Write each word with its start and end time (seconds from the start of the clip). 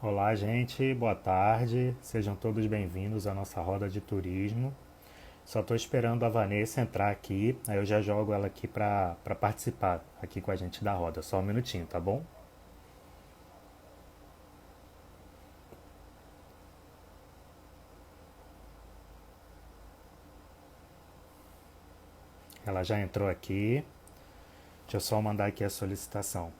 Olá, 0.00 0.32
gente, 0.32 0.94
boa 0.94 1.16
tarde. 1.16 1.92
Sejam 2.00 2.36
todos 2.36 2.64
bem-vindos 2.66 3.26
à 3.26 3.34
nossa 3.34 3.60
roda 3.60 3.88
de 3.88 4.00
turismo. 4.00 4.72
Só 5.44 5.58
estou 5.58 5.76
esperando 5.76 6.24
a 6.24 6.28
Vanessa 6.28 6.80
entrar 6.80 7.10
aqui, 7.10 7.58
aí 7.66 7.76
eu 7.78 7.84
já 7.84 8.00
jogo 8.00 8.32
ela 8.32 8.46
aqui 8.46 8.68
para 8.68 9.16
participar 9.40 10.04
aqui 10.22 10.40
com 10.40 10.52
a 10.52 10.56
gente 10.56 10.84
da 10.84 10.92
roda. 10.92 11.20
Só 11.20 11.40
um 11.40 11.42
minutinho, 11.42 11.84
tá 11.84 11.98
bom? 11.98 12.22
Ela 22.64 22.84
já 22.84 23.00
entrou 23.00 23.28
aqui. 23.28 23.84
Deixa 24.82 24.96
eu 24.98 25.00
só 25.00 25.20
mandar 25.20 25.46
aqui 25.46 25.64
a 25.64 25.70
solicitação. 25.70 26.52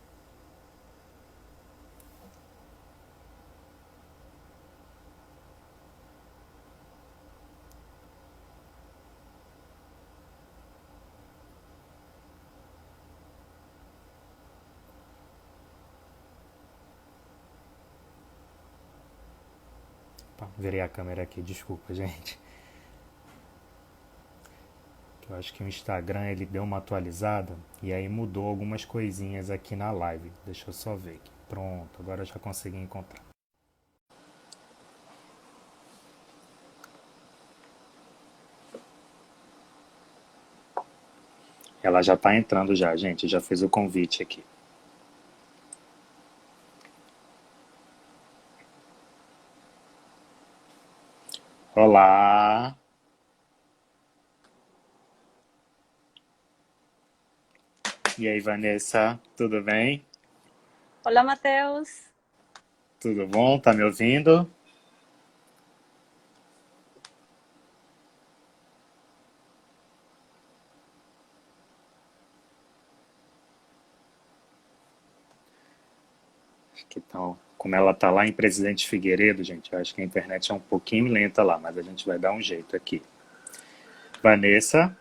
Virei 20.69 20.83
a 20.83 20.89
câmera 20.89 21.23
aqui, 21.23 21.41
desculpa, 21.41 21.95
gente. 21.95 22.39
Eu 25.29 25.37
acho 25.37 25.53
que 25.55 25.63
o 25.63 25.69
Instagram 25.69 26.27
ele 26.27 26.45
deu 26.45 26.63
uma 26.63 26.77
atualizada 26.77 27.57
e 27.83 27.91
aí 27.91 28.07
mudou 28.07 28.47
algumas 28.47 28.85
coisinhas 28.85 29.51
aqui 29.51 29.75
na 29.75 29.91
live. 29.91 30.31
Deixa 30.45 30.69
eu 30.69 30.73
só 30.75 30.95
ver 30.95 31.15
aqui. 31.17 31.31
Pronto, 31.49 31.89
agora 31.99 32.21
eu 32.21 32.27
já 32.27 32.39
consegui 32.39 32.77
encontrar. 32.77 33.23
Ela 41.83 42.03
já 42.03 42.13
está 42.13 42.37
entrando 42.37 42.77
já, 42.77 42.95
gente. 42.95 43.27
Já 43.27 43.41
fez 43.41 43.63
o 43.63 43.71
convite 43.71 44.23
aqui. 44.23 44.45
Olá. 51.81 52.77
E 58.19 58.27
aí, 58.27 58.41
Vanessa, 58.41 59.17
tudo 59.37 59.63
bem? 59.63 60.05
Olá, 61.07 61.23
Matheus. 61.23 62.03
Tudo 62.99 63.29
bom? 63.29 63.61
Tá 63.61 63.73
me 63.73 63.85
ouvindo? 63.85 64.51
Acho 76.75 76.87
que 76.89 77.01
tá, 77.01 77.37
como 77.59 77.75
ela 77.75 77.93
tá 77.93 78.11
lá 78.11 78.25
em 78.27 78.33
Presidente 78.33 78.89
Figueiredo, 78.89 79.43
gente, 79.43 79.73
eu 79.73 79.79
acho 79.81 79.95
que 79.95 80.01
a 80.01 80.05
internet 80.05 80.51
é 80.51 80.55
um 80.55 80.61
pouquinho 80.61 81.13
lenta 81.13 81.43
lá, 81.43 81.59
mas 81.59 81.77
a 81.77 81.83
gente 81.83 82.07
vai 82.07 82.19
dar 82.19 82.33
um 82.33 82.41
jeito 82.41 82.77
aqui. 82.77 83.03
Vanessa? 84.23 84.97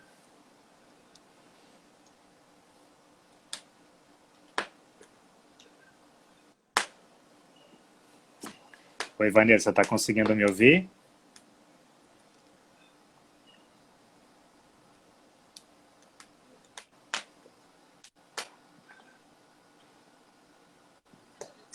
Oi, 9.18 9.30
Vanessa, 9.30 9.72
tá 9.72 9.84
conseguindo 9.84 10.34
me 10.34 10.44
ouvir? 10.44 10.88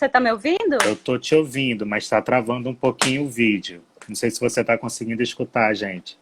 Você 0.04 0.10
tá 0.10 0.20
me 0.20 0.30
ouvindo? 0.30 0.78
Eu 0.86 0.98
tô 0.98 1.18
te 1.18 1.34
ouvindo, 1.34 1.86
mas 1.86 2.10
tá 2.10 2.22
travando 2.22 2.68
um 2.68 2.76
pouquinho 2.76 3.24
o 3.24 3.30
vídeo. 3.30 3.82
Não 4.06 4.14
sei 4.14 4.30
se 4.30 4.38
você 4.38 4.62
tá 4.62 4.78
conseguindo 4.78 5.24
escutar, 5.24 5.74
gente. 5.74 6.20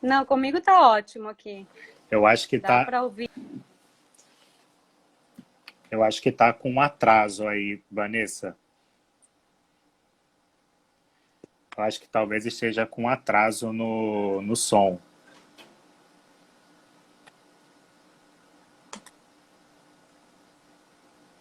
Não, 0.00 0.24
comigo 0.24 0.58
tá 0.58 0.88
ótimo 0.88 1.28
aqui. 1.28 1.66
Eu 2.10 2.26
acho 2.26 2.48
que 2.48 2.58
Dá 2.58 2.68
tá, 2.68 2.84
para 2.86 3.02
ouvir. 3.02 3.28
eu 5.90 6.02
acho 6.02 6.22
que 6.22 6.32
tá 6.32 6.50
com 6.54 6.72
um 6.72 6.80
atraso 6.80 7.46
aí, 7.46 7.82
Vanessa. 7.90 8.56
Eu 11.76 11.84
acho 11.84 12.00
que 12.00 12.08
talvez 12.08 12.46
esteja 12.46 12.86
com 12.86 13.02
um 13.02 13.08
atraso 13.08 13.72
no, 13.72 14.40
no 14.40 14.56
som. 14.56 14.98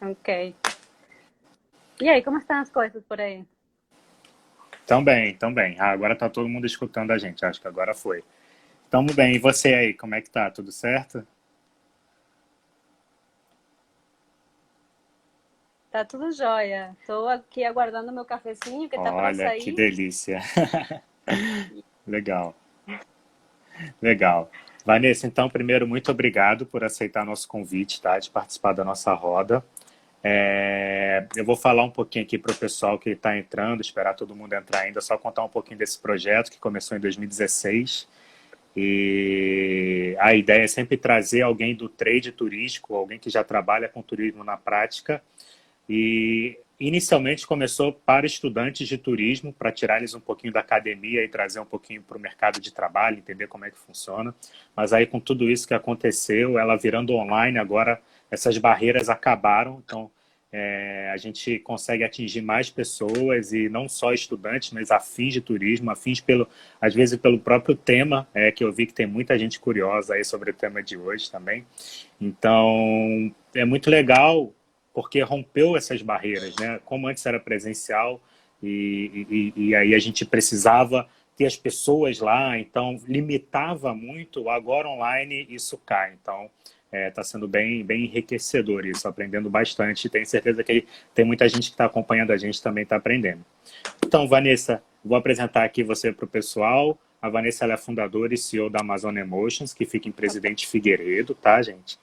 Ok. 0.02 0.54
E 2.02 2.10
aí, 2.10 2.22
como 2.22 2.38
estão 2.38 2.58
as 2.58 2.70
coisas 2.70 3.04
por 3.06 3.20
aí? 3.20 3.46
Também, 4.86 5.36
também. 5.36 5.80
Ah, 5.80 5.92
agora 5.92 6.16
tá 6.16 6.30
todo 6.30 6.50
mundo 6.50 6.66
escutando 6.66 7.12
a 7.12 7.18
gente. 7.18 7.46
Acho 7.46 7.60
que 7.60 7.68
agora 7.68 7.94
foi. 7.94 8.24
Tamo 8.90 9.14
bem. 9.14 9.36
E 9.36 9.40
você 9.40 9.74
aí, 9.74 9.94
como 9.94 10.14
é 10.14 10.22
que 10.22 10.30
tá? 10.30 10.52
Tudo 10.52 10.72
certo? 10.72 11.26
Tá 15.96 16.04
tudo 16.04 16.30
jóia. 16.34 16.94
Tô 17.08 17.26
aqui 17.26 17.64
aguardando 17.64 18.12
meu 18.12 18.26
cafezinho 18.26 18.90
que 18.90 18.98
tá 18.98 19.04
para 19.04 19.28
Olha, 19.28 19.52
que 19.52 19.64
sair. 19.64 19.76
delícia. 19.76 20.42
Legal, 22.06 22.54
legal. 24.02 24.52
Vanessa, 24.86 25.26
então, 25.26 25.50
primeiro, 25.50 25.88
muito 25.88 26.12
obrigado 26.12 26.66
por 26.66 26.84
aceitar 26.84 27.26
nosso 27.26 27.48
convite, 27.48 28.02
tá? 28.02 28.20
De 28.20 28.30
participar 28.30 28.74
da 28.74 28.84
nossa 28.84 29.14
roda. 29.14 29.66
É, 30.22 31.26
eu 31.36 31.46
vou 31.46 31.56
falar 31.56 31.84
um 31.84 31.90
pouquinho 31.90 32.26
aqui 32.26 32.38
para 32.38 32.52
o 32.52 32.56
pessoal 32.56 33.00
que 33.00 33.12
está 33.12 33.38
entrando, 33.38 33.82
esperar 33.82 34.14
todo 34.16 34.36
mundo 34.36 34.54
entrar 34.54 34.82
ainda, 34.82 35.00
só 35.00 35.18
contar 35.18 35.46
um 35.46 35.50
pouquinho 35.50 35.80
desse 35.80 35.98
projeto 35.98 36.52
que 36.52 36.60
começou 36.60 36.98
em 36.98 37.00
2016. 37.00 38.08
E 38.76 40.16
a 40.20 40.36
ideia 40.36 40.64
é 40.64 40.68
sempre 40.68 40.98
trazer 40.98 41.42
alguém 41.42 41.74
do 41.74 41.88
trade 41.88 42.34
turístico, 42.34 42.96
alguém 42.96 43.18
que 43.18 43.30
já 43.30 43.46
trabalha 43.46 43.88
com 43.88 44.02
turismo 44.02 44.44
na 44.44 44.58
prática. 44.58 45.24
E 45.90 46.58
inicialmente 46.80 47.48
começou 47.48 47.94
para 47.94 48.26
estudantes 48.26 48.88
de 48.88 48.98
turismo, 48.98 49.54
para 49.54 49.72
tirar 49.72 49.98
eles 49.98 50.14
um 50.14 50.20
pouquinho 50.20 50.52
da 50.52 50.60
academia 50.60 51.24
e 51.24 51.30
trazer 51.30 51.60
um 51.60 51.66
pouquinho 51.66 52.02
para 52.02 52.18
o 52.18 52.20
mercado 52.20 52.60
de 52.60 52.74
trabalho, 52.74 53.18
entender 53.18 53.48
como 53.48 53.66
é 53.66 53.72
que 53.72 53.78
funciona. 53.78 54.36
Mas 54.76 54.92
aí 54.92 55.06
com 55.06 55.20
tudo 55.20 55.50
isso 55.50 55.68
que 55.68 55.74
aconteceu, 55.74 56.60
ela 56.60 56.76
virando 56.76 57.14
online, 57.14 57.58
agora 57.58 58.02
essas 58.30 58.58
barreiras 58.58 59.10
acabaram, 59.10 59.82
então 59.86 60.12
é, 60.52 61.12
a 61.14 61.18
gente 61.18 61.60
consegue 61.60 62.04
atingir 62.04 62.42
mais 62.42 62.70
pessoas 62.70 63.52
e 63.52 63.68
não 63.68 63.90
só 63.90 64.14
estudantes, 64.14 64.72
mas 64.72 64.92
afins 64.92 65.34
de 65.34 65.42
turismo, 65.42 65.92
afins 65.92 66.22
pelo, 66.22 66.48
às 66.80 66.94
vezes 66.94 67.18
pelo 67.20 67.40
próprio 67.40 67.76
tema, 67.76 68.28
é, 68.34 68.52
que 68.52 68.64
eu 68.64 68.72
vi 68.72 68.86
que 68.86 68.94
tem 68.94 69.06
muita 69.06 69.38
gente 69.38 69.60
curiosa 69.60 70.14
aí 70.14 70.24
sobre 70.24 70.52
o 70.52 70.54
tema 70.54 70.82
de 70.82 70.98
hoje 70.98 71.30
também. 71.32 71.66
Então, 72.20 73.34
é 73.54 73.66
muito 73.66 73.90
legal 73.90 74.54
porque 74.96 75.22
rompeu 75.22 75.76
essas 75.76 76.02
barreiras, 76.02 76.56
né? 76.56 76.80
Como 76.86 77.08
antes 77.08 77.26
era 77.26 77.38
presencial 77.38 78.22
e, 78.64 79.28
e, 79.30 79.68
e 79.68 79.76
aí 79.76 79.94
a 79.94 80.00
gente 80.00 80.26
precisava 80.26 81.06
ter 81.36 81.46
as 81.46 81.58
pessoas 81.58 82.20
lá, 82.20 82.58
então 82.58 82.98
limitava 83.06 83.94
muito, 83.94 84.50
agora 84.50 84.88
online 84.88 85.46
isso 85.50 85.78
cai. 85.86 86.14
Então, 86.14 86.50
está 86.94 87.26
sendo 87.26 87.46
bem, 87.46 87.84
bem 87.84 88.06
enriquecedor 88.06 88.86
isso, 88.86 89.06
aprendendo 89.06 89.50
bastante. 89.50 90.08
Tenho 90.08 90.26
certeza 90.26 90.64
que 90.64 90.86
tem 91.14 91.26
muita 91.26 91.50
gente 91.50 91.68
que 91.68 91.74
está 91.74 91.86
acompanhando 91.86 92.32
a 92.32 92.38
gente 92.38 92.62
também 92.64 92.84
está 92.84 92.96
aprendendo. 92.96 93.44
Então, 94.06 94.26
Vanessa, 94.30 94.82
vou 95.04 95.18
apresentar 95.18 95.66
aqui 95.66 95.84
você 95.84 96.14
para 96.14 96.24
o 96.24 96.28
pessoal. 96.28 96.98
A 97.22 97.28
Vanessa 97.28 97.66
é 97.66 97.76
fundadora 97.76 98.34
e 98.34 98.38
CEO 98.38 98.70
da 98.70 98.80
Amazon 98.80 99.18
Emotions, 99.18 99.74
que 99.74 99.86
fica 99.86 100.08
em 100.08 100.12
Presidente 100.14 100.66
Figueiredo, 100.68 101.36
tá, 101.36 101.62
gente? 101.62 102.00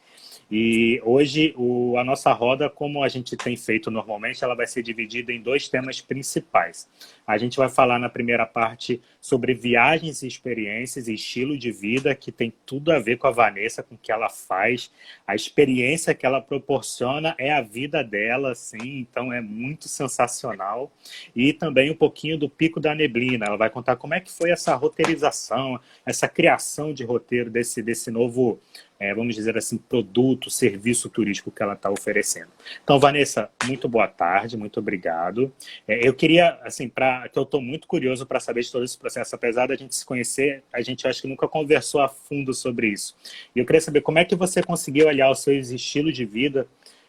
E 0.54 1.00
hoje 1.02 1.54
o, 1.56 1.96
a 1.96 2.04
nossa 2.04 2.30
roda, 2.30 2.68
como 2.68 3.02
a 3.02 3.08
gente 3.08 3.38
tem 3.38 3.56
feito 3.56 3.90
normalmente, 3.90 4.44
ela 4.44 4.54
vai 4.54 4.66
ser 4.66 4.82
dividida 4.82 5.32
em 5.32 5.40
dois 5.40 5.66
temas 5.66 6.02
principais. 6.02 6.86
A 7.26 7.38
gente 7.38 7.56
vai 7.56 7.70
falar 7.70 7.98
na 7.98 8.10
primeira 8.10 8.44
parte 8.44 9.00
sobre 9.18 9.54
viagens 9.54 10.22
e 10.22 10.26
experiências 10.26 11.08
e 11.08 11.14
estilo 11.14 11.56
de 11.56 11.72
vida, 11.72 12.14
que 12.14 12.30
tem 12.30 12.52
tudo 12.66 12.92
a 12.92 12.98
ver 12.98 13.16
com 13.16 13.26
a 13.26 13.30
Vanessa, 13.30 13.82
com 13.82 13.94
o 13.94 13.98
que 13.98 14.12
ela 14.12 14.28
faz. 14.28 14.90
A 15.26 15.34
experiência 15.34 16.14
que 16.14 16.26
ela 16.26 16.42
proporciona 16.42 17.34
é 17.38 17.50
a 17.50 17.62
vida 17.62 18.04
dela, 18.04 18.54
sim, 18.54 18.98
então 18.98 19.32
é 19.32 19.40
muito 19.40 19.88
sensacional. 19.88 20.92
E 21.34 21.54
também 21.54 21.90
um 21.90 21.96
pouquinho 21.96 22.36
do 22.36 22.50
Pico 22.50 22.78
da 22.78 22.94
Neblina. 22.94 23.46
Ela 23.46 23.56
vai 23.56 23.70
contar 23.70 23.96
como 23.96 24.12
é 24.12 24.20
que 24.20 24.30
foi 24.30 24.50
essa 24.50 24.74
roteirização, 24.74 25.80
essa 26.04 26.28
criação 26.28 26.92
de 26.92 27.04
roteiro 27.04 27.48
desse, 27.48 27.82
desse 27.82 28.10
novo 28.10 28.60
é, 29.02 29.12
vamos 29.12 29.34
dizer 29.34 29.58
assim, 29.58 29.76
produto, 29.76 30.48
serviço 30.48 31.10
turístico 31.10 31.50
que 31.50 31.60
ela 31.60 31.72
está 31.72 31.90
oferecendo. 31.90 32.46
Então, 32.84 33.00
Vanessa, 33.00 33.50
muito 33.64 33.88
boa 33.88 34.06
tarde, 34.06 34.56
muito 34.56 34.78
obrigado. 34.78 35.52
É, 35.88 36.06
eu 36.06 36.14
queria, 36.14 36.56
assim, 36.62 36.88
para 36.88 37.28
que 37.28 37.36
eu 37.36 37.42
estou 37.42 37.60
muito 37.60 37.88
curioso 37.88 38.24
para 38.24 38.38
saber 38.38 38.62
de 38.62 38.70
todo 38.70 38.84
esse 38.84 38.96
processo, 38.96 39.34
apesar 39.34 39.66
da 39.66 39.74
gente 39.74 39.96
se 39.96 40.06
conhecer, 40.06 40.62
a 40.72 40.80
gente 40.80 41.08
acho 41.08 41.20
que 41.20 41.26
nunca 41.26 41.48
conversou 41.48 42.00
a 42.00 42.08
fundo 42.08 42.54
sobre 42.54 42.90
isso. 42.90 43.16
E 43.56 43.58
eu 43.58 43.66
queria 43.66 43.80
saber 43.80 44.02
como 44.02 44.20
é 44.20 44.24
que 44.24 44.36
você 44.36 44.62
conseguiu 44.62 45.08
aliar 45.08 45.32
os 45.32 45.42
seus 45.42 45.70
estilos 45.70 46.14
de 46.14 46.24
vida 46.24 46.68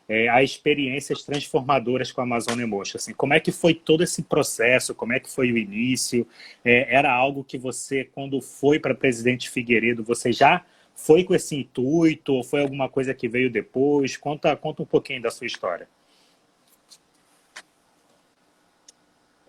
é, 0.10 0.28
a 0.30 0.42
experiências 0.42 1.22
transformadoras 1.22 2.12
com 2.12 2.22
a 2.22 2.24
Amazônia 2.24 2.66
Mocha. 2.66 2.98
Assim, 2.98 3.14
como 3.14 3.36
é 3.36 3.40
que 3.40 3.52
foi 3.52 3.76
todo 3.76 4.04
esse 4.04 4.24
processo? 4.24 4.96
Como 4.96 5.14
é 5.14 5.20
que 5.20 5.30
foi 5.30 5.52
o 5.52 5.58
início? 5.58 6.28
É, 6.66 6.96
era 6.96 7.14
algo 7.14 7.44
que 7.44 7.58
você, 7.58 8.04
quando 8.04 8.42
foi 8.42 8.80
para 8.80 8.96
Presidente 8.96 9.48
Figueiredo, 9.48 10.04
você 10.04 10.32
já 10.34 10.66
foi 10.96 11.24
com 11.24 11.34
esse 11.34 11.56
intuito 11.56 12.34
ou 12.34 12.44
foi 12.44 12.62
alguma 12.62 12.88
coisa 12.88 13.14
que 13.14 13.28
veio 13.28 13.52
depois? 13.52 14.16
Conta, 14.16 14.56
conta 14.56 14.84
um 14.84 14.86
pouquinho 14.86 15.22
da 15.22 15.32
sua 15.32 15.48
história. 15.48 15.88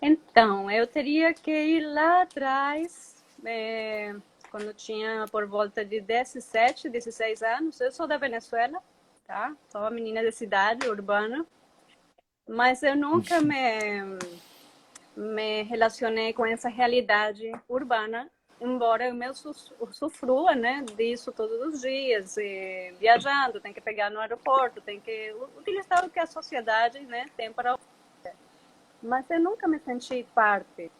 Então, 0.01 0.71
eu 0.71 0.87
teria 0.87 1.33
que 1.33 1.51
ir 1.51 1.81
lá 1.81 2.23
atrás, 2.23 3.25
é, 3.45 4.15
quando 4.51 4.75
tinha 4.75 5.27
por 5.31 5.47
volta 5.47 5.85
de 5.85 6.01
17, 6.01 6.89
16 6.91 7.43
anos. 7.43 7.81
Eu 7.81 7.91
sou 7.91 8.07
da 8.07 8.17
Venezuela, 8.19 8.83
tá? 9.27 9.57
Sou 9.71 9.81
uma 9.81 9.91
menina 9.91 10.23
de 10.23 10.31
cidade 10.31 10.89
urbana, 10.89 11.47
mas 12.49 12.83
eu 12.83 12.95
nunca 12.95 13.41
me, 13.41 14.19
me 15.17 15.63
relacionei 15.63 16.33
com 16.33 16.45
essa 16.45 16.69
realidade 16.69 17.51
urbana 17.69 18.31
embora 18.61 19.09
eu 19.09 19.15
mesmo 19.15 19.53
sofrua 19.93 20.55
né, 20.55 20.85
disso 20.97 21.33
todos 21.33 21.75
os 21.75 21.81
dias, 21.81 22.37
viajando, 22.99 23.61
tem 23.61 23.73
que 23.73 23.81
pegar 23.81 24.11
no 24.11 24.21
aeroporto, 24.21 24.81
tem 24.81 25.01
que 25.01 25.35
utilizar 25.57 26.05
o 26.05 26.11
que 26.11 26.19
a 26.19 26.27
sociedade 26.27 27.01
né, 27.01 27.27
tem 27.37 27.53
para 27.53 27.79
Mas 29.03 29.29
eu 29.31 29.41
nunca 29.41 29.69
me 29.69 29.79
senti 29.81 30.27
parte. 30.35 30.91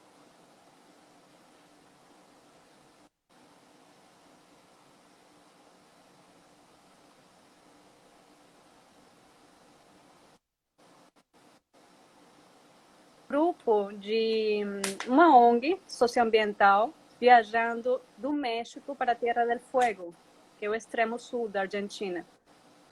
Grupo 13.29 13.91
de 13.95 14.63
uma 15.09 15.37
ONG 15.37 15.81
socioambiental 15.89 16.93
viajando 17.21 18.01
do 18.17 18.33
México 18.33 18.95
para 18.95 19.13
a 19.13 19.15
Terra 19.17 19.45
del 19.45 19.61
Fuego, 19.61 20.15
que 20.59 20.67
é 20.67 20.69
o 20.69 20.75
extremo 20.75 21.19
sul 21.19 21.49
da 21.49 21.63
Argentina. 21.63 22.27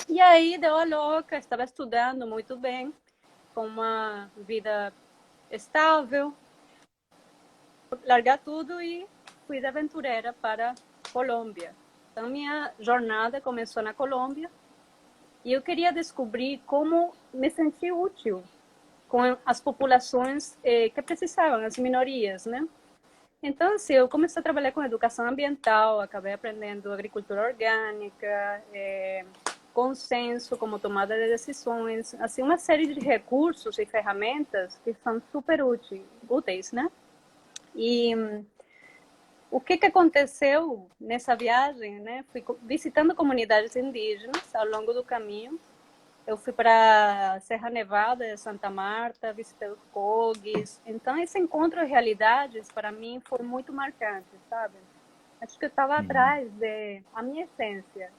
E 0.08 0.20
aí 0.20 0.58
deu 0.58 0.76
a 0.76 0.84
louca, 0.84 1.36
estava 1.36 1.64
estudando 1.64 2.26
muito 2.26 2.56
bem, 2.56 2.92
com 3.54 3.66
uma 3.66 4.30
vida 4.36 4.92
estável, 5.50 6.34
largar 8.04 8.38
tudo 8.38 8.80
e 8.80 9.06
fui 9.46 9.60
de 9.60 9.66
aventureira 9.66 10.32
para 10.32 10.74
Colômbia. 11.12 11.74
Então 12.10 12.28
minha 12.28 12.72
jornada 12.80 13.40
começou 13.40 13.82
na 13.82 13.94
Colômbia 13.94 14.50
e 15.44 15.52
eu 15.52 15.62
queria 15.62 15.92
descobrir 15.92 16.62
como 16.66 17.12
me 17.32 17.50
sentir 17.50 17.92
útil 17.92 18.42
com 19.08 19.36
as 19.44 19.60
populações 19.60 20.56
eh, 20.64 20.88
que 20.88 21.02
precisavam, 21.02 21.66
as 21.66 21.76
minorias, 21.76 22.46
né? 22.46 22.66
Então, 23.42 23.74
assim, 23.74 23.94
eu 23.94 24.08
comecei 24.08 24.38
a 24.38 24.42
trabalhar 24.42 24.70
com 24.70 24.84
educação 24.84 25.26
ambiental, 25.26 26.00
acabei 26.00 26.32
aprendendo 26.32 26.92
agricultura 26.92 27.42
orgânica, 27.48 28.62
é, 28.72 29.24
consenso 29.74 30.56
como 30.56 30.78
tomada 30.78 31.14
de 31.16 31.28
decisões, 31.28 32.14
assim, 32.20 32.40
uma 32.42 32.56
série 32.56 32.86
de 32.94 33.00
recursos 33.00 33.78
e 33.78 33.86
ferramentas 33.86 34.78
que 34.84 34.94
são 35.02 35.20
super 35.32 35.62
úteis, 35.62 36.02
úteis 36.28 36.72
né? 36.72 36.88
E 37.74 38.14
o 39.50 39.60
que, 39.60 39.76
que 39.76 39.86
aconteceu 39.86 40.88
nessa 41.00 41.34
viagem, 41.34 41.98
né? 41.98 42.24
Fui 42.30 42.44
visitando 42.62 43.14
comunidades 43.14 43.74
indígenas 43.74 44.54
ao 44.54 44.66
longo 44.66 44.92
do 44.92 45.02
caminho, 45.02 45.58
eu 46.26 46.36
fui 46.36 46.52
para 46.52 47.40
Serra 47.40 47.68
Nevada, 47.68 48.36
Santa 48.36 48.70
Marta, 48.70 49.32
visitei 49.32 49.68
os 49.68 49.78
Cogues. 49.92 50.80
Então, 50.86 51.18
esse 51.18 51.38
encontro 51.38 51.80
de 51.80 51.86
realidades, 51.86 52.70
para 52.70 52.92
mim, 52.92 53.20
foi 53.24 53.40
muito 53.40 53.72
marcante, 53.72 54.28
sabe? 54.48 54.76
Acho 55.40 55.58
que 55.58 55.64
eu 55.64 55.68
estava 55.68 55.94
uhum. 55.94 56.00
atrás 56.00 56.48
de 56.52 57.02
a 57.12 57.22
minha 57.22 57.44
essência. 57.44 58.10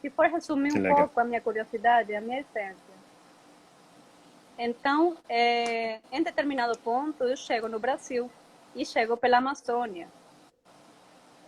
Se 0.00 0.10
for 0.10 0.26
resumir 0.26 0.70
que 0.70 0.78
um 0.78 0.82
legal. 0.82 0.98
pouco 0.98 1.20
a 1.20 1.24
minha 1.24 1.40
curiosidade, 1.40 2.14
a 2.14 2.20
minha 2.20 2.40
essência. 2.40 2.98
Então, 4.58 5.16
é, 5.28 6.00
em 6.12 6.22
determinado 6.22 6.78
ponto, 6.80 7.24
eu 7.24 7.36
chego 7.36 7.68
no 7.68 7.78
Brasil 7.78 8.30
e 8.74 8.84
chego 8.84 9.16
pela 9.16 9.38
Amazônia. 9.38 10.08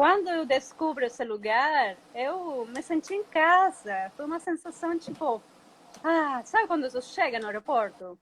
Quando 0.00 0.28
eu 0.28 0.46
descubro 0.46 1.04
esse 1.04 1.22
lugar, 1.22 1.94
eu 2.14 2.64
me 2.64 2.80
senti 2.80 3.12
em 3.12 3.22
casa. 3.22 4.10
Foi 4.16 4.24
uma 4.24 4.40
sensação 4.40 4.98
tipo, 4.98 5.42
ah, 6.02 6.40
sabe 6.42 6.66
quando 6.66 6.90
você 6.90 7.02
chega 7.02 7.38
no 7.38 7.48
aeroporto? 7.48 8.18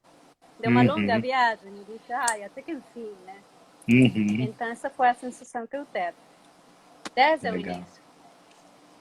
Deu 0.58 0.72
uma 0.72 0.80
uhum. 0.80 0.88
longa 0.88 1.20
viagem 1.20 1.72
e 1.72 1.84
disse, 1.84 2.12
ai, 2.12 2.42
até 2.42 2.62
que 2.62 2.72
enfim, 2.72 3.14
né? 3.24 3.40
Uhum. 3.88 4.40
Então, 4.40 4.66
essa 4.66 4.90
foi 4.90 5.08
a 5.08 5.14
sensação 5.14 5.68
que 5.68 5.76
eu 5.76 5.86
tive, 5.86 6.16
desde 7.14 7.48
Legal. 7.48 7.74
o 7.74 7.76
início. 7.76 8.02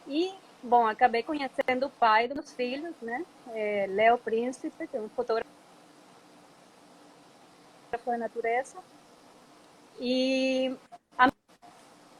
E, 0.07 0.35
bom, 0.61 0.85
acabei 0.85 1.23
conhecendo 1.23 1.87
o 1.87 1.89
pai 1.89 2.27
dos 2.27 2.35
meus 2.35 2.53
filhos, 2.53 2.93
né? 3.01 3.25
É, 3.55 3.87
Léo 3.89 4.19
Príncipe, 4.19 4.85
que 4.85 4.95
é 4.95 5.01
um 5.01 5.09
fotógrafo 5.09 5.49
da 8.05 8.17
natureza. 8.19 8.77
E. 9.99 10.77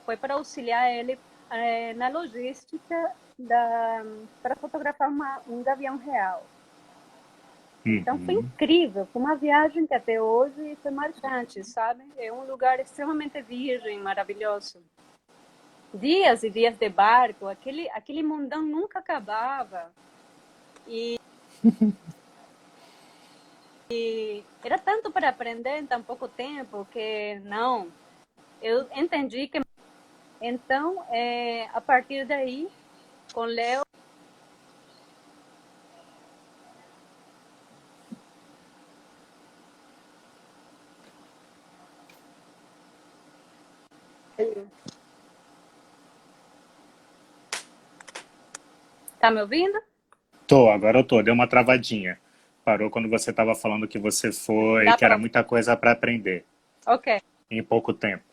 foi 0.07 0.15
para 0.15 0.35
auxiliar 0.35 0.89
ele 0.89 1.19
é, 1.49 1.93
na 1.93 2.07
logística 2.07 3.11
da, 3.37 4.05
para 4.41 4.55
fotografar 4.55 5.09
uma, 5.09 5.41
um 5.49 5.61
gavião 5.61 5.97
real. 5.97 6.45
Então 7.85 8.17
foi 8.19 8.35
uhum. 8.35 8.41
incrível, 8.41 9.05
foi 9.11 9.21
uma 9.21 9.35
viagem 9.35 9.85
que 9.85 9.93
até 9.93 10.21
hoje 10.21 10.77
foi 10.81 10.91
marcante, 10.91 11.61
sabe? 11.63 12.05
É 12.17 12.31
um 12.31 12.45
lugar 12.45 12.79
extremamente 12.79 13.41
virgem, 13.41 13.99
maravilhoso. 13.99 14.81
Dias 15.93 16.41
e 16.43 16.49
dias 16.49 16.77
de 16.77 16.89
barco, 16.89 17.47
aquele 17.47 17.89
aquele 17.91 18.23
mundão 18.23 18.61
nunca 18.61 18.99
acabava. 18.99 19.91
E, 20.85 21.19
e 23.91 24.43
era 24.63 24.79
tanto 24.79 25.11
para 25.11 25.29
aprender 25.29 25.79
em 25.79 25.85
tão 25.85 26.01
pouco 26.01 26.27
tempo 26.29 26.85
que 26.91 27.39
não, 27.45 27.89
eu 28.61 28.85
entendi 28.93 29.47
que 29.47 29.66
então 30.41 31.03
é, 31.09 31.67
a 31.73 31.81
partir 31.81 32.25
daí 32.25 32.67
com 33.33 33.41
Leo. 33.41 33.81
Tá 49.19 49.31
me 49.31 49.41
ouvindo? 49.41 49.81
Tô, 50.45 50.69
agora 50.69 50.99
eu 50.99 51.03
tô. 51.03 51.21
Deu 51.21 51.33
uma 51.33 51.47
travadinha. 51.47 52.19
Parou 52.63 52.89
quando 52.89 53.09
você 53.09 53.31
estava 53.31 53.55
falando 53.55 53.87
que 53.87 53.97
você 53.97 54.31
foi, 54.31 54.85
Dá 54.85 54.91
que 54.93 54.99
pra... 54.99 55.07
era 55.07 55.17
muita 55.17 55.43
coisa 55.43 55.75
para 55.75 55.91
aprender. 55.91 56.45
Ok. 56.85 57.19
Em 57.49 57.63
pouco 57.63 57.93
tempo. 57.93 58.23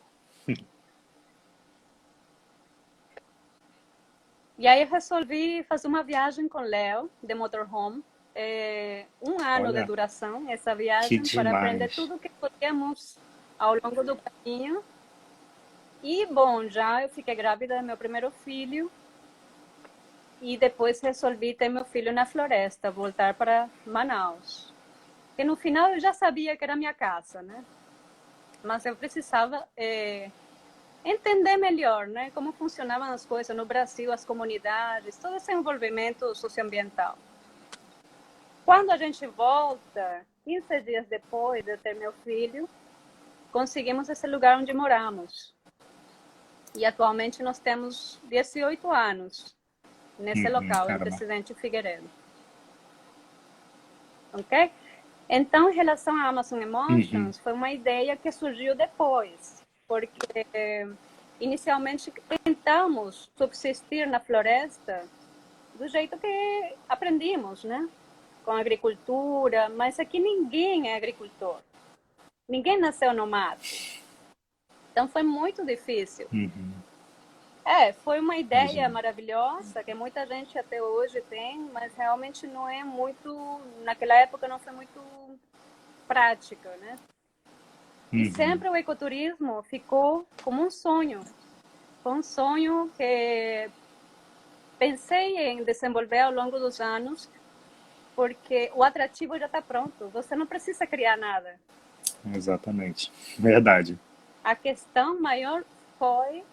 E 4.57 4.67
aí 4.67 4.81
eu 4.81 4.87
resolvi 4.87 5.63
fazer 5.63 5.87
uma 5.87 6.01
viagem 6.03 6.47
com 6.47 6.59
Léo, 6.59 7.09
de 7.21 7.35
motorhome, 7.35 8.03
é, 8.33 9.05
um 9.21 9.39
ano 9.41 9.67
Olha, 9.67 9.81
de 9.81 9.87
duração, 9.87 10.49
essa 10.49 10.73
viagem, 10.73 11.21
para 11.33 11.57
aprender 11.57 11.89
tudo 11.89 12.15
o 12.15 12.19
que 12.19 12.29
podíamos 12.29 13.17
ao 13.59 13.75
longo 13.75 14.03
do 14.03 14.15
caminho. 14.15 14.83
E, 16.03 16.25
bom, 16.25 16.69
já 16.69 17.01
eu 17.01 17.09
fiquei 17.09 17.35
grávida 17.35 17.79
do 17.79 17.85
meu 17.85 17.97
primeiro 17.97 18.31
filho. 18.31 18.91
e 20.41 20.57
depois 20.57 21.01
resolvi 21.01 21.53
ter 21.53 21.69
meu 21.69 21.85
filho 21.85 22.11
na 22.13 22.25
floresta, 22.25 22.91
voltar 22.91 23.33
para 23.33 23.69
Manaus. 23.85 24.73
Que 25.35 25.43
no 25.43 25.55
final 25.55 25.91
eu 25.91 25.99
já 25.99 26.13
sabia 26.13 26.55
que 26.55 26.63
era 26.63 26.75
minha 26.75 26.93
casa, 26.93 27.41
né? 27.41 27.63
Mas 28.63 28.85
eu 28.85 28.95
precisava 28.95 29.67
é, 29.75 30.29
entender 31.05 31.55
melhor, 31.55 32.07
né? 32.07 32.31
Como 32.31 32.51
funcionavam 32.51 33.11
as 33.11 33.25
coisas 33.25 33.55
no 33.55 33.65
Brasil, 33.65 34.11
as 34.11 34.25
comunidades, 34.25 35.17
todo 35.17 35.35
esse 35.35 35.53
envolvimento 35.53 36.33
socioambiental. 36.33 37.15
Quando 38.65 38.89
a 38.89 38.97
gente 38.97 39.25
volta, 39.27 40.25
15 40.43 40.81
dias 40.81 41.05
depois 41.07 41.63
de 41.63 41.77
ter 41.77 41.93
meu 41.93 42.11
filho, 42.23 42.67
conseguimos 43.51 44.09
esse 44.09 44.25
lugar 44.25 44.57
onde 44.57 44.73
moramos. 44.73 45.53
E 46.75 46.83
atualmente 46.83 47.43
nós 47.43 47.59
temos 47.59 48.19
18 48.23 48.91
anos 48.91 49.55
nesse 50.17 50.47
uhum, 50.47 50.53
local, 50.53 50.87
caramba. 50.87 50.93
em 50.93 50.99
Presidente 50.99 51.53
Figueiredo. 51.53 52.09
Ok? 54.33 54.71
Então, 55.29 55.69
em 55.69 55.75
relação 55.75 56.15
à 56.17 56.27
Amazon 56.27 56.61
Emotions, 56.61 57.37
uhum. 57.37 57.43
foi 57.43 57.53
uma 57.53 57.71
ideia 57.71 58.17
que 58.17 58.31
surgiu 58.31 58.75
depois, 58.75 59.64
porque 59.87 60.87
inicialmente 61.39 62.11
tentamos 62.43 63.29
subsistir 63.37 64.07
na 64.07 64.19
floresta 64.19 65.05
do 65.75 65.87
jeito 65.87 66.17
que 66.17 66.75
aprendimos, 66.87 67.63
né? 67.63 67.87
Com 68.43 68.51
agricultura, 68.51 69.69
mas 69.69 69.99
aqui 69.99 70.19
ninguém 70.19 70.89
é 70.89 70.95
agricultor. 70.95 71.59
Ninguém 72.47 72.79
nasceu 72.79 73.13
no 73.13 73.25
mato. 73.25 73.63
Então 74.91 75.07
foi 75.07 75.23
muito 75.23 75.65
difícil. 75.65 76.27
Uhum. 76.31 76.73
É, 77.65 77.91
foi 77.91 78.19
uma 78.19 78.37
ideia 78.37 78.85
uhum. 78.87 78.93
maravilhosa 78.93 79.83
que 79.83 79.93
muita 79.93 80.25
gente 80.27 80.57
até 80.57 80.81
hoje 80.81 81.19
tem, 81.21 81.59
mas 81.73 81.95
realmente 81.95 82.45
não 82.45 82.69
é 82.69 82.83
muito. 82.83 83.59
Naquela 83.83 84.13
época 84.15 84.47
não 84.47 84.59
foi 84.59 84.71
muito 84.71 85.01
prática, 86.07 86.69
né? 86.77 86.97
Uhum. 88.11 88.21
E 88.21 88.31
sempre 88.31 88.69
o 88.69 88.75
ecoturismo 88.75 89.61
ficou 89.63 90.25
como 90.43 90.63
um 90.63 90.69
sonho. 90.69 91.21
Foi 92.03 92.13
um 92.13 92.23
sonho 92.23 92.91
que 92.95 93.69
pensei 94.77 95.37
em 95.37 95.63
desenvolver 95.63 96.19
ao 96.19 96.31
longo 96.31 96.59
dos 96.59 96.79
anos, 96.79 97.29
porque 98.15 98.71
o 98.75 98.83
atrativo 98.83 99.37
já 99.39 99.47
está 99.47 99.61
pronto. 99.61 100.07
Você 100.09 100.35
não 100.35 100.45
precisa 100.45 100.85
criar 100.85 101.17
nada. 101.17 101.59
Exatamente. 102.33 103.11
Verdade. 103.37 103.97
A 104.43 104.55
questão 104.55 105.19
maior 105.19 105.63
foi 105.97 106.43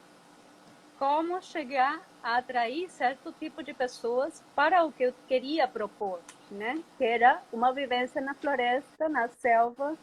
como 0.99 1.43
chegar 1.43 2.01
a 2.23 2.37
atrair 2.37 2.89
certo 2.89 3.33
tipo 3.33 3.63
de 3.63 3.75
pessoas 3.75 4.43
para 4.55 4.85
o 4.85 4.93
que 4.93 5.05
eu 5.05 5.15
queria 5.27 5.67
propor, 5.67 6.21
né? 6.51 6.81
Que 6.97 7.05
era 7.05 7.43
uma 7.53 7.73
vivência 7.73 8.21
na 8.21 8.35
floresta, 8.35 9.09
na 9.09 9.29
selva, 9.29 9.97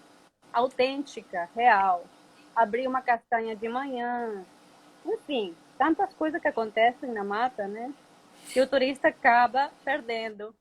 autêntica, 0.54 1.50
real. 1.56 2.06
Abrir 2.56 2.88
uma 2.88 3.02
castanha 3.02 3.56
de 3.56 3.70
manhã, 3.70 4.44
enfim, 5.06 5.56
tantas 5.78 6.14
coisas 6.14 6.42
que 6.42 6.48
acontecem 6.48 7.12
na 7.12 7.24
mata, 7.24 7.68
né? 7.68 7.94
Que 8.52 8.62
o 8.62 8.68
turista 8.68 9.08
acaba 9.10 9.72
perdendo. 9.84 10.54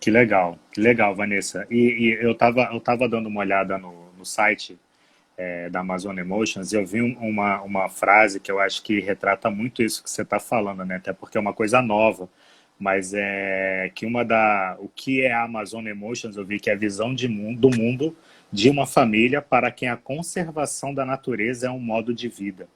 Que 0.00 0.10
legal, 0.10 0.58
que 0.72 0.80
legal, 0.80 1.14
Vanessa. 1.14 1.66
E, 1.70 1.76
e 1.76 2.24
eu 2.24 2.32
estava 2.32 2.70
eu 2.72 2.80
tava 2.80 3.08
dando 3.08 3.28
uma 3.28 3.40
olhada 3.40 3.78
no, 3.78 4.12
no 4.12 4.24
site 4.24 4.76
é, 5.36 5.70
da 5.70 5.80
Amazon 5.80 6.18
Emotions 6.18 6.72
e 6.72 6.76
eu 6.76 6.84
vi 6.84 7.00
uma, 7.00 7.62
uma 7.62 7.88
frase 7.88 8.40
que 8.40 8.50
eu 8.50 8.58
acho 8.58 8.82
que 8.82 9.00
retrata 9.00 9.50
muito 9.50 9.82
isso 9.82 10.02
que 10.02 10.10
você 10.10 10.22
está 10.22 10.38
falando, 10.40 10.84
né? 10.84 10.96
Até 10.96 11.12
porque 11.12 11.38
é 11.38 11.40
uma 11.40 11.52
coisa 11.54 11.80
nova, 11.80 12.28
mas 12.82 13.14
é 13.14 13.92
que 13.94 14.04
uma 14.04 14.24
da... 14.24 14.76
O 14.80 14.88
que 14.88 15.22
é 15.22 15.32
a 15.32 15.44
Amazon 15.44 15.86
Emotions, 15.86 16.36
eu 16.36 16.44
vi 16.44 16.58
que 16.58 16.68
é 16.68 16.72
a 16.72 16.76
visão 16.76 17.14
de 17.14 17.28
mundo, 17.28 17.60
do 17.60 17.76
mundo 17.76 18.16
de 18.50 18.68
uma 18.68 18.88
família 18.88 19.40
para 19.40 19.70
quem 19.70 19.88
a 19.88 19.96
conservação 19.96 20.92
da 20.92 21.04
natureza 21.04 21.68
é 21.68 21.70
um 21.70 21.78
modo 21.78 22.12
de 22.12 22.28
vida. 22.28 22.68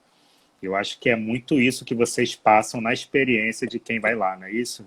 Eu 0.62 0.76
acho 0.76 1.00
que 1.00 1.10
é 1.10 1.16
muito 1.16 1.60
isso 1.60 1.84
que 1.84 1.92
vocês 1.92 2.36
passam 2.36 2.80
na 2.80 2.92
experiência 2.92 3.66
de 3.66 3.80
quem 3.80 3.98
vai 3.98 4.14
lá, 4.14 4.36
não 4.36 4.46
é 4.46 4.52
isso? 4.52 4.86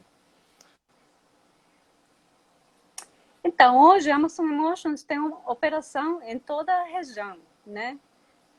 Então, 3.43 3.77
hoje 3.77 4.09
a 4.09 4.15
Amazon 4.15 4.49
Emotions 4.49 5.03
tem 5.03 5.19
uma 5.19 5.51
operação 5.51 6.21
em 6.23 6.39
toda 6.39 6.71
a 6.71 6.85
região, 6.85 7.35
né? 7.67 7.99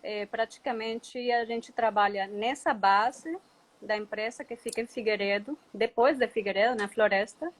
É, 0.03 0.27
praticamente 0.27 1.33
a 1.33 1.47
gente 1.47 1.73
trabalha 1.73 2.27
nessa 2.27 2.75
base 2.75 3.35
da 3.81 3.97
empresa 3.97 4.45
que 4.45 4.57
fica 4.57 4.81
em 4.81 4.87
Figueiredo, 4.87 5.57
depois 5.73 6.19
de 6.19 6.27
Figueiredo, 6.29 6.77
na 6.77 6.89
floresta, 6.89 7.53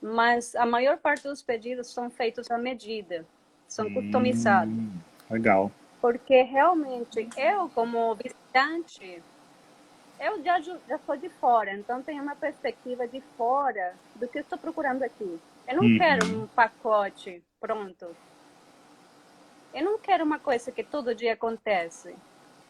mas 0.00 0.54
a 0.54 0.66
maior 0.66 0.98
parte 0.98 1.24
dos 1.24 1.42
pedidos 1.42 1.92
são 1.92 2.10
feitos 2.10 2.50
à 2.50 2.58
medida, 2.58 3.24
são 3.66 3.86
hum, 3.86 3.94
customizados. 3.94 4.74
Legal. 5.30 5.70
Porque 6.00 6.42
realmente 6.42 7.28
eu, 7.36 7.68
como 7.70 8.14
visitante, 8.14 9.22
eu 10.20 10.42
já, 10.42 10.60
já 10.60 10.98
sou 11.04 11.16
de 11.16 11.28
fora, 11.28 11.72
então 11.72 12.02
tenho 12.02 12.22
uma 12.22 12.36
perspectiva 12.36 13.06
de 13.08 13.20
fora 13.36 13.94
do 14.14 14.28
que 14.28 14.38
estou 14.38 14.58
procurando 14.58 15.02
aqui. 15.02 15.38
Eu 15.66 15.76
não 15.76 15.84
uhum. 15.84 15.98
quero 15.98 16.26
um 16.26 16.46
pacote 16.46 17.42
pronto. 17.60 18.06
Eu 19.74 19.84
não 19.84 19.98
quero 19.98 20.24
uma 20.24 20.38
coisa 20.38 20.70
que 20.70 20.84
todo 20.84 21.14
dia 21.14 21.34
acontece. 21.34 22.14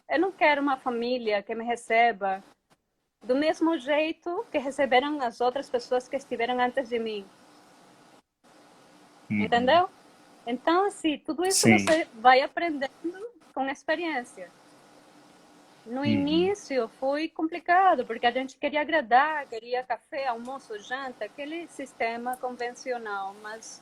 Eu 0.09 0.19
não 0.19 0.31
quero 0.31 0.61
uma 0.61 0.77
família 0.77 1.43
que 1.43 1.53
me 1.53 1.63
receba 1.63 2.43
do 3.23 3.35
mesmo 3.35 3.77
jeito 3.77 4.45
que 4.51 4.57
receberam 4.57 5.21
as 5.21 5.41
outras 5.41 5.69
pessoas 5.69 6.07
que 6.07 6.15
estiveram 6.15 6.59
antes 6.59 6.89
de 6.89 6.99
mim. 6.99 7.25
Uhum. 9.29 9.43
Entendeu? 9.43 9.89
Então, 10.45 10.85
assim, 10.85 11.17
tudo 11.25 11.45
isso 11.45 11.67
Sim. 11.67 11.79
você 11.79 12.07
vai 12.15 12.41
aprendendo 12.41 13.27
com 13.53 13.67
experiência. 13.69 14.49
No 15.85 16.01
uhum. 16.01 16.05
início 16.05 16.87
foi 16.99 17.27
complicado, 17.29 18.05
porque 18.05 18.25
a 18.25 18.31
gente 18.31 18.57
queria 18.57 18.81
agradar, 18.81 19.45
queria 19.47 19.83
café, 19.83 20.27
almoço, 20.27 20.77
janta, 20.79 21.25
aquele 21.25 21.67
sistema 21.67 22.35
convencional, 22.37 23.35
mas 23.41 23.81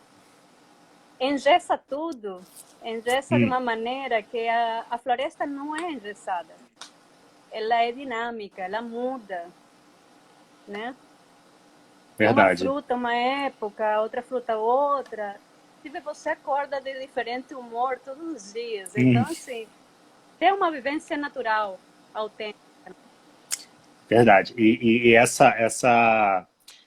engessa 1.19 1.77
tudo, 1.77 2.41
engessa 2.83 3.35
uhum. 3.35 3.41
de 3.41 3.45
uma 3.45 3.59
maneira 3.59 4.21
que 4.21 4.47
a, 4.47 4.85
a 4.89 4.97
floresta 4.97 5.45
não 5.45 5.75
é 5.75 5.91
engessada. 5.91 6.53
Ela 7.55 7.83
é 7.83 7.91
dinâmica, 7.93 8.63
ela 8.63 8.81
muda, 8.81 9.45
né? 10.67 10.93
Verdade. 12.17 12.63
Uma 12.63 12.73
fruta 12.73 12.95
uma 12.95 13.15
época, 13.15 14.01
outra 14.01 14.21
fruta 14.21 14.57
outra. 14.57 15.37
Tipo, 15.81 16.01
você 16.01 16.29
acorda 16.29 16.81
de 16.81 16.99
diferente 16.99 17.53
humor 17.53 17.97
todos 18.03 18.35
os 18.35 18.53
dias. 18.53 18.91
Então, 18.97 19.21
hum. 19.21 19.31
assim, 19.31 19.65
ter 20.37 20.53
uma 20.53 20.69
vivência 20.69 21.15
natural 21.15 21.79
autêntica. 22.13 22.59
Verdade. 24.09 24.53
E, 24.57 24.77
e, 24.81 25.07
e, 25.07 25.15
essa, 25.15 25.47
essa, 25.49 26.45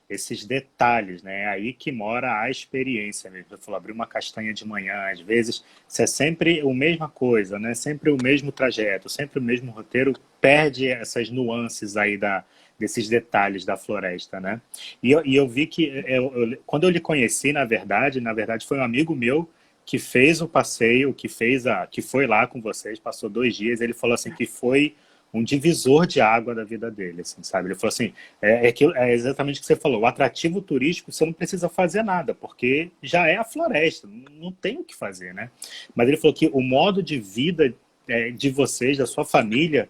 esses 0.08 0.44
detalhes, 0.44 1.22
né? 1.22 1.42
É 1.42 1.46
aí 1.48 1.72
que 1.72 1.92
mora 1.92 2.40
a 2.40 2.50
experiência 2.50 3.30
mesmo. 3.30 3.48
Eu 3.50 3.58
falou, 3.58 3.76
abrir 3.76 3.92
uma 3.92 4.06
castanha 4.06 4.54
de 4.54 4.66
manhã, 4.66 5.10
às 5.10 5.20
vezes, 5.20 5.62
se 5.86 6.02
é 6.02 6.06
sempre 6.06 6.60
a 6.60 6.74
mesma 6.74 7.08
coisa, 7.08 7.58
né? 7.58 7.74
Sempre 7.74 8.10
o 8.10 8.16
mesmo 8.22 8.50
trajeto, 8.50 9.08
sempre 9.08 9.38
o 9.38 9.42
mesmo 9.42 9.70
roteiro, 9.70 10.14
perde 10.40 10.88
essas 10.88 11.28
nuances 11.28 11.96
aí 11.96 12.16
da, 12.16 12.44
desses 12.78 13.08
detalhes 13.08 13.64
da 13.64 13.76
floresta, 13.76 14.40
né? 14.40 14.60
E 15.02 15.10
eu, 15.10 15.24
e 15.26 15.36
eu 15.36 15.46
vi 15.46 15.66
que, 15.66 15.84
eu, 16.06 16.32
eu, 16.34 16.58
quando 16.64 16.84
eu 16.84 16.90
lhe 16.90 17.00
conheci, 17.00 17.52
na 17.52 17.64
verdade, 17.64 18.20
na 18.20 18.32
verdade 18.32 18.66
foi 18.66 18.78
um 18.78 18.84
amigo 18.84 19.14
meu 19.14 19.48
que 19.84 19.98
fez 19.98 20.40
o 20.40 20.48
passeio, 20.48 21.14
que 21.14 21.28
fez 21.28 21.66
a, 21.66 21.86
que 21.86 22.00
foi 22.02 22.26
lá 22.26 22.46
com 22.46 22.60
vocês, 22.60 22.98
passou 22.98 23.28
dois 23.28 23.56
dias, 23.56 23.80
ele 23.80 23.94
falou 23.94 24.14
assim 24.14 24.30
que 24.30 24.46
foi 24.46 24.94
um 25.32 25.42
divisor 25.42 26.06
de 26.06 26.20
água 26.20 26.54
da 26.54 26.64
vida 26.64 26.90
dele, 26.90 27.20
assim, 27.20 27.42
sabe? 27.42 27.68
Ele 27.68 27.74
falou 27.74 27.88
assim, 27.88 28.12
é, 28.40 28.68
é, 28.68 28.74
é 28.96 29.12
exatamente 29.12 29.58
o 29.58 29.60
que 29.60 29.66
você 29.66 29.76
falou, 29.76 30.00
o 30.00 30.06
atrativo 30.06 30.60
turístico 30.62 31.12
você 31.12 31.24
não 31.24 31.32
precisa 31.32 31.68
fazer 31.68 32.02
nada, 32.02 32.34
porque 32.34 32.90
já 33.02 33.26
é 33.28 33.36
a 33.36 33.44
floresta, 33.44 34.08
não 34.32 34.50
tem 34.50 34.78
o 34.78 34.84
que 34.84 34.96
fazer, 34.96 35.34
né? 35.34 35.50
Mas 35.94 36.08
ele 36.08 36.16
falou 36.16 36.34
que 36.34 36.48
o 36.52 36.62
modo 36.62 37.02
de 37.02 37.18
vida 37.18 37.74
é, 38.08 38.30
de 38.30 38.50
vocês, 38.50 38.96
da 38.96 39.06
sua 39.06 39.24
família, 39.24 39.88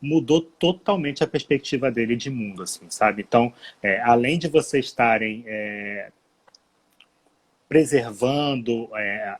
mudou 0.00 0.40
totalmente 0.40 1.22
a 1.22 1.26
perspectiva 1.26 1.90
dele 1.90 2.16
de 2.16 2.30
mundo, 2.30 2.62
assim, 2.62 2.86
sabe? 2.88 3.22
Então, 3.22 3.52
é, 3.82 4.00
além 4.00 4.38
de 4.38 4.48
vocês 4.48 4.86
estarem 4.86 5.44
é, 5.46 6.10
preservando, 7.68 8.88
é, 8.96 9.36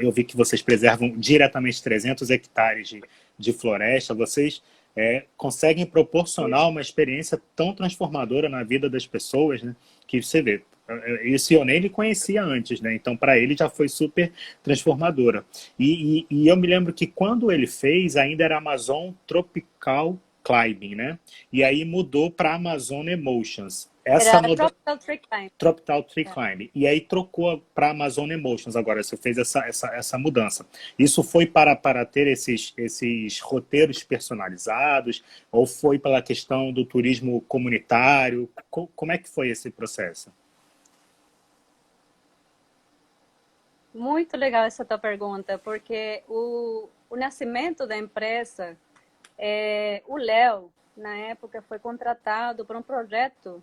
eu 0.00 0.10
vi 0.12 0.24
que 0.24 0.36
vocês 0.36 0.62
preservam 0.62 1.10
diretamente 1.18 1.82
300 1.82 2.30
hectares 2.30 2.88
de, 2.88 3.02
de 3.36 3.52
floresta, 3.52 4.14
vocês 4.14 4.62
é, 4.96 5.24
conseguem 5.36 5.86
proporcionar 5.86 6.68
uma 6.68 6.80
experiência 6.80 7.40
tão 7.56 7.74
transformadora 7.74 8.48
na 8.48 8.62
vida 8.62 8.88
das 8.88 9.06
pessoas, 9.06 9.62
né? 9.62 9.74
Que 10.06 10.22
você 10.22 10.40
vê, 10.40 10.62
esse 11.22 11.54
eu 11.54 11.64
nem 11.64 11.80
lhe 11.80 11.88
conhecia 11.88 12.42
antes, 12.42 12.80
né? 12.80 12.94
Então, 12.94 13.16
para 13.16 13.38
ele 13.38 13.56
já 13.56 13.68
foi 13.70 13.88
super 13.88 14.30
transformadora. 14.62 15.44
E, 15.78 16.18
e, 16.18 16.26
e, 16.30 16.48
eu 16.48 16.56
me 16.56 16.66
lembro 16.66 16.92
que 16.92 17.06
quando 17.06 17.50
ele 17.50 17.66
fez, 17.66 18.16
ainda 18.16 18.44
era 18.44 18.58
Amazon 18.58 19.12
Tropical 19.26 20.18
Climbing, 20.44 20.94
né? 20.94 21.18
E 21.52 21.64
aí 21.64 21.84
mudou 21.84 22.30
para 22.30 22.54
Amazon 22.54 23.08
Emotions. 23.08 23.90
Essa 24.04 24.36
Era 24.36 24.42
muda... 24.42 24.56
Tropical 24.66 24.98
Tree 24.98 25.18
Climb. 25.18 25.50
Tropical 25.56 26.02
Tree 26.02 26.26
é. 26.26 26.30
Climb. 26.30 26.70
E 26.74 26.86
aí 26.86 27.00
trocou 27.00 27.64
para 27.74 27.90
Amazon 27.90 28.30
Emotions 28.30 28.76
agora, 28.76 29.02
você 29.02 29.16
fez 29.16 29.38
essa, 29.38 29.66
essa, 29.66 29.88
essa 29.94 30.18
mudança. 30.18 30.66
Isso 30.98 31.22
foi 31.22 31.46
para, 31.46 31.74
para 31.74 32.04
ter 32.04 32.26
esses, 32.26 32.74
esses 32.76 33.40
roteiros 33.40 34.04
personalizados 34.04 35.24
ou 35.50 35.66
foi 35.66 35.98
pela 35.98 36.20
questão 36.20 36.70
do 36.70 36.84
turismo 36.84 37.40
comunitário? 37.42 38.50
Como 38.70 39.10
é 39.10 39.16
que 39.16 39.28
foi 39.28 39.48
esse 39.48 39.70
processo? 39.70 40.30
Muito 43.94 44.36
legal 44.36 44.64
essa 44.64 44.84
tua 44.84 44.98
pergunta, 44.98 45.56
porque 45.56 46.24
o, 46.28 46.88
o 47.08 47.16
nascimento 47.16 47.86
da 47.86 47.96
empresa, 47.96 48.76
é, 49.38 50.02
o 50.06 50.16
Léo, 50.16 50.72
na 50.96 51.16
época, 51.16 51.62
foi 51.62 51.78
contratado 51.78 52.64
para 52.64 52.78
um 52.78 52.82
projeto 52.82 53.62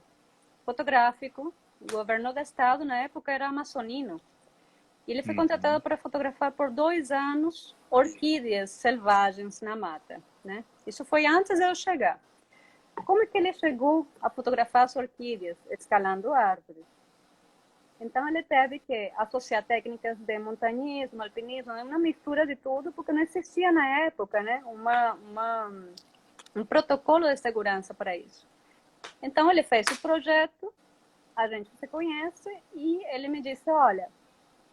fotográfico. 0.65 1.53
O 1.79 1.91
governo 1.91 2.33
do 2.33 2.39
estado, 2.39 2.85
na 2.85 2.97
época, 2.97 3.31
era 3.31 3.47
amazonino. 3.47 4.19
Ele 5.07 5.23
foi 5.23 5.33
uhum. 5.33 5.41
contratado 5.41 5.81
para 5.81 5.97
fotografar 5.97 6.51
por 6.51 6.69
dois 6.69 7.11
anos 7.11 7.75
orquídeas 7.89 8.69
selvagens 8.69 9.61
na 9.61 9.75
mata. 9.75 10.21
Né? 10.43 10.63
Isso 10.85 11.03
foi 11.03 11.25
antes 11.25 11.57
de 11.57 11.65
eu 11.65 11.75
chegar. 11.75 12.19
Como 13.05 13.21
é 13.23 13.25
que 13.25 13.37
ele 13.37 13.53
chegou 13.53 14.07
a 14.21 14.29
fotografar 14.29 14.83
as 14.83 14.95
orquídeas? 14.95 15.57
Escalando 15.69 16.33
árvores. 16.33 16.85
Então, 18.01 18.27
ele 18.27 18.41
teve 18.41 18.79
que 18.79 19.11
associar 19.15 19.63
técnicas 19.63 20.17
de 20.17 20.39
montanhismo, 20.39 21.21
alpinismo, 21.21 21.71
uma 21.71 21.99
mistura 21.99 22.47
de 22.47 22.55
tudo, 22.55 22.91
porque 22.91 23.11
não 23.11 23.21
existia 23.21 23.71
na 23.71 23.99
época 23.99 24.41
né, 24.41 24.63
uma, 24.65 25.13
uma, 25.13 25.71
um 26.55 26.65
protocolo 26.65 27.27
de 27.27 27.37
segurança 27.37 27.93
para 27.93 28.17
isso. 28.17 28.47
Então, 29.21 29.51
ele 29.51 29.61
fez 29.61 29.85
o 29.85 30.01
projeto, 30.01 30.73
a 31.35 31.47
gente 31.47 31.69
se 31.79 31.87
conhece, 31.87 32.49
e 32.73 33.05
ele 33.13 33.27
me 33.27 33.39
disse, 33.39 33.69
olha, 33.69 34.09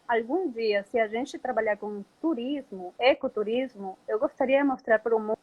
algum 0.07 0.49
dia, 0.49 0.83
se 0.85 0.99
a 0.99 1.07
gente 1.07 1.37
trabalhar 1.37 1.77
com 1.77 2.03
turismo, 2.19 2.95
ecoturismo, 2.97 3.95
eu 4.07 4.17
gostaria 4.17 4.57
de 4.57 4.63
mostrar 4.63 4.97
para 4.97 5.15
o 5.15 5.19
mundo 5.19 5.38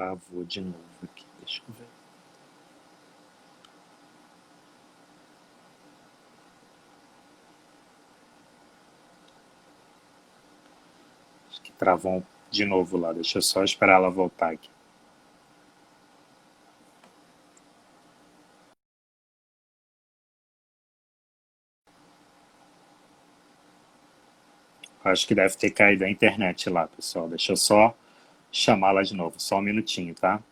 travou 0.00 0.44
de 0.44 0.62
novo 0.62 0.78
aqui. 1.04 1.26
Deixa 1.40 1.60
eu 1.68 1.74
ver. 1.74 1.86
Acho 11.50 11.60
que 11.60 11.72
travou 11.72 12.22
de 12.50 12.64
novo 12.64 12.96
lá. 12.96 13.12
Deixa 13.12 13.36
eu 13.36 13.42
só 13.42 13.62
esperar 13.62 13.96
ela 13.96 14.08
voltar 14.08 14.52
aqui. 14.52 14.70
Acho 25.04 25.26
que 25.26 25.34
deve 25.34 25.56
ter 25.56 25.70
caído 25.70 26.04
a 26.04 26.10
internet 26.10 26.70
lá, 26.70 26.86
pessoal. 26.86 27.28
Deixa 27.28 27.52
eu 27.52 27.56
só 27.56 27.94
chamá-la 28.52 29.02
de 29.02 29.14
novo. 29.14 29.34
Só 29.38 29.58
um 29.58 29.62
minutinho, 29.62 30.14
tá? 30.14 30.42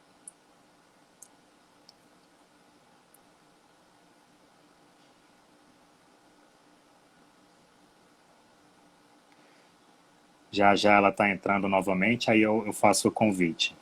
Já 10.52 10.74
já 10.76 10.92
ela 10.96 11.08
está 11.08 11.30
entrando 11.30 11.66
novamente, 11.70 12.30
aí 12.30 12.42
eu, 12.42 12.62
eu 12.66 12.72
faço 12.74 13.08
o 13.08 13.10
convite. 13.10 13.74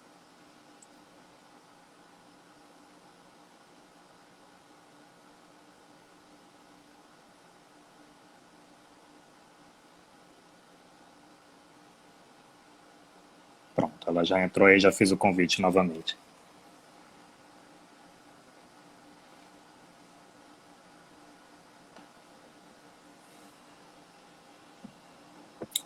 Ela 14.06 14.15
já 14.26 14.42
entrou 14.42 14.66
aí, 14.66 14.78
já 14.78 14.92
fiz 14.92 15.12
o 15.12 15.16
convite 15.16 15.62
novamente. 15.62 16.16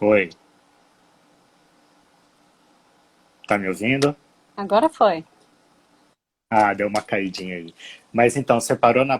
Oi. 0.01 0.31
Tá 3.47 3.59
me 3.59 3.69
ouvindo? 3.69 4.17
Agora 4.57 4.89
foi. 4.89 5.25
Ah, 6.51 6.73
deu 6.73 6.89
uma 6.89 7.03
caidinha 7.03 7.57
aí. 7.57 7.75
Mas 8.13 8.37
então, 8.37 8.61
você 8.61 8.75
parou 8.75 9.05
na 9.05 9.19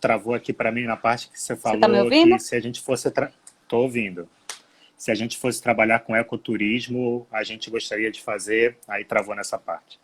travou 0.00 0.34
aqui 0.34 0.52
para 0.52 0.72
mim 0.72 0.82
na 0.82 0.96
parte 0.96 1.30
que 1.30 1.40
você 1.40 1.56
falou 1.56 1.80
você 1.80 2.28
tá 2.28 2.36
que 2.36 2.38
se 2.40 2.56
a 2.56 2.60
gente 2.60 2.80
fosse 2.80 3.10
tra... 3.10 3.32
tô 3.68 3.78
ouvindo 3.78 4.28
se 4.96 5.10
a 5.10 5.14
gente 5.14 5.36
fosse 5.36 5.62
trabalhar 5.62 6.00
com 6.00 6.16
ecoturismo, 6.16 7.26
a 7.30 7.44
gente 7.44 7.70
gostaria 7.70 8.10
de 8.10 8.22
fazer, 8.22 8.78
aí 8.88 9.04
travou 9.04 9.34
nessa 9.34 9.58
parte. 9.58 10.00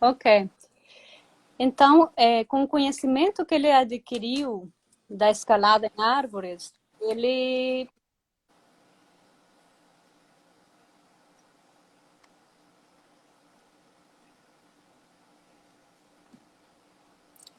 Ok. 0.00 0.48
Então, 1.58 2.10
é, 2.16 2.42
com 2.44 2.62
o 2.62 2.68
conhecimento 2.68 3.44
que 3.44 3.54
ele 3.54 3.70
adquiriu 3.70 4.72
da 5.08 5.30
escalada 5.30 5.86
em 5.86 6.02
árvores, 6.02 6.72
ele 7.00 7.86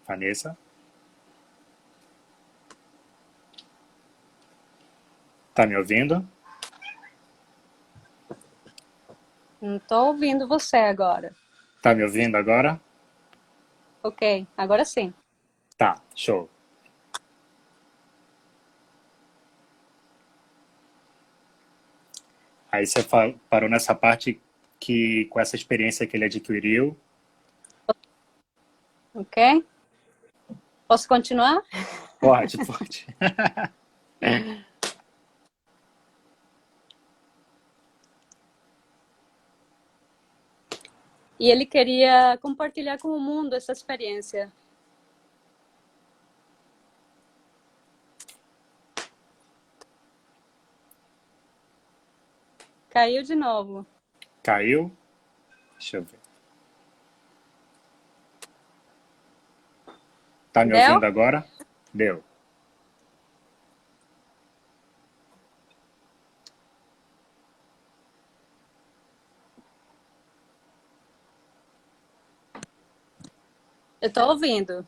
Vanessa? 0.07 0.57
Tá 5.53 5.65
me 5.65 5.75
ouvindo? 5.75 6.27
Não 9.61 9.77
tô 9.79 10.07
ouvindo 10.07 10.47
você 10.47 10.77
agora. 10.77 11.35
Tá 11.81 11.93
me 11.93 12.03
ouvindo 12.03 12.35
agora? 12.35 12.79
Ok, 14.01 14.47
agora 14.57 14.83
sim. 14.85 15.13
Tá, 15.77 16.01
show. 16.15 16.49
Aí 22.71 22.85
você 22.85 23.05
parou 23.49 23.69
nessa 23.69 23.93
parte 23.93 24.41
que 24.79 25.25
com 25.25 25.39
essa 25.39 25.55
experiência 25.55 26.07
que 26.07 26.15
ele 26.15 26.25
adquiriu. 26.25 26.97
Ok. 29.13 29.65
Posso 30.87 31.07
continuar? 31.07 31.61
Pode, 32.19 32.57
pode. 32.65 33.05
E 41.41 41.49
ele 41.49 41.65
queria 41.65 42.37
compartilhar 42.39 42.99
com 42.99 43.07
o 43.07 43.19
mundo 43.19 43.55
essa 43.55 43.71
experiência. 43.71 44.53
Caiu 52.91 53.23
de 53.23 53.33
novo. 53.33 53.87
Caiu? 54.43 54.95
Deixa 55.79 55.97
eu 55.97 56.03
ver. 56.03 56.19
Tá 60.53 60.63
me 60.63 60.73
Deu? 60.73 60.89
ouvindo 60.89 61.05
agora? 61.05 61.43
Deu. 61.91 62.23
Eu 74.01 74.07
estou 74.07 74.29
ouvindo. 74.29 74.87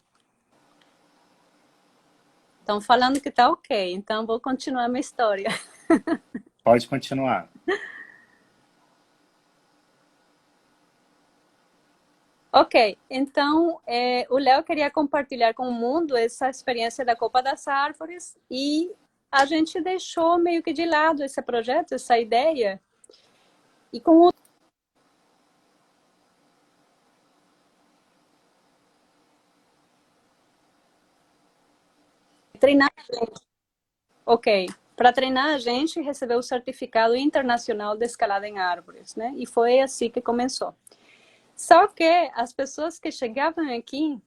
Estão 2.60 2.82
falando 2.82 3.22
que 3.22 3.30
está 3.30 3.50
ok, 3.50 3.94
então 3.94 4.26
vou 4.26 4.40
continuar 4.40 4.88
minha 4.88 5.02
história. 5.02 5.50
Pode 6.64 6.88
continuar. 6.88 7.48
Ok, 12.52 12.98
então 13.10 13.80
é, 13.86 14.26
o 14.30 14.38
Léo 14.38 14.64
queria 14.64 14.90
compartilhar 14.90 15.54
com 15.54 15.68
o 15.68 15.74
mundo 15.74 16.16
essa 16.16 16.50
experiência 16.50 17.06
da 17.06 17.16
Copa 17.16 17.42
das 17.42 17.68
Árvores 17.68 18.38
e 18.50 18.92
a 19.32 19.46
gente 19.46 19.82
deixou 19.82 20.38
meio 20.38 20.64
que 20.64 20.74
de 20.74 20.86
lado 20.86 21.24
esse 21.24 21.42
projeto, 21.42 21.94
essa 21.94 22.18
ideia, 22.18 22.82
E 23.92 24.00
com 24.00 24.28
o 24.28 24.34
treinar 32.64 32.90
a 32.96 33.02
gente. 33.02 33.42
Ok. 34.26 34.70
Para 34.96 35.12
treinar 35.12 35.56
a 35.56 35.58
gente, 35.58 36.00
recebeu 36.00 36.38
o 36.38 36.44
certificado 36.44 37.14
internacional 37.14 37.98
de 37.98 38.06
escalada 38.06 38.48
em 38.48 38.58
árvores, 38.58 39.18
né? 39.18 39.34
E 39.36 39.46
foi 39.46 39.82
assim 39.82 40.10
que 40.10 40.22
começou. 40.22 40.74
Só 41.58 41.88
que 41.88 42.32
as 42.34 42.54
pessoas 42.54 42.98
que 42.98 43.12
chegavam 43.12 43.76
aqui 43.76 44.18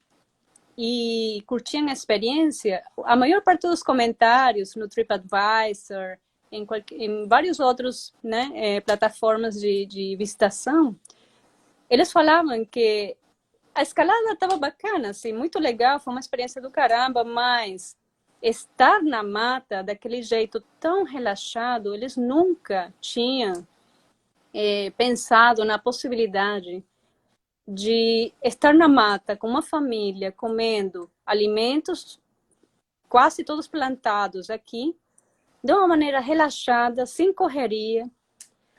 e 0.77 1.43
curtiam 1.47 1.89
a 1.89 1.93
experiência, 1.93 2.85
a 3.05 3.17
maior 3.17 3.41
parte 3.41 3.67
dos 3.67 3.83
comentários 3.83 4.77
no 4.77 4.87
TripAdvisor, 4.87 6.19
em, 6.53 6.67
em 6.93 7.27
vários 7.27 7.59
outros 7.59 8.15
né, 8.23 8.51
é, 8.55 8.81
plataformas 8.83 9.59
de, 9.59 9.87
de 9.87 10.15
visitação, 10.15 10.95
eles 11.89 12.13
falavam 12.13 12.67
que 12.67 13.17
a 13.75 13.81
escalada 13.81 14.33
estava 14.33 14.59
bacana, 14.59 15.11
assim, 15.11 15.33
muito 15.33 15.59
legal, 15.59 15.99
foi 15.99 16.13
uma 16.13 16.21
experiência 16.21 16.61
do 16.61 16.71
caramba, 16.71 17.25
mas 17.25 17.97
estar 18.43 19.03
na 19.03 19.23
mata 19.23 19.83
daquele 19.83 20.23
jeito 20.23 20.63
tão 20.79 21.05
relaxado, 21.05 21.95
eles 21.95 22.17
nunca 22.17 22.93
tinham 23.01 23.67
é, 24.53 24.91
pensado 24.91 25.65
na 25.65 25.79
possibilidade 25.79 26.85
de 27.67 28.33
estar 28.43 28.73
na 28.73 28.89
mata 28.89 29.37
com 29.37 29.49
uma 29.49 29.63
família, 29.63 30.31
comendo 30.31 31.11
alimentos 31.25 32.21
quase 33.09 33.45
todos 33.45 33.67
plantados 33.67 34.51
aqui, 34.51 34.97
de 35.63 35.73
uma 35.73 35.89
maneira 35.89 36.21
relaxada, 36.21 37.07
sem 37.07 37.33
correria, 37.33 38.09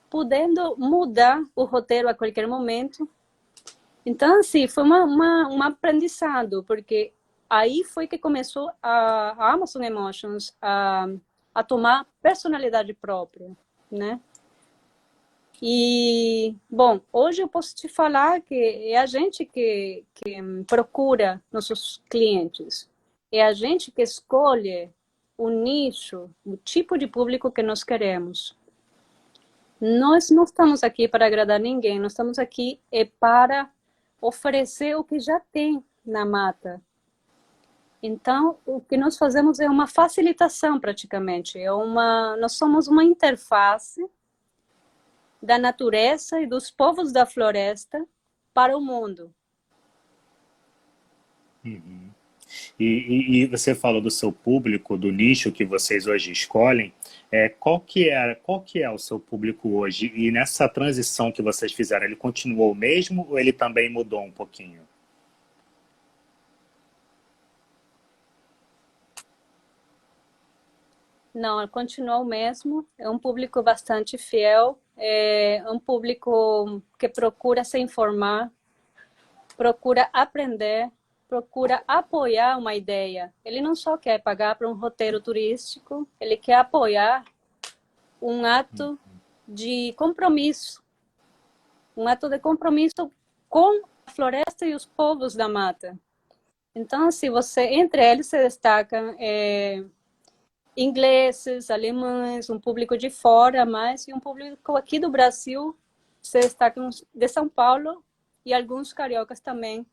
podendo 0.10 0.76
mudar 0.78 1.44
o 1.56 1.64
roteiro 1.64 2.08
a 2.08 2.14
qualquer 2.14 2.48
momento. 2.48 3.10
Então, 4.06 4.40
assim, 4.40 4.68
foi 4.68 4.84
uma, 4.84 5.04
uma, 5.04 5.50
um 5.50 5.62
aprendizado, 5.62 6.64
porque 6.64 7.12
aí 7.50 7.84
foi 7.84 8.08
que 8.08 8.18
começou 8.18 8.70
a, 8.82 9.36
a 9.38 9.54
Amazon 9.54 9.84
Emotions 9.84 10.56
a, 10.62 11.08
a 11.54 11.64
tomar 11.64 12.06
personalidade 12.22 12.94
própria, 12.94 13.50
né? 13.92 14.20
E, 15.62 16.56
bom, 16.70 17.02
hoje 17.12 17.42
eu 17.42 17.48
posso 17.48 17.76
te 17.76 17.88
falar 17.88 18.42
que 18.42 18.54
é 18.92 18.98
a 18.98 19.08
gente 19.08 19.44
que, 19.44 20.04
que 20.14 20.36
procura 20.68 21.42
nossos 21.52 22.02
clientes, 22.10 22.88
é 23.32 23.44
a 23.44 23.54
gente 23.54 23.92
que 23.92 24.04
escolhe 24.04 24.92
o 25.36 25.50
nicho, 25.50 26.30
o 26.46 26.58
tipo 26.58 26.98
de 26.98 27.08
público 27.08 27.52
que 27.52 27.64
nós 27.64 27.84
queremos. 27.84 28.56
Nós 29.82 30.30
não 30.30 30.44
estamos 30.44 30.84
aqui 30.84 31.08
para 31.08 31.26
agradar 31.26 31.60
ninguém, 31.60 32.00
nós 32.00 32.12
estamos 32.12 32.38
aqui 32.38 32.80
é 32.92 33.06
para 33.06 33.70
oferecer 34.22 34.96
o 34.96 35.04
que 35.04 35.20
já 35.20 35.40
tem 35.52 35.84
na 36.06 36.26
mata, 36.26 36.82
então, 38.02 38.58
o 38.66 38.80
que 38.80 38.96
nós 38.96 39.18
fazemos 39.18 39.60
é 39.60 39.68
uma 39.68 39.88
facilitação 39.88 40.80
praticamente, 40.80 41.58
é 41.58 41.72
uma, 41.72 42.38
nós 42.38 42.54
somos 42.54 42.88
uma 42.88 43.04
interface 43.04 44.06
da 45.42 45.58
natureza 45.58 46.40
e 46.40 46.48
dos 46.48 46.70
povos 46.70 47.12
da 47.12 47.26
floresta 47.26 48.06
para 48.54 48.78
o 48.78 48.82
mundo. 48.82 49.34
Uhum. 51.66 52.10
E, 52.80 52.86
e, 52.86 53.42
e, 53.42 53.46
você 53.46 53.76
falou 53.76 54.00
do 54.00 54.10
seu 54.10 54.32
público, 54.32 54.98
do 54.98 55.12
nicho 55.12 55.52
que 55.52 55.66
vocês 55.66 56.08
hoje 56.08 56.32
escolhem. 56.32 56.94
É, 57.30 57.50
qual, 57.50 57.80
que 57.80 58.10
é, 58.10 58.36
qual 58.36 58.62
que 58.62 58.82
é 58.82 58.90
o 58.90 58.98
seu 58.98 59.20
público 59.20 59.70
hoje? 59.70 60.12
E 60.16 60.32
nessa 60.32 60.70
transição 60.70 61.32
que 61.32 61.42
vocês 61.42 61.74
fizeram, 61.74 62.06
ele 62.06 62.16
continuou 62.16 62.72
o 62.72 62.76
mesmo 62.76 63.28
ou 63.30 63.38
ele 63.38 63.52
também 63.52 63.90
mudou 63.90 64.22
um 64.22 64.32
pouquinho? 64.32 64.87
Não, 71.38 71.68
continua 71.68 72.18
o 72.18 72.26
mesmo. 72.26 72.84
É 72.98 73.08
um 73.08 73.20
público 73.20 73.62
bastante 73.62 74.18
fiel, 74.18 74.80
é 74.98 75.64
um 75.68 75.78
público 75.78 76.82
que 76.98 77.08
procura 77.08 77.64
se 77.64 77.78
informar, 77.78 78.52
procura 79.56 80.10
aprender, 80.12 80.90
procura 81.28 81.84
apoiar 81.88 82.58
uma 82.58 82.74
ideia. 82.74 83.32
Ele 83.46 83.62
não 83.62 83.76
só 83.76 83.98
quer 83.98 84.20
pagar 84.20 84.56
para 84.56 84.68
um 84.68 84.74
roteiro 84.74 85.22
turístico, 85.22 86.08
ele 86.20 86.38
quer 86.38 86.56
apoiar 86.56 87.24
um 88.20 88.44
ato 88.44 89.00
de 89.48 89.94
compromisso, 89.96 90.84
um 91.96 92.08
ato 92.08 92.30
de 92.30 92.40
compromisso 92.40 93.12
com 93.48 93.84
a 94.08 94.10
floresta 94.10 94.66
e 94.66 94.74
os 94.74 94.88
povos 94.88 95.36
da 95.36 95.48
mata. 95.48 96.00
Então, 96.74 97.12
se 97.12 97.30
você 97.30 97.62
entre 97.62 98.04
eles 98.04 98.26
se 98.26 98.42
destacam 98.42 99.16
é, 99.20 99.84
ingleses, 100.78 101.72
alemães, 101.72 102.52
um 102.52 102.60
público 102.60 102.96
de 102.96 103.10
fora, 103.10 103.66
mas 103.66 104.08
e 104.08 104.14
um 104.14 104.20
público 104.20 104.78
aqui 104.78 105.00
do 105.00 105.10
Brasil 105.10 105.76
se 106.22 106.40
destacam 106.40 106.90
de 107.14 107.28
São 107.28 107.50
Paulo 107.50 108.04
e 108.46 108.54
alguns 108.54 108.94
cariocas 108.94 109.40
também. 109.40 109.86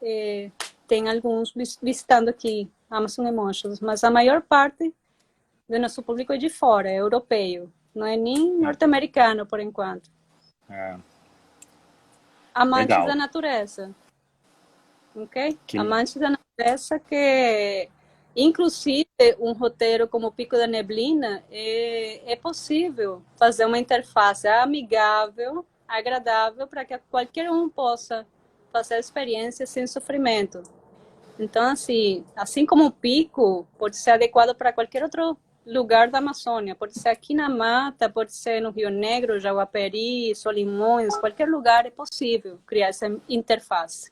Eh, 0.00 0.50
tem 0.88 1.08
alguns 1.08 1.54
visitando 1.82 2.30
aqui 2.30 2.68
Amazon 2.90 3.26
Emotions, 3.26 3.80
mas 3.80 4.02
a 4.02 4.10
maior 4.10 4.40
parte 4.40 4.92
do 5.68 5.78
nosso 5.78 6.02
público 6.02 6.32
é 6.32 6.38
de 6.38 6.48
fora, 6.48 6.90
é 6.90 6.96
europeu, 6.96 7.70
não 7.94 8.06
é 8.06 8.16
nem 8.16 8.58
norte-americano 8.58 9.46
por 9.46 9.60
enquanto. 9.60 10.10
É. 10.68 10.96
Amantes 12.54 12.88
Legal. 12.88 13.06
da 13.06 13.14
natureza, 13.14 13.94
ok? 15.14 15.58
Que... 15.66 15.78
Amantes 15.78 16.16
da 16.16 16.30
natureza 16.30 16.98
que 16.98 17.88
Inclusive, 18.34 19.06
um 19.38 19.52
roteiro 19.52 20.08
como 20.08 20.32
Pico 20.32 20.56
da 20.56 20.66
Neblina, 20.66 21.44
é, 21.50 22.32
é 22.32 22.36
possível 22.36 23.22
fazer 23.36 23.66
uma 23.66 23.78
interface 23.78 24.48
amigável, 24.48 25.66
agradável, 25.86 26.66
para 26.66 26.84
que 26.84 26.98
qualquer 27.10 27.50
um 27.50 27.68
possa 27.68 28.26
fazer 28.72 28.94
a 28.94 28.98
experiência 28.98 29.66
sem 29.66 29.86
sofrimento. 29.86 30.62
Então, 31.38 31.70
assim, 31.70 32.24
assim 32.34 32.64
como 32.64 32.86
o 32.86 32.90
pico 32.90 33.66
pode 33.78 33.96
ser 33.96 34.12
adequado 34.12 34.54
para 34.54 34.72
qualquer 34.72 35.02
outro 35.02 35.36
lugar 35.66 36.08
da 36.08 36.18
Amazônia, 36.18 36.74
pode 36.74 36.98
ser 36.98 37.10
aqui 37.10 37.34
na 37.34 37.48
mata, 37.48 38.08
pode 38.08 38.32
ser 38.32 38.60
no 38.60 38.70
Rio 38.70 38.90
Negro, 38.90 39.38
Jaguaperi, 39.38 40.34
Solimões, 40.34 41.16
qualquer 41.16 41.48
lugar 41.48 41.86
é 41.86 41.90
possível 41.90 42.58
criar 42.66 42.88
essa 42.88 43.06
interface. 43.28 44.10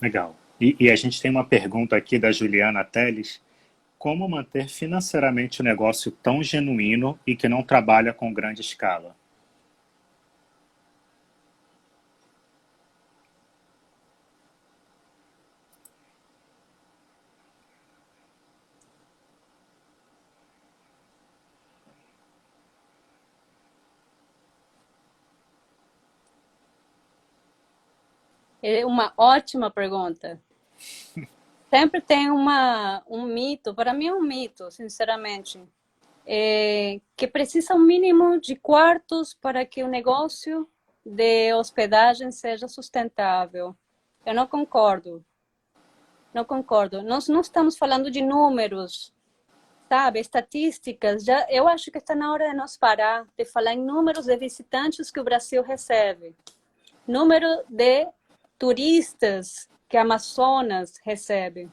Legal. 0.00 0.34
E, 0.60 0.76
e, 0.80 0.90
a 0.90 0.96
gente 0.96 1.20
tem 1.20 1.30
uma 1.30 1.44
pergunta 1.44 1.96
aqui 1.96 2.18
da 2.18 2.32
Juliana 2.32 2.84
Teles. 2.84 3.42
Como 3.98 4.28
manter 4.28 4.68
financeiramente 4.68 5.60
o 5.60 5.64
um 5.64 5.66
negócio 5.66 6.10
tão 6.10 6.42
genuíno 6.42 7.18
e 7.26 7.36
que 7.36 7.48
não 7.48 7.62
trabalha 7.62 8.12
com 8.12 8.32
grande 8.32 8.60
escala? 8.62 9.14
É 28.62 28.84
uma 28.84 29.12
ótima 29.16 29.70
pergunta. 29.70 30.40
Sempre 31.70 32.00
tem 32.00 32.30
uma, 32.30 33.02
um 33.08 33.22
mito, 33.22 33.74
para 33.74 33.92
mim 33.92 34.06
é 34.06 34.14
um 34.14 34.22
mito, 34.22 34.70
sinceramente, 34.70 35.60
é, 36.24 37.00
que 37.16 37.26
precisa 37.26 37.74
um 37.74 37.78
mínimo 37.78 38.40
de 38.40 38.56
quartos 38.56 39.34
para 39.34 39.64
que 39.66 39.82
o 39.82 39.88
negócio 39.88 40.68
de 41.04 41.52
hospedagem 41.54 42.30
seja 42.30 42.66
sustentável. 42.66 43.76
Eu 44.24 44.34
não 44.34 44.46
concordo. 44.46 45.24
Não 46.34 46.44
concordo. 46.44 47.02
Nós 47.02 47.28
não 47.28 47.40
estamos 47.40 47.78
falando 47.78 48.10
de 48.10 48.20
números, 48.20 49.14
sabe, 49.88 50.20
estatísticas. 50.20 51.24
Já, 51.24 51.46
eu 51.48 51.68
acho 51.68 51.90
que 51.90 51.98
está 51.98 52.14
na 52.14 52.32
hora 52.32 52.50
de 52.50 52.56
nós 52.56 52.76
parar 52.76 53.26
de 53.36 53.44
falar 53.44 53.74
em 53.74 53.82
números 53.82 54.26
de 54.26 54.36
visitantes 54.36 55.10
que 55.10 55.20
o 55.20 55.24
Brasil 55.24 55.62
recebe. 55.62 56.34
Número 57.06 57.46
de 57.68 58.08
turistas 58.58 59.68
que 59.88 59.96
Amazonas 59.96 60.94
recebe. 61.04 61.70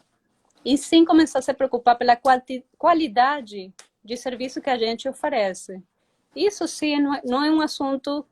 E 0.64 0.78
sim 0.78 1.04
começar 1.04 1.40
a 1.40 1.42
se 1.42 1.54
preocupar 1.54 1.98
pela 1.98 2.18
qualidade 2.78 3.74
de 4.04 4.18
serviço 4.18 4.62
que 4.62 4.70
a 4.70 4.78
gente 4.78 5.10
oferece. 5.10 5.82
Isso 6.36 6.68
sim 6.68 6.98
não 7.24 7.44
é 7.44 7.52
um 7.52 7.62
assunto 7.62 8.26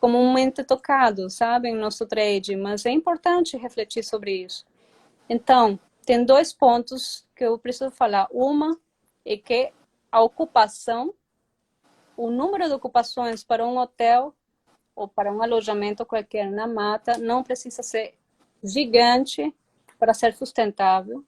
comumente 0.00 0.64
tocado, 0.64 1.30
sabe, 1.30 1.68
em 1.68 1.76
nosso 1.76 2.06
trade, 2.06 2.56
mas 2.56 2.84
é 2.84 2.90
importante 2.90 3.56
refletir 3.56 4.02
sobre 4.02 4.44
isso. 4.44 4.66
Então, 5.28 5.78
tem 6.04 6.24
dois 6.24 6.52
pontos 6.52 7.26
que 7.36 7.44
eu 7.44 7.58
preciso 7.58 7.90
falar. 7.90 8.26
Uma 8.30 8.76
é 9.24 9.36
que 9.36 9.72
a 10.10 10.20
ocupação 10.20 11.14
o 12.16 12.30
número 12.30 12.68
de 12.68 12.74
ocupações 12.74 13.42
para 13.42 13.66
um 13.66 13.78
hotel 13.78 14.34
ou 15.02 15.08
para 15.08 15.32
um 15.32 15.42
alojamento 15.42 16.06
qualquer 16.06 16.50
na 16.50 16.66
mata 16.66 17.18
não 17.18 17.42
precisa 17.42 17.82
ser 17.82 18.14
gigante 18.62 19.52
para 19.98 20.14
ser 20.14 20.32
sustentável. 20.34 21.24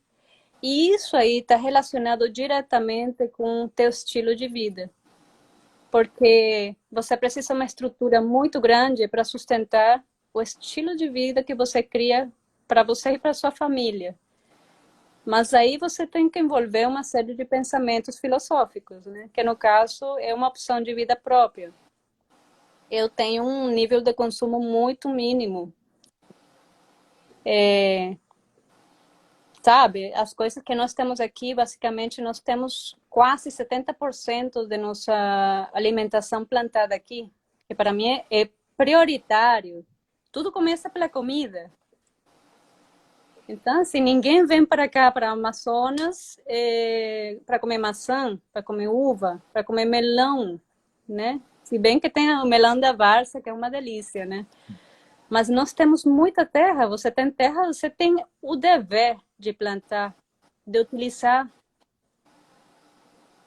E 0.62 0.94
isso 0.94 1.16
aí 1.16 1.38
está 1.38 1.56
relacionado 1.56 2.30
diretamente 2.30 3.28
com 3.28 3.64
o 3.64 3.68
teu 3.68 3.90
estilo 3.90 4.34
de 4.37 4.46
vida. 4.46 4.90
Porque 5.90 6.74
você 6.90 7.16
precisa 7.16 7.52
uma 7.52 7.64
estrutura 7.64 8.20
muito 8.20 8.60
grande 8.60 9.06
para 9.08 9.24
sustentar 9.24 10.04
o 10.32 10.40
estilo 10.40 10.96
de 10.96 11.08
vida 11.08 11.42
que 11.42 11.54
você 11.54 11.82
cria 11.82 12.32
para 12.66 12.82
você 12.82 13.12
e 13.12 13.18
para 13.18 13.34
sua 13.34 13.50
família. 13.50 14.16
Mas 15.24 15.52
aí 15.52 15.78
você 15.78 16.06
tem 16.06 16.30
que 16.30 16.38
envolver 16.38 16.87
uma 16.87 17.02
série 17.02 17.34
de 17.34 17.44
pensamentos 17.44 18.18
filosóficos, 18.18 19.04
né? 19.06 19.28
que 19.32 19.42
no 19.42 19.56
caso 19.56 20.18
é 20.18 20.32
uma 20.32 20.48
opção 20.48 20.80
de 20.80 20.94
vida 20.94 21.16
própria. 21.16 21.72
Eu 22.90 23.08
tenho 23.08 23.44
um 23.44 23.68
nível 23.68 24.00
de 24.00 24.12
consumo 24.12 24.60
muito 24.60 25.08
mínimo. 25.08 25.72
É, 27.44 28.16
sabe, 29.62 30.12
as 30.14 30.34
coisas 30.34 30.62
que 30.62 30.74
nós 30.74 30.94
temos 30.94 31.20
aqui, 31.20 31.54
basicamente, 31.54 32.20
nós 32.20 32.38
temos 32.38 32.96
quase 33.08 33.50
70% 33.50 34.66
de 34.66 34.76
nossa 34.76 35.70
alimentação 35.72 36.44
plantada 36.44 36.94
aqui, 36.94 37.30
que 37.66 37.74
para 37.74 37.92
mim 37.92 38.08
é, 38.08 38.42
é 38.42 38.50
prioritário. 38.76 39.86
Tudo 40.30 40.52
começa 40.52 40.90
pela 40.90 41.08
comida. 41.08 41.72
Então, 43.48 43.80
assim, 43.80 44.00
ninguém 44.00 44.46
vem 44.46 44.64
para 44.64 44.88
cá, 44.88 45.10
para 45.12 45.30
Amazonas, 45.30 46.40
é, 46.46 47.38
para 47.44 47.58
comer 47.58 47.78
maçã, 47.78 48.40
para 48.52 48.62
comer 48.62 48.88
uva, 48.88 49.42
para 49.52 49.62
comer 49.62 49.84
melão, 49.84 50.60
né? 51.06 51.40
Se 51.64 51.79
bem 51.79 51.98
que 51.98 52.11
tem 52.11 52.29
melão 52.46 52.79
da 52.79 52.92
Barça, 52.92 53.40
que 53.40 53.48
é 53.48 53.53
uma 53.53 53.70
delícia, 53.70 54.24
né? 54.24 54.46
Mas 55.29 55.48
nós 55.48 55.72
temos 55.72 56.05
muita 56.05 56.44
terra. 56.44 56.87
Você 56.87 57.11
tem 57.11 57.31
terra, 57.31 57.66
você 57.66 57.88
tem 57.88 58.22
o 58.40 58.55
dever 58.55 59.16
de 59.38 59.53
plantar, 59.53 60.14
de 60.66 60.79
utilizar 60.79 61.50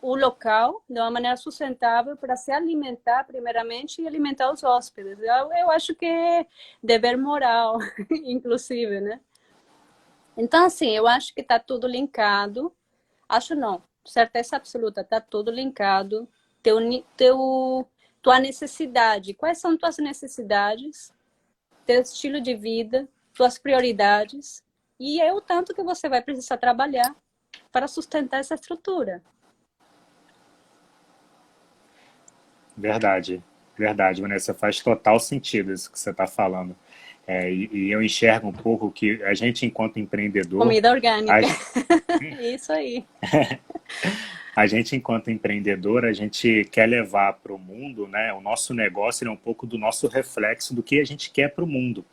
o 0.02 0.16
local 0.16 0.84
de 0.90 1.00
uma 1.00 1.12
maneira 1.12 1.38
sustentável 1.38 2.16
para 2.16 2.36
se 2.36 2.52
alimentar 2.52 3.24
primeiramente 3.24 4.02
e 4.02 4.08
alimentar 4.08 4.52
os 4.52 4.64
hóspedes. 4.64 5.20
Eu, 5.20 5.54
eu 5.54 5.72
acho 5.72 5.94
que 5.96 6.06
é 6.06 6.46
dever 6.82 7.18
moral, 7.18 7.78
inclusive, 8.26 9.00
né? 9.00 9.20
Então, 10.36 10.66
assim, 10.66 10.90
eu 10.90 11.08
acho 11.08 11.34
que 11.34 11.42
está 11.42 11.60
tudo 11.60 11.88
linkado. 11.88 12.72
Acho 13.28 13.56
não, 13.56 13.84
certeza 14.06 14.56
absoluta, 14.56 15.02
está 15.02 15.20
tudo 15.20 15.52
linkado. 15.52 16.28
Teu, 16.62 16.80
teu, 17.16 17.88
tua 18.28 18.42
necessidade. 18.42 19.34
Quais 19.34 19.58
são 19.58 19.78
tuas 19.78 19.98
necessidades? 20.00 21.14
Teu 21.86 22.02
estilo 22.02 22.42
de 22.42 22.54
vida, 22.56 23.08
tuas 23.34 23.58
prioridades. 23.58 24.62
E 25.00 25.22
é 25.22 25.32
o 25.32 25.40
tanto 25.40 25.74
que 25.74 25.82
você 25.82 26.10
vai 26.10 26.22
precisar 26.22 26.58
trabalhar 26.58 27.16
para 27.72 27.88
sustentar 27.88 28.42
essa 28.42 28.56
estrutura. 28.56 29.24
Verdade, 32.76 33.42
verdade, 33.78 34.22
Vanessa. 34.22 34.54
Faz 34.54 34.82
total 34.82 35.22
sentido 35.22 35.72
isso 35.72 35.90
que 35.90 35.98
você 35.98 36.10
está 36.10 36.28
falando. 36.28 36.76
É, 37.26 37.50
e, 37.50 37.70
e, 37.72 37.92
eu 37.92 38.04
enxergo 38.04 38.50
um 38.50 38.54
pouco 38.54 38.92
que 38.92 39.24
a 39.24 39.34
gente, 39.34 39.66
enquanto 39.66 40.00
empreendedor. 40.00 40.60
Comida 40.60 40.92
orgânica. 40.92 41.34
A... 41.34 42.44
Isso 42.44 42.74
aí. 42.74 43.06
a 44.58 44.66
gente, 44.66 44.96
enquanto 44.96 45.30
empreendedor, 45.30 46.04
a 46.04 46.12
gente 46.12 46.68
quer 46.72 46.88
levar 46.88 47.34
para 47.34 47.54
o 47.54 47.60
mundo, 47.60 48.08
né? 48.08 48.34
O 48.34 48.42
nosso 48.42 48.74
negócio 48.74 49.28
é 49.28 49.30
um 49.30 49.36
pouco 49.36 49.68
do 49.68 49.78
nosso 49.78 50.08
reflexo 50.08 50.74
do 50.74 50.82
que 50.82 51.00
a 51.00 51.04
gente 51.04 51.30
quer 51.30 51.54
para 51.54 51.64
o 51.64 51.68
mundo. 51.68 52.04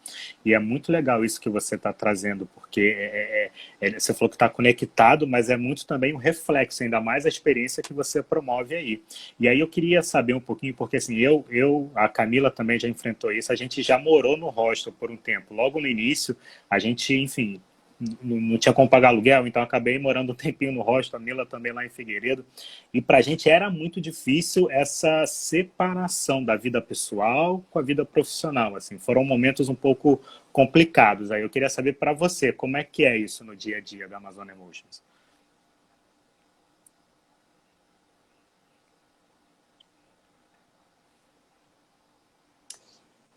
E 0.44 0.52
é 0.52 0.58
muito 0.58 0.92
legal 0.92 1.24
isso 1.24 1.40
que 1.40 1.48
você 1.48 1.76
está 1.76 1.90
trazendo, 1.90 2.46
porque 2.54 2.94
é, 2.98 3.50
é, 3.80 3.88
é, 3.88 3.98
você 3.98 4.12
falou 4.12 4.28
que 4.28 4.36
está 4.36 4.46
conectado, 4.46 5.26
mas 5.26 5.48
é 5.48 5.56
muito 5.56 5.86
também 5.86 6.12
um 6.12 6.18
reflexo, 6.18 6.82
ainda 6.82 7.00
mais 7.00 7.24
a 7.24 7.30
experiência 7.30 7.82
que 7.82 7.94
você 7.94 8.22
promove 8.22 8.74
aí. 8.74 9.02
E 9.40 9.48
aí 9.48 9.58
eu 9.58 9.66
queria 9.66 10.02
saber 10.02 10.34
um 10.34 10.40
pouquinho, 10.40 10.74
porque 10.74 10.98
assim, 10.98 11.16
eu, 11.16 11.46
eu 11.48 11.90
a 11.94 12.10
Camila 12.10 12.50
também 12.50 12.78
já 12.78 12.86
enfrentou 12.86 13.32
isso, 13.32 13.52
a 13.52 13.56
gente 13.56 13.82
já 13.82 13.98
morou 13.98 14.36
no 14.36 14.50
hostel 14.50 14.92
por 14.92 15.10
um 15.10 15.16
tempo. 15.16 15.54
Logo 15.54 15.80
no 15.80 15.86
início, 15.86 16.36
a 16.68 16.78
gente, 16.78 17.14
enfim, 17.14 17.58
não 18.22 18.58
tinha 18.58 18.72
como 18.72 18.88
pagar 18.88 19.08
aluguel, 19.08 19.46
então 19.46 19.62
acabei 19.62 19.98
morando 19.98 20.32
um 20.32 20.34
tempinho 20.34 20.72
no 20.72 20.82
hostel, 20.82 21.18
a 21.18 21.22
Mila 21.22 21.46
também 21.46 21.72
lá 21.72 21.84
em 21.84 21.90
Figueiredo. 21.90 22.44
E 22.92 23.00
para 23.00 23.18
a 23.18 23.20
gente 23.20 23.48
era 23.48 23.70
muito 23.70 24.00
difícil 24.00 24.70
essa 24.70 25.26
separação 25.26 26.44
da 26.44 26.56
vida 26.56 26.80
pessoal 26.80 27.64
com 27.70 27.78
a 27.78 27.82
vida 27.82 28.04
profissional. 28.04 28.76
Assim, 28.76 28.98
foram 28.98 29.24
momentos 29.24 29.68
um 29.68 29.74
pouco 29.74 30.20
complicados. 30.52 31.30
Aí 31.30 31.42
eu 31.42 31.50
queria 31.50 31.68
saber 31.68 31.94
para 31.94 32.12
você, 32.12 32.52
como 32.52 32.76
é 32.76 32.84
que 32.84 33.04
é 33.04 33.16
isso 33.16 33.44
no 33.44 33.56
dia 33.56 33.78
a 33.78 33.80
dia 33.80 34.08
da 34.08 34.16
Amazon 34.16 34.48
Emotions? 34.48 35.02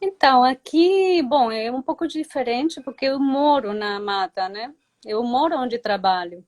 Então, 0.01 0.43
aqui, 0.43 1.21
bom, 1.23 1.51
é 1.51 1.71
um 1.71 1.81
pouco 1.81 2.07
diferente 2.07 2.81
porque 2.81 3.05
eu 3.05 3.19
moro 3.19 3.73
na 3.73 3.99
mata, 3.99 4.47
né? 4.47 4.73
Eu 5.05 5.23
moro 5.23 5.57
onde 5.57 5.79
trabalho. 5.79 6.45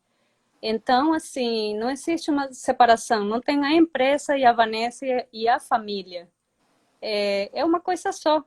Então, 0.62 1.14
assim, 1.14 1.78
não 1.78 1.90
existe 1.90 2.32
uma 2.32 2.52
separação. 2.54 3.26
Não 3.26 3.42
tem 3.42 3.64
a 3.66 3.74
empresa 3.74 4.38
e 4.38 4.46
a 4.46 4.54
Vanessa 4.54 5.06
e 5.34 5.48
a 5.48 5.60
família. 5.60 6.30
É, 7.02 7.50
é 7.62 7.66
uma 7.66 7.80
coisa 7.82 8.12
só. 8.12 8.44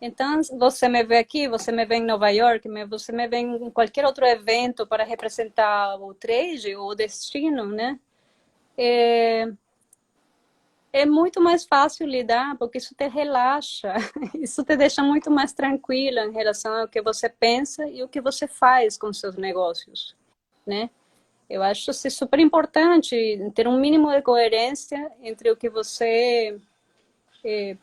Então, 0.00 0.40
você 0.58 0.88
me 0.88 1.04
vê 1.04 1.18
aqui, 1.18 1.48
você 1.48 1.70
me 1.70 1.84
vê 1.84 1.96
em 1.96 2.04
Nova 2.06 2.30
York, 2.30 2.66
você 2.88 3.12
me 3.12 3.28
vê 3.28 3.38
em 3.38 3.70
qualquer 3.70 4.06
outro 4.06 4.24
evento 4.26 4.86
para 4.86 5.04
representar 5.04 5.96
o 6.00 6.14
trade, 6.14 6.74
o 6.76 6.94
destino, 6.94 7.66
né? 7.66 8.00
É, 8.78 9.52
é 10.92 11.06
muito 11.06 11.40
mais 11.40 11.64
fácil 11.64 12.06
lidar, 12.06 12.56
porque 12.58 12.78
isso 12.78 12.94
te 12.94 13.08
relaxa, 13.08 13.94
isso 14.34 14.64
te 14.64 14.76
deixa 14.76 15.02
muito 15.02 15.30
mais 15.30 15.52
tranquila 15.52 16.24
em 16.24 16.32
relação 16.32 16.74
ao 16.74 16.88
que 16.88 17.00
você 17.00 17.28
pensa 17.28 17.86
e 17.86 18.02
o 18.02 18.08
que 18.08 18.20
você 18.20 18.48
faz 18.48 18.98
com 18.98 19.12
seus 19.12 19.36
negócios, 19.36 20.16
né? 20.66 20.90
Eu 21.48 21.62
acho 21.62 21.90
isso 21.90 22.10
super 22.10 22.38
importante, 22.38 23.16
ter 23.54 23.66
um 23.66 23.78
mínimo 23.78 24.10
de 24.10 24.22
coerência 24.22 25.10
entre 25.20 25.50
o 25.50 25.56
que 25.56 25.68
você 25.68 26.60
é, 27.44 27.76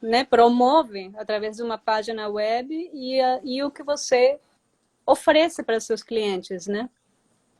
né, 0.00 0.24
promove 0.24 1.10
através 1.16 1.56
de 1.56 1.62
uma 1.62 1.76
página 1.76 2.28
web 2.28 2.90
e, 2.92 3.20
a, 3.20 3.40
e 3.42 3.62
o 3.64 3.70
que 3.70 3.82
você 3.82 4.38
oferece 5.04 5.62
para 5.64 5.80
seus 5.80 6.02
clientes, 6.02 6.66
né? 6.68 6.88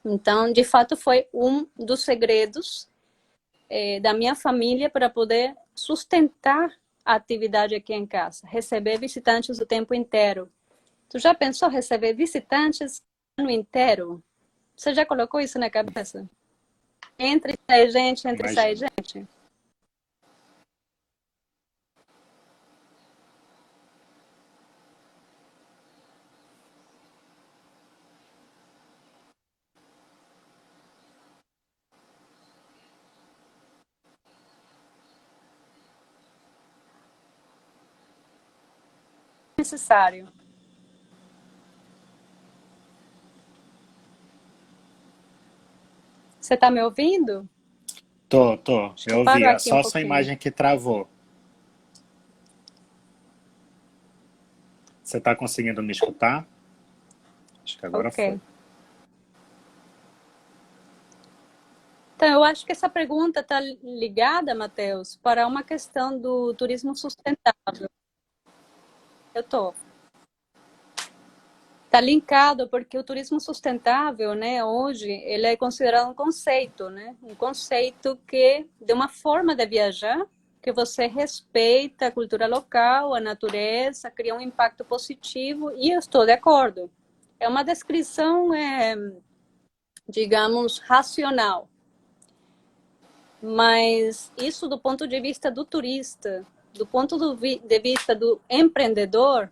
Então, 0.05 0.53
de 0.53 0.63
fato, 0.63 0.97
foi 0.97 1.27
um 1.35 1.67
dos 1.77 2.05
segredos 2.05 2.89
é, 3.69 4.01
da 4.01 4.13
minha 4.15 4.35
família 4.35 4.89
para 4.89 5.11
poder 5.11 5.55
sustentar 5.75 6.73
a 7.05 7.15
atividade 7.15 7.75
aqui 7.75 7.95
em 7.95 8.07
casa, 8.07 8.47
receber 8.47 8.99
visitantes 8.99 9.59
o 9.59 9.67
tempo 9.67 9.95
inteiro. 9.95 10.51
Tu 11.09 11.19
já 11.19 11.35
pensou 11.35 11.69
receber 11.69 12.13
visitantes 12.13 13.03
o 13.39 13.43
ano 13.43 13.51
inteiro? 13.51 14.23
Você 14.77 14.95
já 14.95 15.07
colocou 15.07 15.41
isso 15.41 15.59
na 15.59 15.71
cabeça? 15.71 16.29
Entre 17.19 17.59
sai 17.69 17.91
gente, 17.91 18.29
entre 18.29 18.51
e 18.51 18.55
sai 18.55 18.77
gente. 18.77 19.27
Necessário. 39.59 40.29
Você 46.41 46.55
está 46.55 46.71
me 46.71 46.81
ouvindo? 46.81 47.47
Tô, 48.29 48.57
tô. 48.57 48.89
Deixa 48.91 49.11
eu 49.11 49.19
ouvi. 49.19 49.45
É 49.45 49.59
só 49.59 49.81
um 49.81 49.85
sua 49.85 50.01
imagem 50.01 50.37
que 50.37 50.51
travou. 50.51 51.09
Você 55.03 55.19
está 55.19 55.35
conseguindo 55.35 55.83
me 55.83 55.93
escutar? 55.93 56.47
Acho 57.65 57.79
que 57.79 57.87
agora 57.87 58.09
okay. 58.09 58.31
foi. 58.31 58.41
Então, 62.17 62.29
eu 62.29 62.43
acho 62.43 62.67
que 62.67 62.73
essa 62.73 62.89
pergunta 62.89 63.41
está 63.41 63.61
ligada, 63.61 64.55
Matheus, 64.55 65.17
para 65.17 65.47
uma 65.47 65.63
questão 65.63 66.19
do 66.19 66.53
turismo 66.55 66.95
sustentável. 66.95 67.89
Eu 69.35 69.43
tô. 69.43 69.75
Está 71.85 72.01
linkado 72.01 72.69
porque 72.69 72.99
o 72.99 73.03
turismo 73.03 73.41
sustentável, 73.41 74.35
né, 74.35 74.63
hoje, 74.63 75.11
ele 75.11 75.47
é 75.47 75.57
considerado 75.57 76.11
um 76.11 76.15
conceito, 76.15 76.91
né, 76.91 77.17
um 77.23 77.35
conceito 77.35 78.19
que 78.27 78.67
de 78.79 78.93
uma 78.93 79.09
forma 79.09 79.55
de 79.55 79.65
viajar 79.65 80.27
que 80.61 80.73
você 80.73 81.07
respeita 81.07 82.07
a 82.07 82.13
cultura 82.13 82.47
local, 82.47 83.15
a 83.15 83.21
natureza, 83.21 84.11
cria 84.11 84.35
um 84.35 84.41
impacto 84.41 84.85
positivo 84.85 85.71
e 85.77 85.91
eu 85.91 85.99
estou 85.99 86.27
de 86.27 86.33
acordo. 86.33 86.91
É 87.41 87.49
uma 87.49 87.63
descrição, 87.63 88.53
é, 88.53 88.95
digamos, 90.07 90.79
racional. 90.81 91.71
Mas 93.41 94.33
isso 94.37 94.69
do 94.69 94.79
ponto 94.79 95.07
de 95.07 95.21
vista 95.21 95.51
do 95.51 95.65
turista, 95.65 96.45
do 96.75 96.87
ponto 96.87 97.19
de 97.19 97.79
vista 97.81 98.15
do 98.15 98.41
empreendedor, 98.49 99.51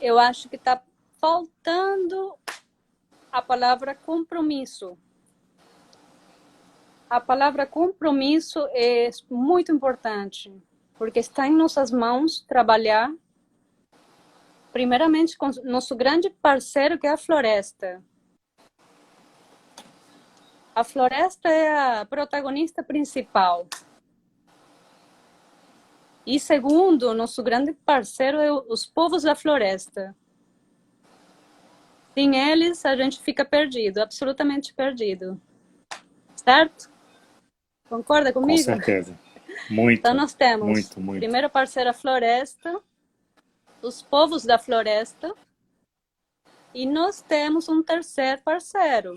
eu 0.00 0.18
acho 0.18 0.48
que 0.48 0.56
está 0.56 0.82
faltando 1.20 2.34
a 3.30 3.42
palavra 3.42 3.94
compromisso. 3.94 4.98
A 7.08 7.20
palavra 7.20 7.66
compromisso 7.66 8.66
é 8.70 9.10
muito 9.28 9.72
importante, 9.72 10.52
porque 10.96 11.18
está 11.18 11.46
em 11.46 11.54
nossas 11.54 11.90
mãos 11.90 12.40
trabalhar, 12.40 13.12
primeiramente 14.72 15.36
com 15.36 15.50
nosso 15.64 15.96
grande 15.96 16.30
parceiro, 16.30 16.98
que 16.98 17.06
é 17.06 17.10
a 17.10 17.16
floresta. 17.16 18.02
A 20.74 20.84
floresta 20.84 21.48
é 21.48 22.00
a 22.00 22.06
protagonista 22.06 22.82
principal. 22.82 23.66
E 26.26 26.38
segundo, 26.38 27.14
nosso 27.14 27.42
grande 27.42 27.72
parceiro 27.72 28.38
é 28.38 28.52
os 28.52 28.86
povos 28.86 29.22
da 29.22 29.34
floresta. 29.34 30.14
Sem 32.14 32.36
eles, 32.36 32.84
a 32.84 32.96
gente 32.96 33.20
fica 33.20 33.44
perdido, 33.44 33.98
absolutamente 33.98 34.74
perdido. 34.74 35.40
Certo? 36.36 36.90
Concorda 37.88 38.32
comigo? 38.32 38.58
Com 38.58 38.64
certeza. 38.64 39.18
Muito. 39.68 39.98
Então 39.98 40.14
nós 40.14 40.32
temos 40.32 40.66
muito, 40.66 41.00
muito. 41.00 41.18
primeiro 41.18 41.50
parceiro 41.50 41.90
a 41.90 41.92
floresta, 41.92 42.80
os 43.82 44.00
povos 44.00 44.44
da 44.44 44.58
floresta, 44.58 45.34
e 46.72 46.86
nós 46.86 47.20
temos 47.20 47.68
um 47.68 47.82
terceiro 47.82 48.40
parceiro, 48.42 49.16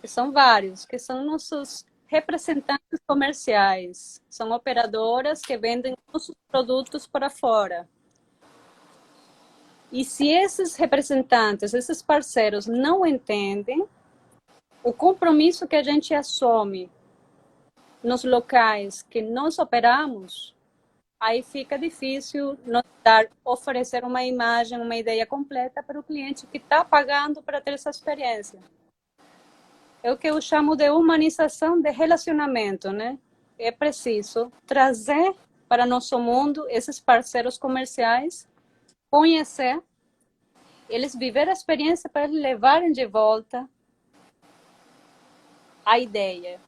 que 0.00 0.06
são 0.06 0.30
vários, 0.32 0.84
que 0.84 0.98
são 0.98 1.24
nossos 1.24 1.84
representantes 2.08 3.00
comerciais. 3.06 4.20
São 4.28 4.50
operadoras 4.50 5.42
que 5.42 5.56
vendem 5.56 5.94
nossos 6.12 6.34
produtos 6.48 7.06
para 7.06 7.30
fora. 7.30 7.88
E 9.92 10.04
se 10.04 10.28
esses 10.28 10.74
representantes, 10.76 11.72
esses 11.72 12.02
parceiros 12.02 12.66
não 12.66 13.06
entendem 13.06 13.86
o 14.82 14.92
compromisso 14.92 15.66
que 15.66 15.76
a 15.76 15.82
gente 15.82 16.12
assume 16.14 16.90
nos 18.02 18.24
locais 18.24 19.02
que 19.02 19.20
nós 19.22 19.58
operamos, 19.58 20.54
aí 21.20 21.42
fica 21.42 21.78
difícil 21.78 22.58
dar, 23.02 23.28
oferecer 23.44 24.04
uma 24.04 24.24
imagem, 24.24 24.80
uma 24.80 24.96
ideia 24.96 25.26
completa 25.26 25.82
para 25.82 25.98
o 25.98 26.02
cliente 26.02 26.46
que 26.46 26.58
está 26.58 26.84
pagando 26.84 27.42
para 27.42 27.60
ter 27.60 27.72
essa 27.72 27.90
experiência. 27.90 28.60
É 30.02 30.12
o 30.12 30.16
que 30.16 30.28
eu 30.28 30.40
chamo 30.40 30.76
de 30.76 30.88
humanização 30.90 31.80
de 31.80 31.90
relacionamento, 31.90 32.92
né? 32.92 33.18
É 33.58 33.72
preciso 33.72 34.52
trazer 34.66 35.34
para 35.68 35.84
nosso 35.84 36.18
mundo 36.18 36.66
esses 36.68 37.00
parceiros 37.00 37.58
comerciais, 37.58 38.48
conhecer, 39.10 39.82
eles 40.88 41.14
viver 41.14 41.48
a 41.48 41.52
experiência 41.52 42.08
para 42.08 42.26
levarem 42.26 42.92
de 42.92 43.06
volta 43.06 43.68
a 45.84 45.98
ideia, 45.98 46.60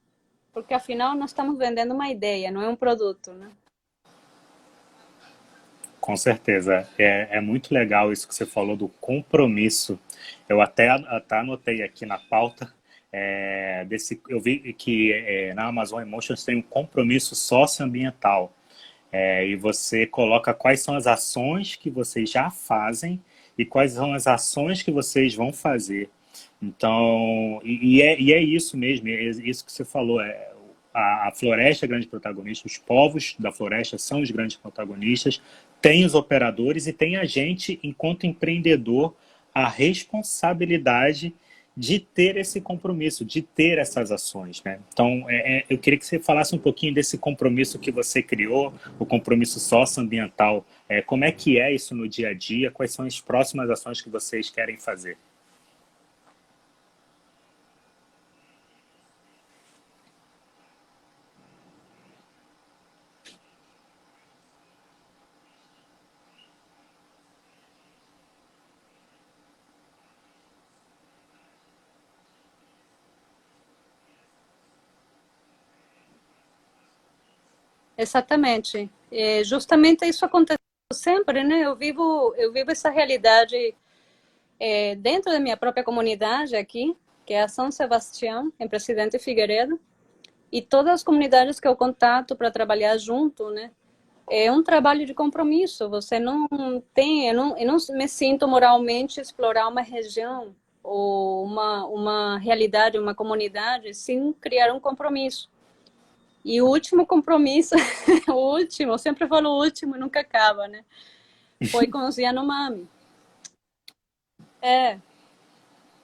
porque 0.52 0.74
afinal 0.74 1.14
nós 1.14 1.30
estamos 1.30 1.56
vendendo 1.56 1.94
uma 1.94 2.10
ideia, 2.10 2.50
não 2.50 2.62
é 2.62 2.68
um 2.68 2.76
produto, 2.76 3.32
né? 3.32 3.50
Com 6.00 6.16
certeza. 6.16 6.88
É, 6.98 7.36
é 7.36 7.40
muito 7.40 7.72
legal 7.72 8.10
isso 8.10 8.26
que 8.26 8.34
você 8.34 8.46
falou 8.46 8.74
do 8.74 8.88
compromisso. 8.88 10.00
Eu 10.48 10.62
até, 10.62 10.88
até 10.88 11.38
anotei 11.38 11.82
aqui 11.82 12.06
na 12.06 12.18
pauta, 12.18 12.72
é, 13.12 13.84
desse, 13.88 14.20
eu 14.28 14.40
vi 14.40 14.72
que 14.72 15.12
é, 15.12 15.54
na 15.54 15.66
Amazon 15.66 16.00
Emotions 16.00 16.44
tem 16.44 16.56
um 16.56 16.62
compromisso 16.62 17.34
socioambiental. 17.34 18.52
É, 19.12 19.44
e 19.46 19.56
você 19.56 20.06
coloca 20.06 20.54
quais 20.54 20.80
são 20.80 20.94
as 20.94 21.06
ações 21.06 21.74
que 21.74 21.90
vocês 21.90 22.30
já 22.30 22.48
fazem 22.48 23.20
e 23.58 23.64
quais 23.64 23.92
são 23.92 24.12
as 24.14 24.28
ações 24.28 24.82
que 24.82 24.92
vocês 24.92 25.34
vão 25.34 25.52
fazer 25.52 26.08
então, 26.62 27.60
e, 27.64 27.96
e, 27.96 28.02
é, 28.02 28.20
e 28.20 28.32
é 28.32 28.42
isso 28.42 28.76
mesmo, 28.76 29.08
é 29.08 29.22
isso 29.22 29.64
que 29.64 29.72
você 29.72 29.84
falou. 29.84 30.20
É, 30.20 30.50
a, 30.92 31.28
a 31.28 31.32
floresta 31.32 31.86
é 31.86 31.88
grande 31.88 32.06
protagonista, 32.06 32.66
os 32.66 32.76
povos 32.76 33.34
da 33.38 33.52
floresta 33.52 33.96
são 33.96 34.20
os 34.20 34.30
grandes 34.30 34.56
protagonistas, 34.56 35.40
tem 35.80 36.04
os 36.04 36.14
operadores 36.14 36.86
e 36.86 36.92
tem 36.92 37.16
a 37.16 37.24
gente, 37.24 37.78
enquanto 37.82 38.26
empreendedor, 38.26 39.14
a 39.54 39.68
responsabilidade 39.68 41.28
de 41.28 41.34
ter 42.00 42.37
esse 42.37 42.61
compromisso, 42.61 43.24
de 43.24 43.42
ter 43.42 43.78
essas 43.78 44.11
ações. 44.11 44.62
Né? 44.62 44.80
Então, 44.92 45.24
é, 45.28 45.59
é, 45.59 45.64
eu 45.70 45.78
queria 45.78 45.98
que 45.98 46.06
você 46.06 46.18
falasse 46.18 46.54
um 46.54 46.59
pouquinho 46.59 46.92
desse 46.92 47.16
compromisso 47.16 47.78
que 47.78 47.90
você 47.90 48.22
criou, 48.22 48.74
o 48.98 49.06
compromisso 49.06 49.59
socioambiental. 49.61 50.66
É, 50.88 51.00
como 51.00 51.24
é 51.24 51.33
que 51.33 51.59
é 51.59 51.72
isso 51.72 51.94
no 51.94 52.09
dia 52.09 52.30
a 52.30 52.35
dia? 52.35 52.70
Quais 52.70 52.92
são 52.92 53.04
as 53.04 53.20
próximas 53.20 53.70
ações 53.70 54.00
que 54.00 54.11
vocês 54.11 54.50
querem 54.50 54.76
fazer? 54.76 55.16
Exatamente. 78.00 78.90
É, 79.12 79.44
justamente 79.44 80.06
isso 80.06 80.24
acontece 80.24 80.58
sempre, 80.90 81.44
né? 81.44 81.60
Eu 81.66 81.76
vivo, 81.76 82.34
eu 82.34 82.50
vivo 82.50 82.70
essa 82.70 82.88
realidade 82.88 83.74
é, 84.58 84.94
dentro 84.94 85.30
da 85.30 85.38
minha 85.38 85.56
própria 85.56 85.84
comunidade 85.84 86.56
aqui, 86.56 86.96
que 87.26 87.34
é 87.34 87.42
a 87.42 87.48
São 87.48 87.70
Sebastião, 87.70 88.50
em 88.58 88.66
Presidente 88.66 89.18
Figueiredo, 89.18 89.78
e 90.50 90.62
todas 90.62 90.94
as 90.94 91.04
comunidades 91.04 91.60
que 91.60 91.68
eu 91.68 91.76
contato 91.76 92.34
para 92.34 92.50
trabalhar 92.50 92.96
junto, 92.96 93.50
né? 93.50 93.70
É 94.30 94.50
um 94.50 94.62
trabalho 94.62 95.04
de 95.04 95.12
compromisso. 95.12 95.86
Você 95.90 96.18
não 96.18 96.48
tem, 96.94 97.28
eu 97.28 97.34
não, 97.34 97.58
eu 97.58 97.66
não 97.66 97.76
me 97.90 98.08
sinto 98.08 98.48
moralmente 98.48 99.20
explorar 99.20 99.68
uma 99.68 99.82
região 99.82 100.56
ou 100.82 101.44
uma, 101.44 101.86
uma 101.86 102.38
realidade, 102.38 102.98
uma 102.98 103.14
comunidade, 103.14 103.92
sem 103.92 104.32
criar 104.32 104.72
um 104.72 104.80
compromisso. 104.80 105.50
E 106.44 106.61
o 106.62 106.66
último 106.66 107.07
compromisso, 107.07 107.74
o 108.29 108.33
último, 108.33 108.92
eu 108.92 108.98
sempre 108.98 109.26
falo 109.26 109.50
o 109.50 109.62
último, 109.62 109.96
nunca 109.96 110.20
acaba, 110.20 110.66
né? 110.66 110.85
Foi 111.70 111.87
com 111.87 112.07
os 112.07 112.18
Yanomami. 112.18 112.88
É. 114.62 114.98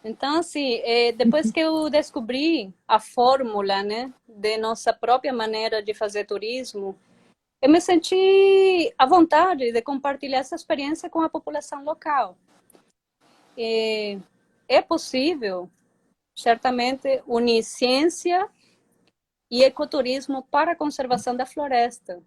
Então, 0.03 0.38
assim, 0.38 0.81
é, 0.83 1.12
depois 1.12 1.51
que 1.51 1.61
eu 1.61 1.90
descobri 1.90 2.72
a 2.88 2.99
fórmula, 2.99 3.83
né, 3.83 4.14
de 4.27 4.57
nossa 4.57 4.94
própria 4.94 5.31
maneira 5.31 5.83
de 5.83 5.92
fazer 5.92 6.25
turismo, 6.25 6.96
eu 7.61 7.68
me 7.68 7.81
senti 7.81 8.94
à 8.96 9.05
vontade 9.05 9.72
de 9.72 9.83
compartilhar 9.83 10.38
essa 10.38 10.55
experiência 10.55 11.11
com 11.11 11.20
a 11.20 11.29
população 11.29 11.85
local. 11.85 12.37
E 13.59 14.18
é 14.68 14.81
possível, 14.81 15.68
certamente, 16.37 17.22
unir 17.27 17.62
ciência 17.62 18.49
e 19.50 19.62
ecoturismo 19.62 20.42
para 20.50 20.72
a 20.72 20.76
conservação 20.76 21.37
da 21.37 21.46
floresta. 21.46 22.22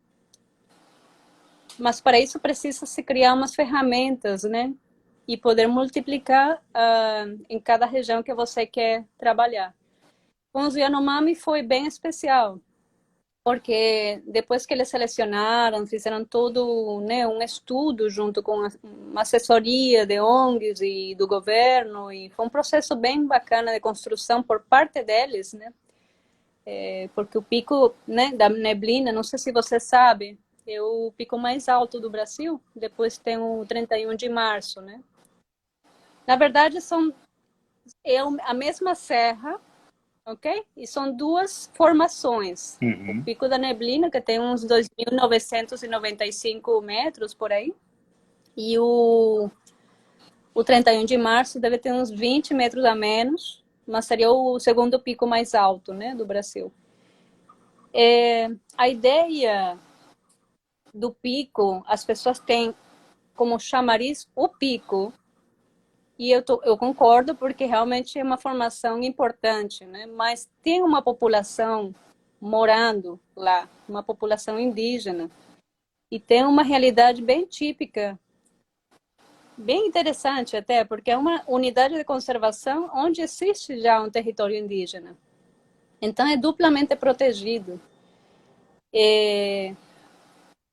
Mas 1.77 2.01
para 2.01 2.19
isso 2.19 2.39
precisa 2.39 2.85
se 2.85 3.03
criar 3.03 3.33
umas 3.33 3.55
ferramentas, 3.55 4.43
né? 4.43 4.73
E 5.27 5.37
poder 5.37 5.67
multiplicar 5.67 6.57
uh, 6.57 7.45
em 7.49 7.59
cada 7.59 7.85
região 7.85 8.23
que 8.23 8.33
você 8.33 8.65
quer 8.65 9.05
trabalhar. 9.17 9.75
Com 10.51 10.63
os 10.63 10.75
Yanomami 10.75 11.35
foi 11.35 11.61
bem 11.61 11.85
especial, 11.85 12.59
porque 13.43 14.21
depois 14.25 14.65
que 14.65 14.73
eles 14.73 14.89
selecionaram, 14.89 15.85
fizeram 15.85 16.25
todo 16.25 17.01
né, 17.01 17.27
um 17.27 17.41
estudo 17.41 18.09
junto 18.09 18.41
com 18.41 18.67
uma 18.83 19.21
assessoria 19.21 20.05
de 20.07 20.19
ONGs 20.19 20.81
e 20.81 21.13
do 21.15 21.27
governo, 21.27 22.11
e 22.11 22.31
foi 22.31 22.45
um 22.45 22.49
processo 22.49 22.95
bem 22.95 23.25
bacana 23.27 23.71
de 23.71 23.79
construção 23.79 24.41
por 24.41 24.61
parte 24.61 25.03
deles, 25.03 25.53
né? 25.53 25.71
É, 26.71 27.09
porque 27.15 27.35
o 27.35 27.41
pico 27.41 27.95
né, 28.07 28.31
da 28.31 28.47
neblina, 28.47 29.11
não 29.11 29.23
sei 29.23 29.39
se 29.39 29.51
você 29.51 29.79
sabe, 29.79 30.37
é 30.67 30.79
o 30.79 31.11
pico 31.17 31.35
mais 31.35 31.67
alto 31.67 31.99
do 31.99 32.11
Brasil, 32.11 32.61
depois 32.75 33.17
tem 33.17 33.39
o 33.39 33.65
31 33.65 34.15
de 34.15 34.29
março, 34.29 34.79
né? 34.79 35.01
Na 36.27 36.35
verdade, 36.35 36.79
são 36.79 37.11
é 38.05 38.19
a 38.19 38.53
mesma 38.53 38.93
serra, 38.93 39.59
ok? 40.23 40.63
E 40.77 40.85
são 40.85 41.11
duas 41.11 41.71
formações. 41.73 42.77
Uhum. 42.83 43.21
O 43.21 43.23
Pico 43.23 43.49
da 43.49 43.57
Neblina, 43.57 44.11
que 44.11 44.21
tem 44.21 44.39
uns 44.39 44.63
2.995 44.63 46.83
metros 46.83 47.33
por 47.33 47.51
aí, 47.51 47.73
e 48.55 48.77
o, 48.77 49.49
o 50.53 50.63
31 50.63 51.03
de 51.03 51.17
março 51.17 51.59
deve 51.59 51.79
ter 51.79 51.91
uns 51.91 52.11
20 52.11 52.53
metros 52.53 52.85
a 52.85 52.93
menos, 52.93 53.63
mas 53.89 54.05
seria 54.05 54.31
o 54.31 54.59
segundo 54.59 54.99
pico 54.99 55.25
mais 55.25 55.55
alto 55.55 55.93
né, 55.93 56.15
do 56.15 56.25
Brasil. 56.25 56.71
É, 57.93 58.49
a 58.77 58.87
ideia 58.87 59.77
do 60.93 61.11
pico, 61.11 61.83
as 61.87 62.05
pessoas 62.05 62.39
têm 62.39 62.73
como 63.35 63.59
chamariz 63.59 64.27
o 64.35 64.47
pico, 64.47 65.13
e 66.17 66.29
eu, 66.31 66.43
tô, 66.43 66.61
eu 66.65 66.77
concordo 66.77 67.33
porque 67.33 67.63
realmente 67.63 68.19
é 68.19 68.23
uma 68.23 68.37
formação 68.37 69.01
importante, 69.01 69.85
né? 69.85 70.05
mas 70.05 70.49
tem 70.61 70.83
uma 70.83 71.01
população 71.01 71.95
morando 72.41 73.17
lá, 73.35 73.69
uma 73.87 74.03
população 74.03 74.59
indígena, 74.59 75.31
e 76.11 76.19
tem 76.19 76.43
uma 76.43 76.63
realidade 76.63 77.21
bem 77.21 77.45
típica, 77.45 78.19
bem 79.59 79.87
interessante 79.87 80.55
até, 80.55 80.85
porque 80.85 81.11
é 81.11 81.17
uma 81.17 81.43
unidade 81.47 81.95
de 81.95 82.03
conservação 82.03 82.89
onde 82.93 83.21
existe 83.21 83.79
já 83.79 84.01
um 84.01 84.09
território 84.09 84.57
indígena. 84.57 85.17
Então 86.01 86.27
é 86.27 86.37
duplamente 86.37 86.95
protegido. 86.95 87.79
E 88.93 89.75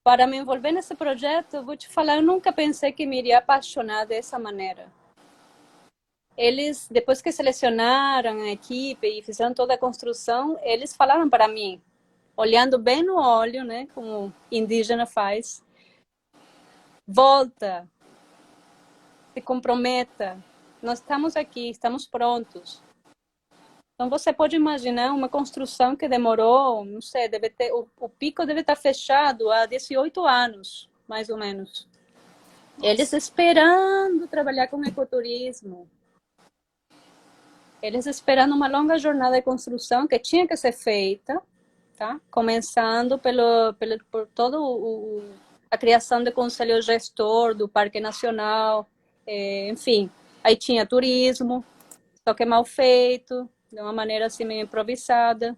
para 0.05 0.26
me 0.26 0.37
envolver 0.37 0.70
nesse 0.70 0.95
projeto, 0.95 1.64
vou 1.64 1.76
te 1.76 1.89
falar, 1.89 2.16
eu 2.16 2.22
nunca 2.22 2.53
pensei 2.53 2.93
que 2.93 3.05
me 3.05 3.18
iria 3.18 3.39
apaixonar 3.39 4.07
dessa 4.07 4.39
maneira. 4.39 4.87
Eles, 6.37 6.87
depois 6.89 7.20
que 7.20 7.32
selecionaram 7.32 8.43
a 8.43 8.51
equipe 8.51 9.07
e 9.07 9.22
fizeram 9.22 9.53
toda 9.53 9.74
a 9.74 9.78
construção, 9.78 10.59
eles 10.62 10.95
falaram 10.95 11.28
para 11.28 11.49
mim, 11.49 11.82
olhando 12.37 12.78
bem 12.78 13.03
no 13.03 13.16
olho, 13.16 13.64
né, 13.64 13.89
como 13.95 14.32
indígena 14.53 15.07
faz, 15.07 15.64
volta, 17.07 17.89
se 19.37 19.43
comprometa, 19.43 20.43
nós 20.80 20.99
estamos 20.99 21.37
aqui, 21.37 21.68
estamos 21.68 22.07
prontos. 22.07 22.82
Então 23.95 24.09
você 24.09 24.32
pode 24.32 24.57
imaginar 24.57 25.12
uma 25.12 25.28
construção 25.28 25.95
que 25.95 26.09
demorou, 26.09 26.87
não 26.87 27.03
sei, 27.03 27.28
deve 27.28 27.51
ter, 27.51 27.70
o, 27.70 27.87
o 28.01 28.09
pico 28.09 28.47
deve 28.47 28.61
estar 28.61 28.76
fechado 28.76 29.51
há 29.51 29.66
18 29.66 30.24
anos, 30.24 30.89
mais 31.07 31.28
ou 31.28 31.37
menos. 31.37 31.87
Eles 32.82 33.12
esperando 33.12 34.26
trabalhar 34.26 34.68
com 34.68 34.82
ecoturismo. 34.82 35.87
Eles 37.82 38.07
esperando 38.07 38.55
uma 38.55 38.68
longa 38.68 38.97
jornada 38.97 39.37
de 39.37 39.43
construção 39.43 40.09
que 40.09 40.18
tinha 40.18 40.49
que 40.49 40.57
ser 40.57 40.72
feita, 40.72 41.43
tá? 41.95 42.18
Começando 42.30 43.18
pelo, 43.18 43.74
pelo 43.74 44.03
por 44.07 44.26
todo 44.28 44.62
o, 44.62 45.22
a 45.70 45.76
criação 45.76 46.24
do 46.24 46.32
conselho 46.32 46.80
gestor 46.80 47.55
do 47.55 47.68
Parque 47.68 48.01
Nacional, 48.01 48.89
é, 49.27 49.68
enfim. 49.68 50.11
Aí 50.43 50.57
tinha 50.57 50.87
turismo, 50.87 51.64
só 52.27 52.33
que 52.33 52.45
mal 52.45 52.64
feito, 52.64 53.49
de 53.72 53.81
uma 53.81 53.93
maneira 53.93 54.27
assim 54.27 54.45
meio 54.45 54.64
improvisada. 54.64 55.57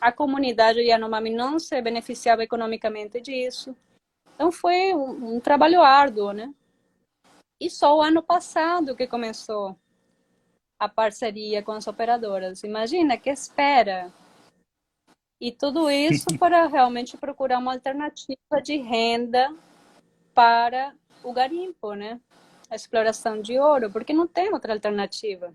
A 0.00 0.12
comunidade 0.12 0.80
Yanomami 0.80 1.30
não 1.30 1.58
se 1.58 1.80
beneficiava 1.80 2.42
economicamente 2.42 3.20
disso. 3.20 3.74
Então 4.34 4.52
foi 4.52 4.94
um, 4.94 5.36
um 5.36 5.40
trabalho 5.40 5.82
árduo, 5.82 6.32
né? 6.32 6.52
E 7.60 7.68
só 7.68 7.96
o 7.96 8.02
ano 8.02 8.22
passado 8.22 8.94
que 8.94 9.06
começou 9.06 9.76
a 10.78 10.88
parceria 10.88 11.62
com 11.62 11.72
as 11.72 11.88
operadoras. 11.88 12.62
Imagina 12.62 13.16
que 13.16 13.30
espera. 13.30 14.12
E 15.40 15.50
tudo 15.50 15.90
isso 15.90 16.26
para 16.38 16.66
realmente 16.66 17.16
procurar 17.16 17.58
uma 17.58 17.72
alternativa 17.72 18.62
de 18.62 18.76
renda 18.76 19.52
para 20.32 20.94
o 21.24 21.32
garimpo, 21.32 21.94
né? 21.94 22.20
A 22.70 22.76
exploração 22.76 23.40
de 23.40 23.58
ouro, 23.58 23.90
porque 23.90 24.12
não 24.12 24.26
tem 24.26 24.52
outra 24.52 24.72
alternativa. 24.72 25.54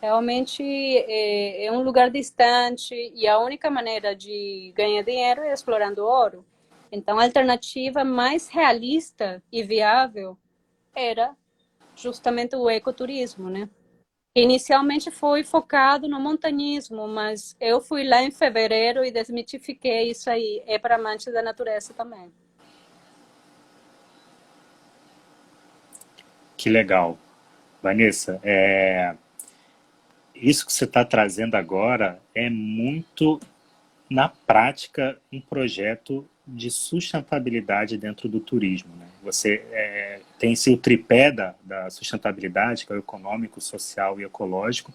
Realmente 0.00 0.62
é, 0.62 1.66
é, 1.66 1.72
um 1.72 1.82
lugar 1.82 2.10
distante 2.10 2.94
e 3.14 3.28
a 3.28 3.38
única 3.38 3.70
maneira 3.70 4.16
de 4.16 4.72
ganhar 4.74 5.02
dinheiro 5.02 5.42
é 5.42 5.52
explorando 5.52 6.04
ouro. 6.04 6.44
Então, 6.90 7.18
a 7.18 7.24
alternativa 7.24 8.02
mais 8.02 8.48
realista 8.48 9.42
e 9.50 9.62
viável 9.62 10.36
era 10.94 11.36
justamente 11.94 12.56
o 12.56 12.68
ecoturismo, 12.68 13.48
né? 13.48 13.68
Inicialmente 14.34 15.10
foi 15.10 15.44
focado 15.44 16.08
no 16.08 16.18
montanismo, 16.18 17.06
mas 17.06 17.54
eu 17.60 17.80
fui 17.80 18.02
lá 18.02 18.22
em 18.22 18.30
fevereiro 18.30 19.04
e 19.04 19.10
desmitifiquei 19.10 20.10
isso 20.10 20.30
aí. 20.30 20.62
É 20.66 20.78
para 20.78 20.96
amantes 20.96 21.32
da 21.32 21.42
natureza 21.42 21.94
também. 21.94 22.32
Que 26.62 26.70
legal. 26.70 27.18
Vanessa, 27.82 28.38
é, 28.44 29.16
isso 30.32 30.64
que 30.64 30.72
você 30.72 30.84
está 30.84 31.04
trazendo 31.04 31.56
agora 31.56 32.22
é 32.32 32.48
muito, 32.48 33.40
na 34.08 34.28
prática, 34.28 35.18
um 35.32 35.40
projeto 35.40 36.24
de 36.46 36.70
sustentabilidade 36.70 37.98
dentro 37.98 38.28
do 38.28 38.38
turismo. 38.38 38.94
Né? 38.94 39.08
Você 39.24 39.66
é, 39.72 40.20
tem 40.38 40.54
o 40.68 40.76
tripé 40.76 41.32
da, 41.32 41.56
da 41.64 41.90
sustentabilidade, 41.90 42.86
que 42.86 42.92
é 42.92 42.94
o 42.94 43.00
econômico, 43.00 43.60
social 43.60 44.20
e 44.20 44.24
ecológico, 44.24 44.94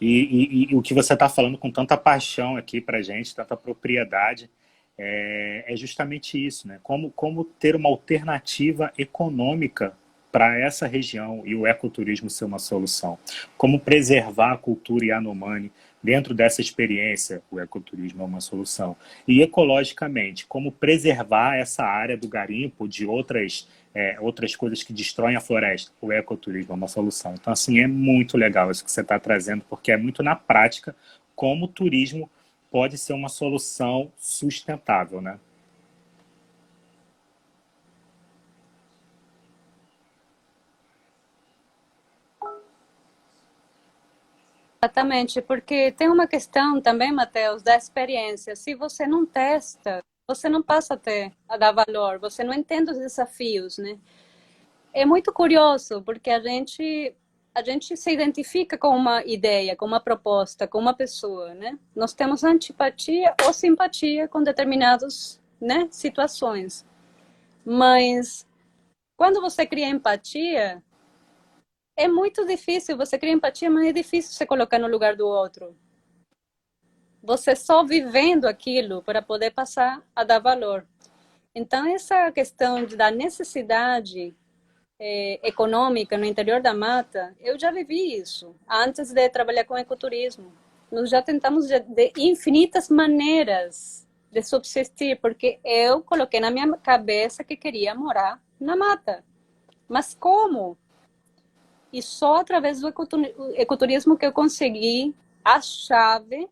e, 0.00 0.66
e, 0.66 0.72
e 0.72 0.74
o 0.74 0.82
que 0.82 0.94
você 0.94 1.12
está 1.12 1.28
falando 1.28 1.56
com 1.56 1.70
tanta 1.70 1.96
paixão 1.96 2.56
aqui 2.56 2.80
para 2.80 3.00
gente, 3.02 3.36
tanta 3.36 3.56
propriedade, 3.56 4.50
é, 4.98 5.64
é, 5.68 5.76
justamente 5.76 6.44
isso, 6.44 6.66
né? 6.66 6.80
Como, 6.82 7.12
como 7.12 7.44
ter 7.44 7.76
uma 7.76 7.88
alternativa 7.88 8.92
econômica 8.98 9.96
para 10.30 10.58
essa 10.58 10.86
região 10.86 11.42
e 11.44 11.54
o 11.54 11.66
ecoturismo 11.66 12.28
ser 12.28 12.44
uma 12.44 12.58
solução. 12.58 13.18
Como 13.56 13.80
preservar 13.80 14.52
a 14.52 14.58
cultura 14.58 15.06
Yanomami 15.06 15.72
dentro 16.02 16.34
dessa 16.34 16.60
experiência, 16.60 17.42
o 17.50 17.58
ecoturismo 17.58 18.22
é 18.22 18.26
uma 18.26 18.40
solução. 18.40 18.96
E 19.26 19.42
ecologicamente, 19.42 20.46
como 20.46 20.70
preservar 20.70 21.56
essa 21.56 21.84
área 21.84 22.16
do 22.16 22.28
garimpo 22.28 22.86
de 22.86 23.06
outras, 23.06 23.68
é, 23.94 24.16
outras 24.20 24.54
coisas 24.54 24.82
que 24.82 24.92
destroem 24.92 25.36
a 25.36 25.40
floresta, 25.40 25.90
o 26.00 26.12
ecoturismo 26.12 26.72
é 26.72 26.76
uma 26.76 26.88
solução. 26.88 27.34
Então, 27.34 27.52
assim, 27.52 27.80
é 27.80 27.86
muito 27.86 28.36
legal 28.36 28.70
isso 28.70 28.84
que 28.84 28.90
você 28.90 29.00
está 29.00 29.18
trazendo, 29.18 29.64
porque 29.68 29.90
é 29.90 29.96
muito 29.96 30.22
na 30.22 30.36
prática 30.36 30.94
como 31.34 31.66
o 31.66 31.68
turismo 31.68 32.30
pode 32.70 32.98
ser 32.98 33.12
uma 33.12 33.28
solução 33.28 34.12
sustentável, 34.16 35.20
né? 35.20 35.38
Exatamente, 44.80 45.42
porque 45.42 45.90
tem 45.92 46.08
uma 46.08 46.26
questão 46.28 46.80
também, 46.80 47.10
Matheus, 47.12 47.62
da 47.62 47.76
experiência. 47.76 48.54
Se 48.54 48.76
você 48.76 49.06
não 49.08 49.26
testa, 49.26 50.00
você 50.26 50.48
não 50.48 50.62
passa 50.62 50.94
a 50.94 50.96
ter, 50.96 51.32
a 51.48 51.56
dar 51.56 51.72
valor, 51.72 52.20
você 52.20 52.44
não 52.44 52.54
entende 52.54 52.92
os 52.92 52.98
desafios, 52.98 53.78
né? 53.78 53.98
É 54.92 55.04
muito 55.04 55.32
curioso, 55.32 56.02
porque 56.02 56.30
a 56.30 56.40
gente 56.40 57.14
a 57.54 57.62
gente 57.62 57.96
se 57.96 58.12
identifica 58.12 58.78
com 58.78 58.96
uma 58.96 59.24
ideia, 59.24 59.74
com 59.74 59.84
uma 59.84 59.98
proposta, 59.98 60.68
com 60.68 60.78
uma 60.78 60.94
pessoa, 60.94 61.54
né? 61.54 61.76
Nós 61.94 62.12
temos 62.14 62.44
antipatia 62.44 63.34
ou 63.44 63.52
simpatia 63.52 64.28
com 64.28 64.42
determinadas 64.44 65.40
né, 65.60 65.88
situações. 65.90 66.86
Mas 67.64 68.46
quando 69.16 69.40
você 69.40 69.66
cria 69.66 69.88
empatia, 69.88 70.80
é 71.98 72.06
muito 72.06 72.46
difícil, 72.46 72.96
você 72.96 73.18
cria 73.18 73.32
empatia, 73.32 73.68
mas 73.68 73.88
é 73.88 73.92
difícil 73.92 74.32
se 74.32 74.46
colocar 74.46 74.78
no 74.78 74.86
lugar 74.86 75.16
do 75.16 75.26
outro. 75.26 75.76
Você 77.20 77.56
só 77.56 77.84
vivendo 77.84 78.44
aquilo 78.44 79.02
para 79.02 79.20
poder 79.20 79.50
passar 79.50 80.00
a 80.14 80.22
dar 80.22 80.38
valor. 80.38 80.86
Então, 81.52 81.84
essa 81.92 82.30
questão 82.30 82.86
da 82.86 83.10
necessidade 83.10 84.32
é, 85.00 85.40
econômica 85.42 86.16
no 86.16 86.24
interior 86.24 86.62
da 86.62 86.72
mata, 86.72 87.34
eu 87.40 87.58
já 87.58 87.72
vivi 87.72 88.14
isso 88.14 88.54
antes 88.70 89.12
de 89.12 89.28
trabalhar 89.28 89.64
com 89.64 89.76
ecoturismo. 89.76 90.52
Nós 90.92 91.10
já 91.10 91.20
tentamos 91.20 91.66
de, 91.66 91.80
de 91.80 92.12
infinitas 92.16 92.88
maneiras 92.88 94.06
de 94.30 94.40
subsistir, 94.40 95.18
porque 95.20 95.58
eu 95.64 96.00
coloquei 96.00 96.38
na 96.38 96.50
minha 96.50 96.76
cabeça 96.76 97.42
que 97.42 97.56
queria 97.56 97.92
morar 97.92 98.40
na 98.60 98.76
mata. 98.76 99.24
Mas 99.88 100.14
como? 100.14 100.78
E 101.92 102.02
só 102.02 102.36
através 102.36 102.80
do 102.80 102.88
ecoturismo 103.54 104.16
que 104.16 104.26
eu 104.26 104.32
consegui 104.32 105.14
a 105.44 105.60
chave 105.60 106.48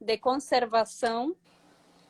de 0.00 0.16
conservação, 0.16 1.34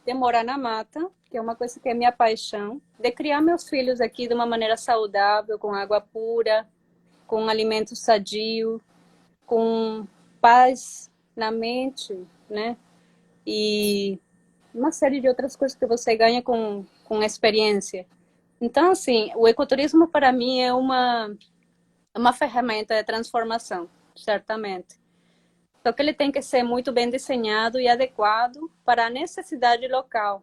de 0.05 0.15
morar 0.15 0.45
na 0.45 0.59
mata, 0.59 1.11
que 1.31 1.37
é 1.37 1.41
uma 1.41 1.57
coisa 1.57 1.79
que 1.81 1.89
é 1.89 1.95
minha 1.95 2.13
paixão, 2.13 2.81
de 2.99 3.11
criar 3.13 3.41
meus 3.41 3.69
filhos 3.69 4.01
aqui 4.01 4.29
de 4.29 4.35
uma 4.35 4.47
maneira 4.47 4.77
saudável, 4.77 5.59
com 5.59 5.75
água 5.75 6.01
pura, 6.01 6.69
com 7.27 7.49
alimento 7.49 7.95
sadio, 7.97 8.81
com 9.47 10.07
paz 10.41 11.11
na 11.35 11.51
mente, 11.51 12.27
né? 12.49 12.77
E 13.47 14.19
uma 14.75 14.93
série 14.93 15.21
de 15.21 15.29
outras 15.29 15.57
coisas 15.57 15.77
que 15.77 15.87
você 15.87 16.17
ganha 16.17 16.43
com, 16.43 16.85
com 17.05 17.23
experiência. 17.23 18.07
Então, 18.61 18.91
assim, 18.91 19.33
o 19.37 19.49
ecoturismo 19.49 20.09
para 20.09 20.33
mim 20.33 20.61
é 20.61 20.73
uma, 20.73 21.35
uma 22.17 22.33
ferramenta 22.33 22.95
de 22.95 23.05
transformação, 23.05 23.89
certamente. 24.17 24.99
Só 25.83 25.93
que 25.93 26.03
ele 26.03 26.13
tem 26.13 26.31
que 26.31 26.43
ser 26.43 26.63
muito 26.63 26.93
bem 26.93 27.09
desenhado 27.09 27.81
e 27.81 27.89
adequado 27.89 28.71
para 28.85 29.07
a 29.07 29.11
necessidade 29.11 29.87
local. 29.89 30.43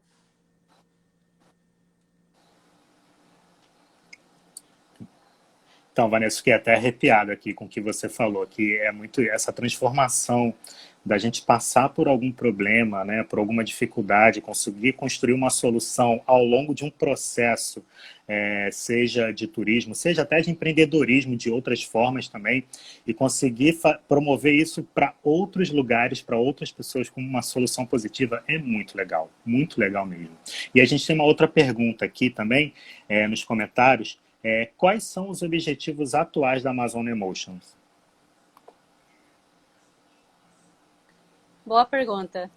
Então, 5.91 6.09
Vanessa, 6.09 6.37
fiquei 6.37 6.53
até 6.53 6.75
arrepiado 6.75 7.31
aqui 7.31 7.55
com 7.55 7.65
o 7.65 7.67
que 7.67 7.81
você 7.81 8.07
falou, 8.07 8.45
que 8.45 8.77
é 8.77 8.91
muito 8.91 9.19
essa 9.21 9.51
transformação 9.51 10.53
da 11.07 11.17
gente 11.17 11.41
passar 11.41 11.89
por 11.89 12.07
algum 12.07 12.31
problema, 12.31 13.05
né, 13.05 13.23
por 13.23 13.39
alguma 13.39 13.63
dificuldade, 13.63 14.41
conseguir 14.41 14.93
construir 14.93 15.33
uma 15.33 15.49
solução 15.49 16.21
ao 16.25 16.43
longo 16.43 16.75
de 16.75 16.83
um 16.83 16.89
processo, 16.89 17.81
é, 18.27 18.69
seja 18.73 19.31
de 19.31 19.47
turismo, 19.47 19.95
seja 19.95 20.23
até 20.23 20.41
de 20.41 20.51
empreendedorismo, 20.51 21.37
de 21.37 21.49
outras 21.49 21.81
formas 21.81 22.27
também, 22.27 22.65
e 23.07 23.13
conseguir 23.13 23.79
promover 24.05 24.53
isso 24.53 24.83
para 24.93 25.13
outros 25.23 25.71
lugares, 25.71 26.21
para 26.21 26.37
outras 26.37 26.73
pessoas 26.73 27.09
como 27.09 27.25
uma 27.25 27.41
solução 27.41 27.85
positiva, 27.85 28.43
é 28.45 28.57
muito 28.57 28.97
legal, 28.97 29.31
muito 29.45 29.79
legal 29.79 30.05
mesmo. 30.05 30.35
E 30.75 30.81
a 30.81 30.85
gente 30.85 31.07
tem 31.07 31.15
uma 31.15 31.23
outra 31.23 31.47
pergunta 31.47 32.03
aqui 32.03 32.29
também, 32.29 32.73
é, 33.07 33.27
nos 33.29 33.45
comentários, 33.45 34.19
é, 34.43 34.69
quais 34.77 35.05
são 35.05 35.29
os 35.29 35.41
objetivos 35.41 36.13
atuais 36.13 36.61
da 36.61 36.71
Amazon 36.71 37.07
Emotions? 37.07 37.76
Boa 41.67 41.85
pergunta. 41.85 42.49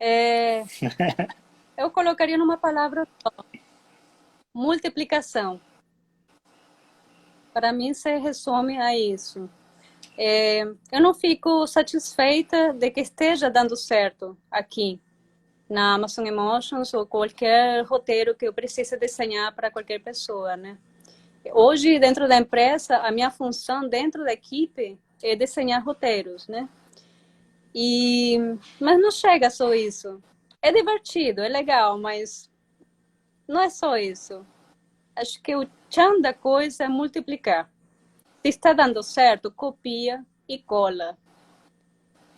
É, 0.00 0.64
eu 1.78 1.88
colocaria 1.88 2.36
numa 2.36 2.56
palavra 2.56 3.06
só. 3.22 3.32
Multiplicação. 4.52 5.60
Para 7.54 7.72
mim, 7.72 7.94
se 7.94 8.16
resume 8.18 8.76
a 8.76 8.98
isso. 8.98 9.48
É, 10.18 10.62
eu 10.90 11.00
não 11.00 11.14
fico 11.14 11.64
satisfeita 11.68 12.72
de 12.72 12.90
que 12.90 13.02
esteja 13.02 13.48
dando 13.48 13.76
certo 13.76 14.36
aqui 14.50 15.00
na 15.68 15.94
Amazon 15.94 16.26
Emotions 16.26 16.92
ou 16.92 17.06
qualquer 17.06 17.84
roteiro 17.84 18.34
que 18.34 18.48
eu 18.48 18.52
precise 18.52 18.96
desenhar 18.96 19.54
para 19.54 19.70
qualquer 19.70 20.00
pessoa, 20.00 20.56
né? 20.56 20.76
Hoje, 21.52 22.00
dentro 22.00 22.26
da 22.26 22.36
empresa, 22.36 22.96
a 22.96 23.12
minha 23.12 23.30
função 23.30 23.88
dentro 23.88 24.24
da 24.24 24.32
equipe 24.32 24.98
é 25.22 25.36
desenhar 25.36 25.84
roteiros, 25.84 26.48
né? 26.48 26.68
E, 27.74 28.38
mas 28.80 29.00
não 29.00 29.10
chega 29.10 29.50
só 29.50 29.72
isso. 29.74 30.22
É 30.62 30.72
divertido, 30.72 31.40
é 31.40 31.48
legal, 31.48 31.98
mas 31.98 32.50
não 33.46 33.60
é 33.60 33.70
só 33.70 33.96
isso. 33.96 34.46
Acho 35.16 35.40
que 35.42 35.54
o 35.54 35.66
tchan 35.88 36.20
da 36.20 36.32
coisa 36.32 36.84
é 36.84 36.88
multiplicar. 36.88 37.70
Se 38.42 38.48
está 38.48 38.72
dando 38.72 39.02
certo, 39.02 39.50
copia 39.50 40.24
e 40.48 40.58
cola. 40.58 41.16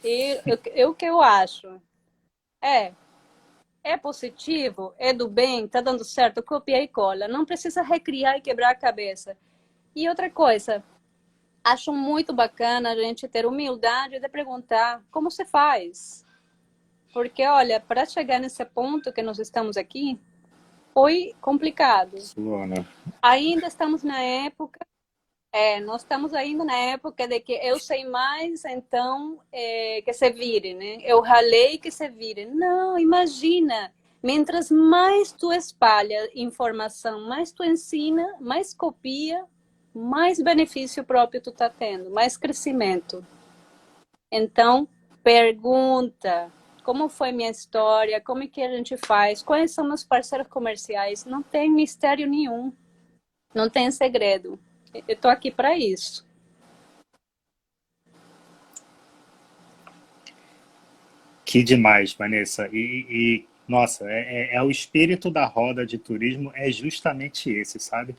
E 0.05 0.41
eu, 0.75 0.91
o 0.91 0.95
que 0.95 1.07
eu 1.07 1.21
acho 1.21 1.81
é 2.61 2.93
é 3.85 3.97
positivo, 3.97 4.95
é 4.97 5.13
do 5.13 5.29
bem, 5.29 5.65
está 5.65 5.81
dando 5.81 6.05
certo, 6.05 6.43
copia 6.43 6.81
e 6.83 6.89
cola. 6.89 7.27
Não 7.27 7.45
precisa 7.45 7.83
recriar 7.83 8.37
e 8.37 8.41
quebrar 8.41 8.71
a 8.71 8.77
cabeça. 8.77 9.37
E 9.95 10.09
outra 10.09 10.31
coisa, 10.31 10.83
acho 11.65 11.93
muito 11.93 12.33
bacana 12.33 12.91
a 12.91 12.97
gente 12.97 13.29
ter 13.29 13.47
humildade 13.47 14.19
de 14.19 14.29
perguntar 14.29 15.03
como 15.11 15.31
se 15.31 15.45
faz. 15.45 16.25
Porque, 17.13 17.47
olha, 17.47 17.79
para 17.79 18.07
chegar 18.07 18.41
nesse 18.41 18.65
ponto 18.65 19.13
que 19.13 19.23
nós 19.23 19.39
estamos 19.39 19.77
aqui, 19.77 20.19
foi 20.95 21.35
complicado. 21.41 22.17
Luana. 22.37 22.87
Ainda 23.21 23.67
estamos 23.67 24.03
na 24.03 24.21
época, 24.21 24.81
é, 25.53 25.81
nós 25.81 26.03
estamos 26.03 26.33
ainda 26.33 26.65
na 26.65 26.75
época 26.75 27.29
de 27.29 27.39
que 27.41 27.53
eu 27.53 27.79
sei 27.79 28.07
mais, 28.07 28.65
então 28.65 29.39
é, 29.53 30.01
que 30.03 30.13
se 30.13 30.31
vire, 30.31 30.73
né? 30.73 30.99
Eu 31.03 31.21
ralei 31.21 31.77
que 31.77 31.91
se 31.91 32.09
vire. 32.09 32.47
Não, 32.47 32.99
imagina. 32.99 33.93
Mientras 34.23 34.71
mais 34.71 35.33
tu 35.33 35.53
espalha 35.53 36.31
informação, 36.35 37.29
mais 37.29 37.53
tu 37.53 37.65
ensina, 37.65 38.37
mais 38.41 38.73
copia, 38.73 39.45
mais 39.95 40.41
benefício 40.41 41.05
próprio 41.05 41.41
tu 41.41 41.53
tá 41.53 41.69
tendo, 41.69 42.11
mais 42.11 42.37
crescimento. 42.37 43.25
Então, 44.31 44.89
pergunta, 45.23 46.51
como 46.83 47.09
foi 47.09 47.33
minha 47.33 47.51
história, 47.51 48.21
como 48.21 48.43
é 48.43 48.47
que 48.47 48.63
a 48.63 48.71
gente 48.71 48.97
faz, 48.97 49.43
quais 49.43 49.73
são 49.73 49.87
meus 49.87 50.03
parceiros 50.03 50.49
comerciais, 50.49 51.25
não 51.25 51.43
tem 51.43 51.71
mistério 51.71 52.27
nenhum, 52.27 52.73
não 53.55 53.69
tem 53.69 53.91
segredo. 53.91 54.59
Eu 55.07 55.17
tô 55.17 55.29
aqui 55.29 55.51
para 55.51 55.77
isso. 55.77 56.27
Que 61.45 61.63
demais, 61.63 62.15
Vanessa. 62.15 62.69
E, 62.73 63.07
e 63.11 63.49
nossa, 63.67 64.05
é, 64.11 64.51
é, 64.53 64.57
é, 64.57 64.63
o 64.63 64.71
espírito 64.71 65.31
da 65.31 65.47
roda 65.47 65.87
de 65.87 65.97
turismo 65.97 66.53
é 66.55 66.71
justamente 66.71 67.51
esse, 67.51 67.79
sabe? 67.79 68.15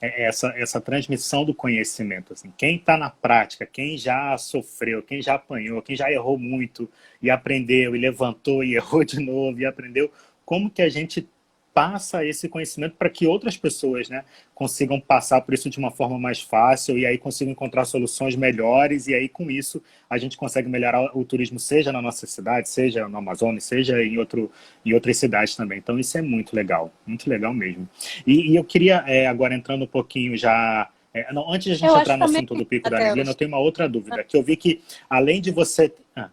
É 0.00 0.24
essa, 0.24 0.48
essa 0.56 0.80
transmissão 0.80 1.44
do 1.44 1.54
conhecimento. 1.54 2.32
Assim. 2.32 2.52
Quem 2.56 2.76
está 2.76 2.96
na 2.96 3.08
prática, 3.08 3.64
quem 3.64 3.96
já 3.96 4.36
sofreu, 4.36 5.02
quem 5.02 5.22
já 5.22 5.34
apanhou, 5.34 5.80
quem 5.80 5.96
já 5.96 6.10
errou 6.10 6.38
muito 6.38 6.88
e 7.22 7.30
aprendeu, 7.30 7.96
e 7.96 7.98
levantou 7.98 8.62
e 8.62 8.74
errou 8.76 9.04
de 9.04 9.18
novo 9.18 9.58
e 9.60 9.66
aprendeu, 9.66 10.10
como 10.44 10.70
que 10.70 10.82
a 10.82 10.88
gente 10.88 11.26
passa 11.74 12.24
esse 12.24 12.48
conhecimento 12.48 12.96
para 12.96 13.08
que 13.08 13.26
outras 13.26 13.56
pessoas 13.56 14.08
né, 14.08 14.24
consigam 14.54 15.00
passar 15.00 15.40
por 15.40 15.54
isso 15.54 15.70
de 15.70 15.78
uma 15.78 15.90
forma 15.90 16.18
mais 16.18 16.40
fácil 16.40 16.98
e 16.98 17.06
aí 17.06 17.16
consigam 17.16 17.52
encontrar 17.52 17.84
soluções 17.84 18.36
melhores 18.36 19.06
e 19.06 19.14
aí 19.14 19.28
com 19.28 19.50
isso 19.50 19.82
a 20.08 20.18
gente 20.18 20.36
consegue 20.36 20.68
melhorar 20.68 21.16
o 21.16 21.24
turismo 21.24 21.58
seja 21.58 21.90
na 21.90 22.02
nossa 22.02 22.26
cidade, 22.26 22.68
seja 22.68 23.08
no 23.08 23.16
Amazonas, 23.16 23.64
seja 23.64 24.02
em, 24.02 24.18
outro, 24.18 24.50
em 24.84 24.92
outras 24.92 25.16
cidades 25.16 25.56
também. 25.56 25.78
Então 25.78 25.98
isso 25.98 26.16
é 26.18 26.22
muito 26.22 26.54
legal, 26.54 26.92
muito 27.06 27.28
legal 27.28 27.54
mesmo. 27.54 27.88
E, 28.26 28.52
e 28.52 28.56
eu 28.56 28.64
queria, 28.64 29.02
é, 29.06 29.26
agora 29.26 29.54
entrando 29.54 29.84
um 29.84 29.88
pouquinho 29.88 30.36
já... 30.36 30.88
É, 31.14 31.30
não, 31.32 31.50
antes 31.52 31.64
de 31.66 31.72
a 31.72 31.74
gente 31.74 31.88
eu 31.88 32.00
entrar 32.00 32.16
no 32.16 32.24
assunto 32.24 32.54
do 32.54 32.64
Pico 32.64 32.88
da 32.88 32.98
Neblina, 32.98 33.30
eu 33.30 33.34
tenho 33.34 33.48
uma 33.48 33.58
outra 33.58 33.86
dúvida, 33.86 34.24
que 34.24 34.36
eu 34.36 34.42
vi 34.42 34.56
que 34.56 34.82
além 35.08 35.40
de 35.40 35.50
você... 35.50 35.92
Ah, 36.16 36.30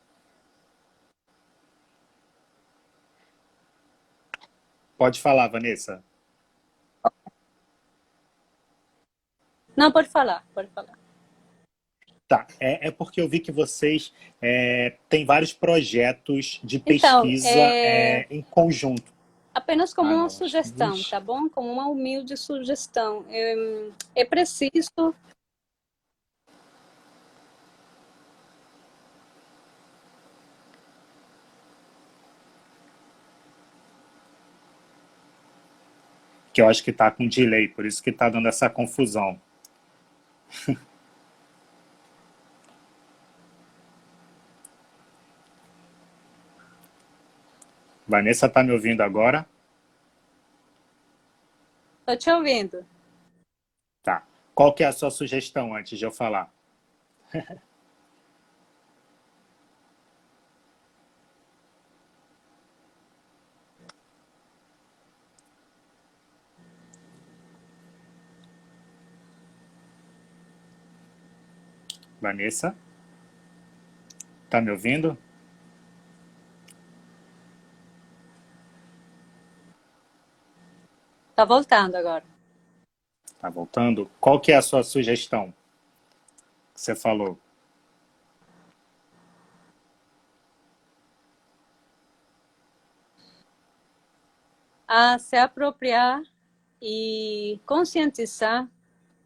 Pode 4.99 5.21
falar, 5.21 5.47
Vanessa. 5.47 6.03
Não, 9.73 9.89
pode 9.93 10.09
falar, 10.09 10.45
pode 10.53 10.69
falar. 10.71 10.99
Tá, 12.27 12.45
é, 12.59 12.89
é 12.89 12.91
porque 12.91 13.21
eu 13.21 13.29
vi 13.29 13.39
que 13.39 13.49
vocês 13.49 14.13
é, 14.41 14.97
têm 15.07 15.25
vários 15.25 15.53
projetos 15.53 16.59
de 16.61 16.75
então, 16.75 17.21
pesquisa 17.21 17.49
então, 17.49 17.61
é... 17.61 18.27
em 18.29 18.41
conjunto. 18.41 19.13
Apenas 19.53 19.93
como 19.93 20.11
ah, 20.11 20.15
uma 20.15 20.29
sugestão, 20.29 21.01
tá 21.09 21.19
bom? 21.19 21.49
Como 21.49 21.71
uma 21.71 21.87
humilde 21.87 22.35
sugestão. 22.35 23.25
É, 23.29 23.89
é 24.15 24.25
preciso 24.25 25.15
que 36.59 36.61
eu 36.61 36.67
acho 36.67 36.83
que 36.83 36.91
está 36.91 37.09
com 37.09 37.25
delay, 37.25 37.69
por 37.69 37.85
isso 37.85 38.03
que 38.03 38.09
está 38.09 38.27
dando 38.29 38.49
essa 38.49 38.69
confusão. 38.69 39.39
Vanessa, 48.05 48.47
está 48.47 48.61
me 48.61 48.73
ouvindo 48.73 48.99
agora? 48.99 49.47
Estou 52.01 52.17
te 52.17 52.29
ouvindo. 52.29 52.85
Tá. 54.03 54.27
Qual 54.53 54.73
que 54.73 54.83
é 54.83 54.87
a 54.87 54.91
sua 54.91 55.09
sugestão 55.09 55.73
antes 55.73 55.97
de 55.97 56.03
eu 56.03 56.11
falar? 56.11 56.53
Vanessa? 72.29 72.77
Tá 74.51 74.61
me 74.61 74.69
ouvindo? 74.69 75.17
Tá 81.35 81.43
voltando 81.43 81.95
agora. 81.95 82.23
Tá 83.39 83.49
voltando? 83.49 84.11
Qual 84.19 84.39
que 84.39 84.51
é 84.51 84.57
a 84.57 84.61
sua 84.61 84.83
sugestão? 84.83 85.51
Que 86.75 86.81
você 86.81 86.95
falou. 86.95 87.39
A 94.87 95.17
se 95.17 95.35
apropriar 95.35 96.21
e 96.79 97.59
conscientizar 97.65 98.69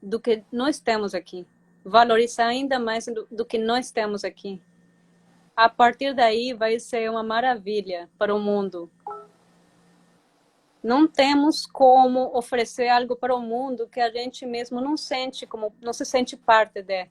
do 0.01 0.21
que 0.21 0.43
nós 0.51 0.79
temos 0.79 1.13
aqui. 1.13 1.45
Valorizar 1.83 2.47
ainda 2.47 2.79
mais 2.79 3.05
do, 3.05 3.27
do 3.29 3.45
que 3.45 3.57
nós 3.57 3.91
temos 3.91 4.23
aqui. 4.23 4.61
A 5.55 5.69
partir 5.69 6.13
daí 6.15 6.53
vai 6.53 6.79
ser 6.79 7.09
uma 7.09 7.23
maravilha 7.23 8.09
para 8.17 8.33
o 8.33 8.39
mundo. 8.39 8.89
Não 10.81 11.07
temos 11.07 11.65
como 11.65 12.35
oferecer 12.35 12.89
algo 12.89 13.15
para 13.15 13.35
o 13.35 13.41
mundo 13.41 13.87
que 13.87 14.01
a 14.01 14.11
gente 14.11 14.45
mesmo 14.45 14.81
não 14.81 14.97
sente 14.97 15.45
como 15.45 15.73
não 15.81 15.93
se 15.93 16.05
sente 16.05 16.35
parte 16.35 16.81
de. 16.81 17.07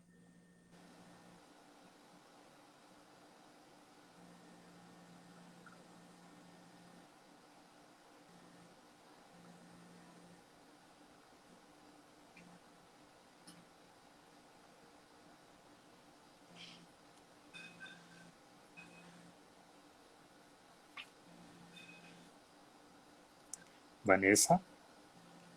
Vanessa? 24.12 24.60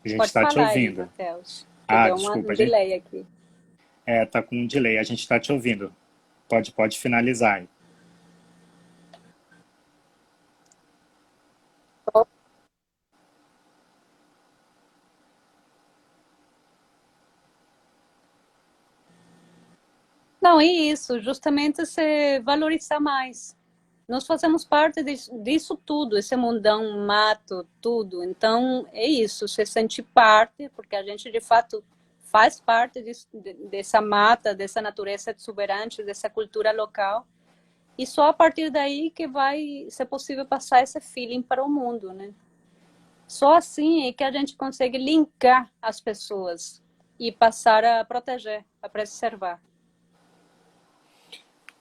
A 0.03 0.07
gente 0.07 0.23
está 0.23 0.47
te 0.47 0.59
ouvindo. 0.59 1.01
Aí, 1.01 1.07
Matheus. 1.07 1.67
Ah, 1.87 2.05
deu 2.07 2.15
desculpa. 2.15 2.51
Um 2.51 2.55
delay 2.55 2.93
aqui. 2.93 3.25
É, 4.05 4.25
tá 4.25 4.41
com 4.41 4.55
um 4.55 4.67
delay. 4.67 4.97
A 4.97 5.03
gente 5.03 5.19
está 5.19 5.39
te 5.39 5.51
ouvindo. 5.51 5.93
Pode, 6.47 6.71
pode 6.71 6.99
finalizar 6.99 7.55
aí. 7.55 7.69
Não, 20.41 20.61
é 20.61 20.65
isso. 20.65 21.19
Justamente 21.19 21.83
se 21.85 22.39
valorizar 22.41 22.99
mais 22.99 23.57
nós 24.07 24.25
fazemos 24.25 24.63
parte 24.63 25.03
disso, 25.03 25.37
disso, 25.39 25.79
tudo, 25.85 26.17
esse 26.17 26.35
mundão, 26.35 27.05
mato, 27.05 27.67
tudo. 27.81 28.23
Então, 28.23 28.87
é 28.91 29.05
isso, 29.05 29.47
se 29.47 29.65
sente 29.65 30.03
parte, 30.03 30.69
porque 30.75 30.95
a 30.95 31.03
gente, 31.03 31.31
de 31.31 31.41
fato, 31.41 31.83
faz 32.19 32.59
parte 32.59 33.01
disso, 33.01 33.27
dessa 33.69 34.01
mata, 34.01 34.53
dessa 34.53 34.81
natureza 34.81 35.31
exuberante, 35.31 36.03
dessa 36.03 36.29
cultura 36.29 36.71
local. 36.71 37.25
E 37.97 38.05
só 38.05 38.27
a 38.27 38.33
partir 38.33 38.69
daí 38.69 39.09
que 39.09 39.27
vai 39.27 39.87
ser 39.89 40.05
possível 40.05 40.45
passar 40.45 40.83
esse 40.83 40.99
feeling 40.99 41.41
para 41.41 41.63
o 41.63 41.69
mundo, 41.69 42.13
né? 42.13 42.33
Só 43.27 43.55
assim 43.55 44.07
é 44.07 44.13
que 44.13 44.23
a 44.23 44.31
gente 44.31 44.55
consegue 44.55 44.97
linkar 44.97 45.71
as 45.81 45.99
pessoas 45.99 46.83
e 47.17 47.31
passar 47.31 47.83
a 47.83 48.03
proteger, 48.03 48.65
a 48.81 48.89
preservar. 48.89 49.61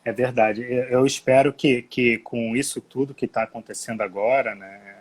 É 0.05 0.12
verdade. 0.12 0.62
Eu 0.62 1.07
espero 1.07 1.52
que, 1.52 1.82
que 1.82 2.18
com 2.18 2.55
isso 2.55 2.80
tudo 2.80 3.14
que 3.14 3.24
está 3.24 3.44
acontecendo 3.44 4.02
agora, 4.02 4.55
né, 4.55 4.94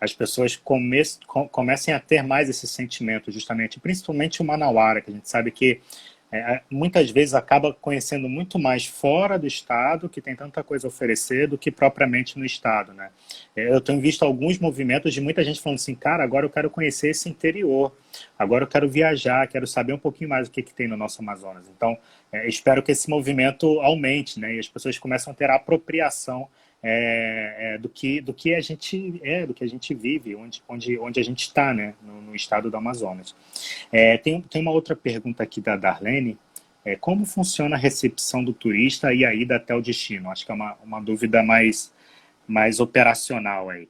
as 0.00 0.14
pessoas 0.14 0.56
come, 0.56 1.02
comecem 1.50 1.92
a 1.92 2.00
ter 2.00 2.22
mais 2.22 2.48
esse 2.48 2.66
sentimento, 2.66 3.30
justamente, 3.30 3.78
principalmente 3.80 4.40
o 4.40 4.44
Manauara, 4.44 5.00
que 5.00 5.10
a 5.10 5.14
gente 5.14 5.28
sabe 5.28 5.50
que 5.50 5.80
é, 6.32 6.60
muitas 6.68 7.10
vezes 7.10 7.34
acaba 7.34 7.72
conhecendo 7.72 8.28
muito 8.28 8.58
mais 8.58 8.84
fora 8.84 9.38
do 9.38 9.46
Estado, 9.46 10.08
que 10.08 10.20
tem 10.20 10.34
tanta 10.34 10.62
coisa 10.62 10.86
a 10.86 10.88
oferecer, 10.88 11.46
do 11.46 11.56
que 11.56 11.70
propriamente 11.70 12.38
no 12.38 12.44
Estado. 12.44 12.92
Né? 12.92 13.10
É, 13.54 13.72
eu 13.72 13.80
tenho 13.80 14.00
visto 14.00 14.24
alguns 14.24 14.58
movimentos 14.58 15.14
de 15.14 15.20
muita 15.20 15.44
gente 15.44 15.60
falando 15.60 15.78
assim, 15.78 15.94
cara, 15.94 16.24
agora 16.24 16.44
eu 16.44 16.50
quero 16.50 16.68
conhecer 16.68 17.10
esse 17.10 17.28
interior, 17.28 17.96
agora 18.38 18.64
eu 18.64 18.68
quero 18.68 18.88
viajar, 18.88 19.46
quero 19.46 19.66
saber 19.66 19.92
um 19.92 19.98
pouquinho 19.98 20.28
mais 20.28 20.48
do 20.48 20.52
que, 20.52 20.62
que 20.62 20.74
tem 20.74 20.88
no 20.88 20.96
nosso 20.96 21.22
Amazonas. 21.22 21.64
Então, 21.74 21.96
é, 22.32 22.48
espero 22.48 22.82
que 22.82 22.92
esse 22.92 23.08
movimento 23.08 23.80
aumente 23.80 24.40
né? 24.40 24.54
e 24.54 24.58
as 24.58 24.68
pessoas 24.68 24.98
começem 24.98 25.32
a 25.32 25.36
ter 25.36 25.50
a 25.50 25.56
apropriação 25.56 26.48
é, 26.82 27.56
é, 27.58 27.78
do 27.78 27.88
que 27.88 28.20
do 28.20 28.34
que 28.34 28.54
a 28.54 28.60
gente 28.60 29.18
é 29.22 29.46
do 29.46 29.54
que 29.54 29.64
a 29.64 29.66
gente 29.66 29.94
vive 29.94 30.36
onde 30.36 30.62
onde 30.68 30.98
onde 30.98 31.18
a 31.18 31.24
gente 31.24 31.40
está 31.40 31.72
né? 31.72 31.94
No, 32.02 32.20
no, 32.20 32.36
estado 32.36 32.70
do 32.70 32.76
Amazonas. 32.76 33.34
É, 33.90 34.18
tem 34.18 34.40
tem 34.42 34.62
uma 34.62 34.70
outra 34.70 34.94
pergunta 34.94 35.42
aqui 35.42 35.60
da 35.60 35.76
Darlene 35.76 36.38
é, 36.84 36.94
como 36.94 37.24
funciona 37.24 37.76
a 37.76 37.78
recepção 37.78 38.44
do 38.44 38.52
turista 38.52 39.12
e 39.12 39.24
a 39.24 39.34
ida 39.34 39.56
até 39.56 39.74
o 39.74 39.80
destino? 39.80 40.30
Acho 40.30 40.44
que 40.44 40.52
é 40.52 40.54
uma, 40.54 40.76
uma 40.84 41.00
dúvida 41.00 41.42
mais 41.42 41.92
mais 42.46 42.78
operacional 42.78 43.70
aí 43.70 43.88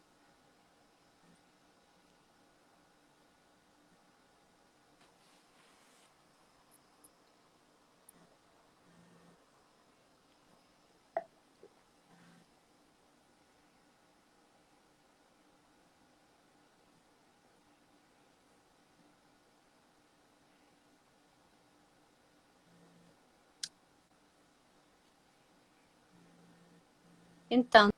Então, 27.56 27.88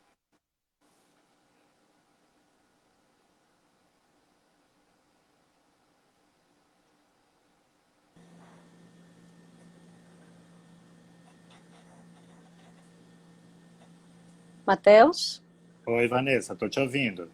Matheus? 14.64 15.42
Oi, 15.84 16.06
Vanessa, 16.06 16.52
estou 16.52 16.68
te 16.68 16.78
ouvindo. 16.78 17.28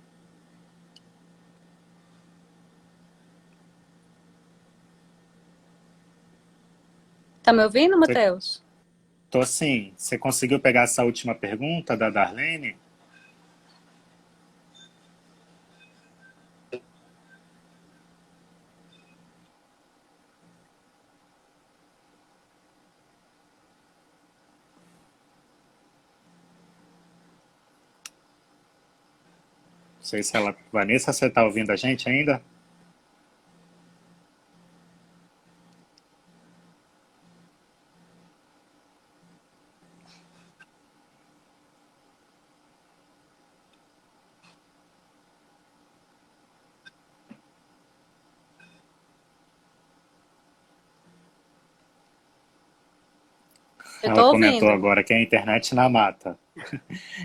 Tá 7.42 7.52
me 7.52 7.62
ouvindo, 7.62 8.00
Matheus? 8.00 8.63
Tô 9.34 9.44
sim. 9.44 9.92
Você 9.96 10.16
conseguiu 10.16 10.60
pegar 10.60 10.82
essa 10.82 11.02
última 11.02 11.34
pergunta 11.34 11.96
da 11.96 12.08
Darlene? 12.08 12.76
Não 29.96 30.04
sei 30.04 30.22
se 30.22 30.36
ela... 30.36 30.54
Vanessa, 30.72 31.12
você 31.12 31.26
está 31.26 31.44
ouvindo 31.44 31.72
a 31.72 31.76
gente 31.76 32.08
ainda? 32.08 32.40
Comentou 54.46 54.70
agora 54.70 55.02
que 55.04 55.12
é 55.12 55.16
a 55.16 55.22
internet 55.22 55.74
na 55.74 55.88
mata. 55.88 56.38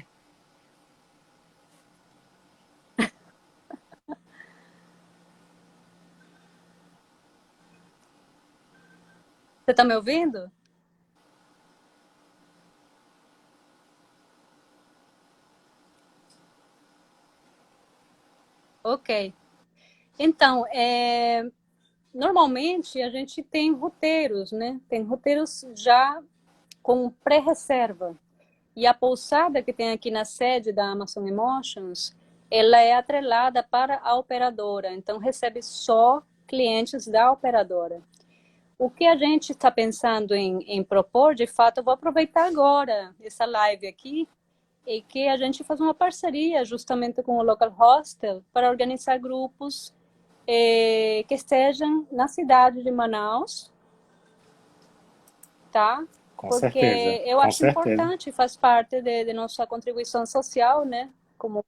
Você 9.65 9.72
está 9.72 9.84
me 9.84 9.95
ouvindo? 9.95 10.51
Ok. 18.84 19.32
Então, 20.17 20.65
é, 20.74 21.43
normalmente 22.11 22.99
a 23.01 23.11
gente 23.11 23.43
tem 23.43 23.72
roteiros, 23.72 24.51
né? 24.51 24.82
Tem 24.89 25.03
roteiros 25.03 25.63
já 25.76 26.20
com 26.90 27.12
pré-reserva. 27.24 28.18
E 28.76 28.88
a 28.88 28.96
pousada 28.96 29.62
que 29.62 29.72
tem 29.72 29.92
aqui 29.92 30.10
na 30.10 30.26
sede 30.26 30.72
da 30.72 30.88
Amazon 30.88 31.28
Emotions, 31.28 32.18
ela 32.50 32.80
é 32.82 32.94
atrelada 32.94 33.62
para 33.62 34.00
a 34.00 34.16
operadora, 34.16 34.92
então 34.92 35.20
recebe 35.20 35.62
só 35.62 36.24
clientes 36.48 37.06
da 37.06 37.32
operadora. 37.32 38.02
O 38.76 38.90
que 38.90 39.06
a 39.06 39.16
gente 39.16 39.52
está 39.52 39.70
pensando 39.70 40.34
em, 40.34 40.64
em, 40.64 40.84
propor, 40.84 41.36
de 41.36 41.46
fato, 41.46 41.78
eu 41.78 41.84
vou 41.84 41.94
aproveitar 41.94 42.48
agora 42.48 43.14
essa 43.22 43.46
live 43.46 43.86
aqui 43.86 44.28
e 44.84 45.04
que 45.04 45.28
a 45.28 45.38
gente 45.38 45.64
faça 45.64 45.84
uma 45.84 45.94
parceria 45.94 46.66
justamente 46.66 47.22
com 47.22 47.38
o 47.38 47.44
Local 47.44 47.72
Hostel 47.80 48.44
para 48.52 48.68
organizar 48.68 49.20
grupos 49.20 49.94
eh, 50.48 51.24
que 51.28 51.36
estejam 51.36 52.08
na 52.12 52.28
cidade 52.28 52.82
de 52.82 52.90
Manaus, 52.90 53.72
tá? 55.72 56.04
Com 56.40 56.48
Porque 56.48 56.80
certeza, 56.80 57.30
eu 57.30 57.36
com 57.36 57.44
acho 57.44 57.58
certeza. 57.58 57.90
importante, 57.92 58.32
faz 58.32 58.56
parte 58.56 59.02
de, 59.02 59.26
de 59.26 59.34
nossa 59.34 59.68
contribuição 59.68 60.26
social, 60.26 60.86
né? 60.86 61.10
Como 61.38 61.66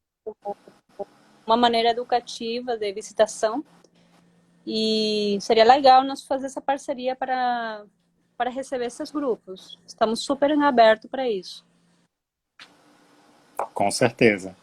uma 1.46 1.58
maneira 1.58 1.90
educativa 1.90 2.78
de 2.78 2.94
visitação. 2.94 3.66
E 4.66 5.38
seria 5.42 5.66
legal 5.66 6.06
nós 6.06 6.26
fazer 6.26 6.46
essa 6.46 6.62
parceria 6.62 7.18
para, 7.18 7.84
para 8.38 8.50
receber 8.50 8.86
esses 8.86 9.12
grupos. 9.12 9.78
Estamos 9.86 10.22
super 10.24 10.50
em 10.52 10.64
aberto 10.64 11.10
para 11.10 11.30
isso. 11.30 11.66
Com 13.74 13.92
certeza. 13.92 14.56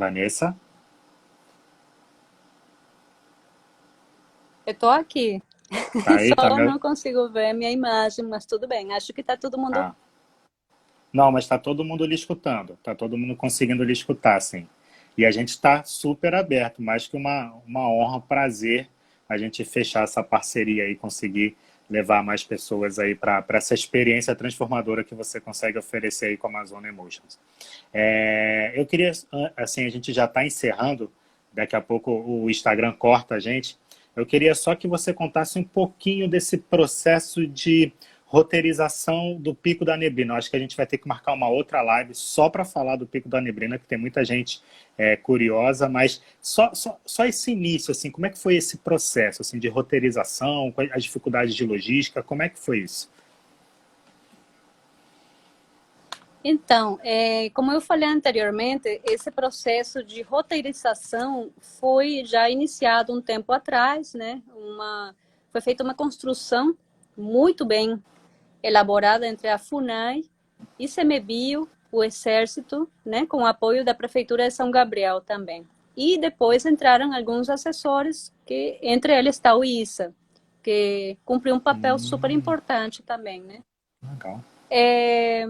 Vanessa? 0.00 0.56
Eu 4.64 4.72
estou 4.72 4.88
aqui. 4.88 5.42
Tá 6.04 6.16
aí, 6.16 6.28
Só 6.30 6.36
tá 6.36 6.56
me... 6.56 6.64
não 6.64 6.78
consigo 6.78 7.28
ver 7.28 7.52
minha 7.52 7.70
imagem, 7.70 8.24
mas 8.24 8.46
tudo 8.46 8.66
bem. 8.66 8.94
Acho 8.94 9.12
que 9.12 9.20
está 9.20 9.36
todo 9.36 9.58
mundo. 9.58 9.76
Ah. 9.76 9.94
Não, 11.12 11.30
mas 11.30 11.44
está 11.44 11.58
todo 11.58 11.84
mundo 11.84 12.06
lhe 12.06 12.14
escutando. 12.14 12.72
Está 12.74 12.94
todo 12.94 13.18
mundo 13.18 13.36
conseguindo 13.36 13.84
lhe 13.84 13.92
escutar, 13.92 14.40
sim. 14.40 14.66
E 15.18 15.26
a 15.26 15.30
gente 15.30 15.48
está 15.48 15.84
super 15.84 16.34
aberto, 16.34 16.80
mais 16.80 17.06
que 17.06 17.16
uma, 17.16 17.52
uma 17.66 17.86
honra, 17.90 18.16
um 18.16 18.20
prazer 18.22 18.88
a 19.28 19.36
gente 19.36 19.64
fechar 19.64 20.04
essa 20.04 20.22
parceria 20.22 20.88
e 20.88 20.96
conseguir 20.96 21.56
levar 21.90 22.22
mais 22.22 22.44
pessoas 22.44 22.98
aí 22.98 23.14
para 23.14 23.44
essa 23.50 23.74
experiência 23.74 24.34
transformadora 24.34 25.02
que 25.02 25.14
você 25.14 25.40
consegue 25.40 25.76
oferecer 25.76 26.26
aí 26.26 26.36
com 26.36 26.46
a 26.46 26.50
Amazon 26.50 26.84
Emotions. 26.84 27.38
É, 27.92 28.72
eu 28.76 28.86
queria, 28.86 29.10
assim, 29.56 29.84
a 29.84 29.90
gente 29.90 30.12
já 30.12 30.26
está 30.26 30.46
encerrando, 30.46 31.10
daqui 31.52 31.74
a 31.74 31.80
pouco 31.80 32.12
o 32.12 32.48
Instagram 32.48 32.92
corta 32.92 33.34
a 33.34 33.40
gente, 33.40 33.76
eu 34.14 34.24
queria 34.24 34.54
só 34.54 34.74
que 34.74 34.86
você 34.86 35.12
contasse 35.12 35.58
um 35.58 35.64
pouquinho 35.64 36.28
desse 36.28 36.58
processo 36.58 37.46
de 37.46 37.92
roteirização 38.30 39.36
do 39.40 39.52
Pico 39.52 39.84
da 39.84 39.96
Neblina. 39.96 40.34
Acho 40.34 40.48
que 40.48 40.56
a 40.56 40.60
gente 40.60 40.76
vai 40.76 40.86
ter 40.86 40.98
que 40.98 41.08
marcar 41.08 41.32
uma 41.32 41.48
outra 41.48 41.82
live 41.82 42.14
só 42.14 42.48
para 42.48 42.64
falar 42.64 42.94
do 42.94 43.04
Pico 43.04 43.28
da 43.28 43.40
Neblina, 43.40 43.76
que 43.76 43.84
tem 43.86 43.98
muita 43.98 44.24
gente 44.24 44.62
é, 44.96 45.16
curiosa, 45.16 45.88
mas 45.88 46.22
só, 46.40 46.72
só, 46.72 46.96
só 47.04 47.24
esse 47.26 47.50
início, 47.50 47.90
assim, 47.90 48.08
como 48.08 48.26
é 48.26 48.30
que 48.30 48.38
foi 48.38 48.54
esse 48.54 48.78
processo 48.78 49.42
assim, 49.42 49.58
de 49.58 49.66
roteirização, 49.66 50.72
as 50.92 51.02
dificuldades 51.02 51.56
de 51.56 51.66
logística, 51.66 52.22
como 52.22 52.44
é 52.44 52.48
que 52.48 52.60
foi 52.60 52.78
isso? 52.78 53.10
Então, 56.44 57.00
é, 57.02 57.50
como 57.50 57.72
eu 57.72 57.80
falei 57.80 58.08
anteriormente, 58.08 59.00
esse 59.04 59.28
processo 59.32 60.04
de 60.04 60.22
roteirização 60.22 61.50
foi 61.58 62.24
já 62.24 62.48
iniciado 62.48 63.12
um 63.12 63.20
tempo 63.20 63.52
atrás, 63.52 64.14
né? 64.14 64.40
Uma, 64.54 65.16
foi 65.50 65.60
feita 65.60 65.82
uma 65.82 65.94
construção 65.94 66.76
muito 67.16 67.64
bem 67.64 68.00
elaborada 68.62 69.26
entre 69.26 69.48
a 69.48 69.58
FUNAI, 69.58 70.24
ICMBio, 70.78 71.68
o 71.92 72.04
Exército, 72.04 72.88
né, 73.04 73.26
com 73.26 73.38
o 73.38 73.46
apoio 73.46 73.84
da 73.84 73.94
Prefeitura 73.94 74.48
de 74.48 74.54
São 74.54 74.70
Gabriel 74.70 75.20
também. 75.20 75.66
E 75.96 76.18
depois 76.18 76.64
entraram 76.64 77.12
alguns 77.12 77.50
assessores, 77.50 78.32
que 78.46 78.78
entre 78.80 79.12
eles 79.12 79.36
está 79.36 79.54
o 79.56 79.64
ISA, 79.64 80.14
que 80.62 81.16
cumpriu 81.24 81.54
um 81.54 81.60
papel 81.60 81.96
hum. 81.96 81.98
super 81.98 82.30
importante 82.30 83.02
também, 83.02 83.42
né? 83.42 83.60
Legal. 84.02 84.42
É, 84.70 85.46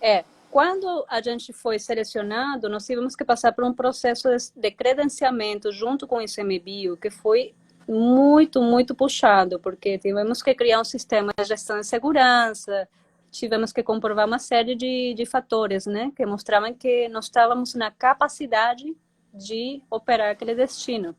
é, 0.00 0.24
quando 0.50 1.04
a 1.08 1.20
gente 1.20 1.52
foi 1.52 1.78
selecionado, 1.78 2.68
nós 2.68 2.86
tivemos 2.86 3.16
que 3.16 3.24
passar 3.24 3.52
por 3.52 3.64
um 3.64 3.72
processo 3.72 4.28
de 4.54 4.70
credenciamento 4.70 5.72
junto 5.72 6.06
com 6.06 6.16
o 6.16 6.22
ICMBio, 6.22 6.96
que 6.96 7.10
foi 7.10 7.54
muito, 7.88 8.60
muito 8.60 8.94
puxado, 8.94 9.58
porque 9.58 9.98
tivemos 9.98 10.42
que 10.42 10.54
criar 10.54 10.80
um 10.80 10.84
sistema 10.84 11.32
de 11.36 11.44
gestão 11.44 11.80
de 11.80 11.86
segurança, 11.86 12.88
tivemos 13.30 13.72
que 13.72 13.82
comprovar 13.82 14.26
uma 14.26 14.38
série 14.38 14.74
de, 14.74 15.14
de 15.14 15.24
fatores, 15.24 15.86
né, 15.86 16.12
que 16.14 16.24
mostravam 16.26 16.74
que 16.74 17.08
nós 17.08 17.24
estávamos 17.24 17.74
na 17.74 17.90
capacidade 17.90 18.94
de 19.32 19.82
operar 19.90 20.30
aquele 20.30 20.54
destino. 20.54 21.16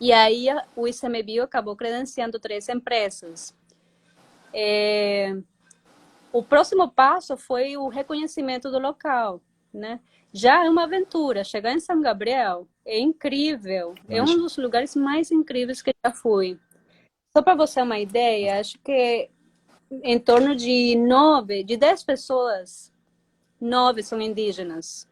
E 0.00 0.12
aí 0.12 0.46
o 0.74 0.88
ICMBio 0.88 1.42
acabou 1.42 1.76
credenciando 1.76 2.40
três 2.40 2.68
empresas. 2.68 3.54
É, 4.52 5.36
o 6.32 6.42
próximo 6.42 6.90
passo 6.90 7.36
foi 7.36 7.76
o 7.76 7.88
reconhecimento 7.88 8.70
do 8.70 8.78
local, 8.78 9.42
né? 9.72 10.00
Já 10.32 10.64
é 10.64 10.70
uma 10.70 10.84
aventura. 10.84 11.44
Chegar 11.44 11.72
em 11.72 11.80
São 11.80 12.00
Gabriel 12.00 12.66
é 12.90 12.98
incrível. 12.98 13.94
É 14.08 14.20
um 14.20 14.36
dos 14.36 14.56
lugares 14.56 14.96
mais 14.96 15.30
incríveis 15.30 15.80
que 15.80 15.94
já 16.04 16.12
fui. 16.12 16.58
Só 17.32 17.42
para 17.42 17.54
você 17.54 17.80
uma 17.80 17.98
ideia, 17.98 18.58
acho 18.58 18.78
que 18.80 19.30
em 20.02 20.18
torno 20.18 20.56
de 20.56 20.96
nove, 20.96 21.62
de 21.62 21.76
dez 21.76 22.02
pessoas, 22.02 22.92
nove 23.60 24.02
são 24.02 24.20
indígenas. 24.20 25.08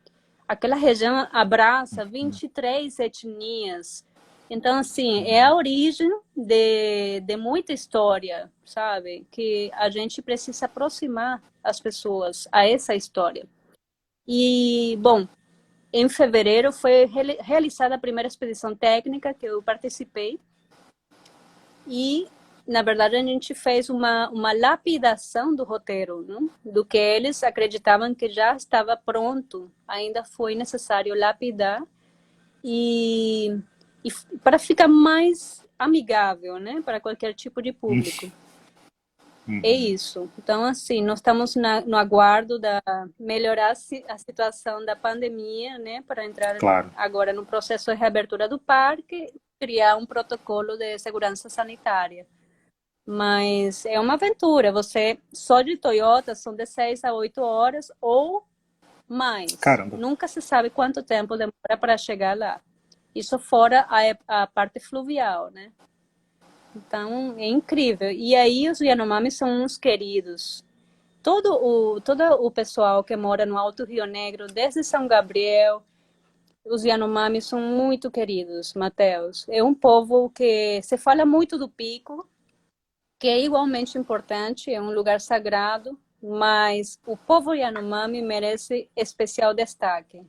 Aquela 0.46 0.76
região 0.76 1.28
abraça 1.30 2.04
23 2.04 2.98
etnias. 2.98 4.04
Então, 4.50 4.78
assim, 4.78 5.24
é 5.24 5.44
a 5.44 5.54
origem 5.54 6.10
de, 6.34 7.20
de 7.20 7.36
muita 7.36 7.72
história, 7.72 8.50
sabe? 8.64 9.26
Que 9.30 9.70
a 9.74 9.90
gente 9.90 10.22
precisa 10.22 10.66
aproximar 10.66 11.42
as 11.62 11.78
pessoas 11.78 12.48
a 12.50 12.66
essa 12.66 12.94
história. 12.94 13.46
E, 14.26 14.96
bom, 15.00 15.28
em 15.92 16.08
fevereiro 16.08 16.72
foi 16.72 17.06
realizada 17.40 17.94
a 17.94 17.98
primeira 17.98 18.28
expedição 18.28 18.74
técnica 18.74 19.32
que 19.32 19.46
eu 19.46 19.62
participei. 19.62 20.38
E, 21.86 22.26
na 22.66 22.82
verdade, 22.82 23.16
a 23.16 23.22
gente 23.22 23.54
fez 23.54 23.88
uma, 23.88 24.28
uma 24.28 24.52
lapidação 24.52 25.54
do 25.54 25.64
roteiro, 25.64 26.24
não? 26.28 26.50
do 26.64 26.84
que 26.84 26.98
eles 26.98 27.42
acreditavam 27.42 28.14
que 28.14 28.28
já 28.28 28.54
estava 28.54 28.96
pronto. 28.96 29.70
Ainda 29.86 30.22
foi 30.24 30.54
necessário 30.54 31.18
lapidar 31.18 31.82
e, 32.62 33.58
e 34.04 34.10
para 34.42 34.58
ficar 34.58 34.88
mais 34.88 35.66
amigável, 35.78 36.58
né, 36.58 36.82
para 36.84 37.00
qualquer 37.00 37.32
tipo 37.32 37.62
de 37.62 37.72
público. 37.72 38.30
Uhum. 39.48 39.62
É 39.64 39.72
isso. 39.72 40.30
Então, 40.38 40.64
assim, 40.64 41.02
nós 41.02 41.20
estamos 41.20 41.56
na, 41.56 41.80
no 41.80 41.96
aguardo 41.96 42.58
da 42.58 42.82
melhorar 43.18 43.72
a 43.72 44.18
situação 44.18 44.84
da 44.84 44.94
pandemia, 44.94 45.78
né, 45.78 46.02
para 46.02 46.24
entrar 46.26 46.58
claro. 46.58 46.92
agora 46.94 47.32
no 47.32 47.46
processo 47.46 47.90
de 47.90 47.96
reabertura 47.96 48.46
do 48.46 48.58
parque, 48.58 49.32
criar 49.58 49.96
um 49.96 50.04
protocolo 50.04 50.76
de 50.76 50.98
segurança 50.98 51.48
sanitária. 51.48 52.26
Mas 53.06 53.86
é 53.86 53.98
uma 53.98 54.14
aventura. 54.14 54.70
Você 54.70 55.18
só 55.32 55.62
de 55.62 55.78
Toyota 55.78 56.34
são 56.34 56.54
de 56.54 56.66
6 56.66 57.02
a 57.04 57.14
8 57.14 57.40
horas 57.40 57.90
ou 58.02 58.46
mais. 59.08 59.56
Caramba. 59.56 59.96
Nunca 59.96 60.28
se 60.28 60.42
sabe 60.42 60.68
quanto 60.68 61.02
tempo 61.02 61.38
demora 61.38 61.78
para 61.80 61.96
chegar 61.96 62.36
lá. 62.36 62.60
Isso 63.14 63.38
fora 63.38 63.86
a, 63.88 64.42
a 64.42 64.46
parte 64.46 64.78
fluvial, 64.78 65.50
né? 65.50 65.72
Então, 66.78 67.34
é 67.36 67.46
incrível. 67.46 68.10
E 68.10 68.34
aí 68.34 68.70
os 68.70 68.80
Yanomami 68.80 69.30
são 69.30 69.64
uns 69.64 69.76
queridos. 69.76 70.64
Todo 71.22 71.52
o, 71.52 72.00
todo 72.00 72.22
o 72.22 72.50
pessoal 72.50 73.02
que 73.02 73.16
mora 73.16 73.44
no 73.44 73.58
Alto 73.58 73.84
Rio 73.84 74.06
Negro, 74.06 74.46
desde 74.46 74.84
São 74.84 75.08
Gabriel, 75.08 75.82
os 76.64 76.84
Yanomami 76.84 77.42
são 77.42 77.60
muito 77.60 78.10
queridos, 78.10 78.74
Mateus. 78.74 79.46
É 79.48 79.62
um 79.62 79.74
povo 79.74 80.30
que 80.30 80.80
se 80.82 80.96
fala 80.96 81.26
muito 81.26 81.58
do 81.58 81.68
pico, 81.68 82.28
que 83.18 83.26
é 83.26 83.40
igualmente 83.44 83.98
importante, 83.98 84.72
é 84.72 84.80
um 84.80 84.92
lugar 84.92 85.20
sagrado, 85.20 85.98
mas 86.22 86.98
o 87.06 87.16
povo 87.16 87.54
Yanomami 87.54 88.22
merece 88.22 88.88
especial 88.94 89.52
destaque. 89.52 90.24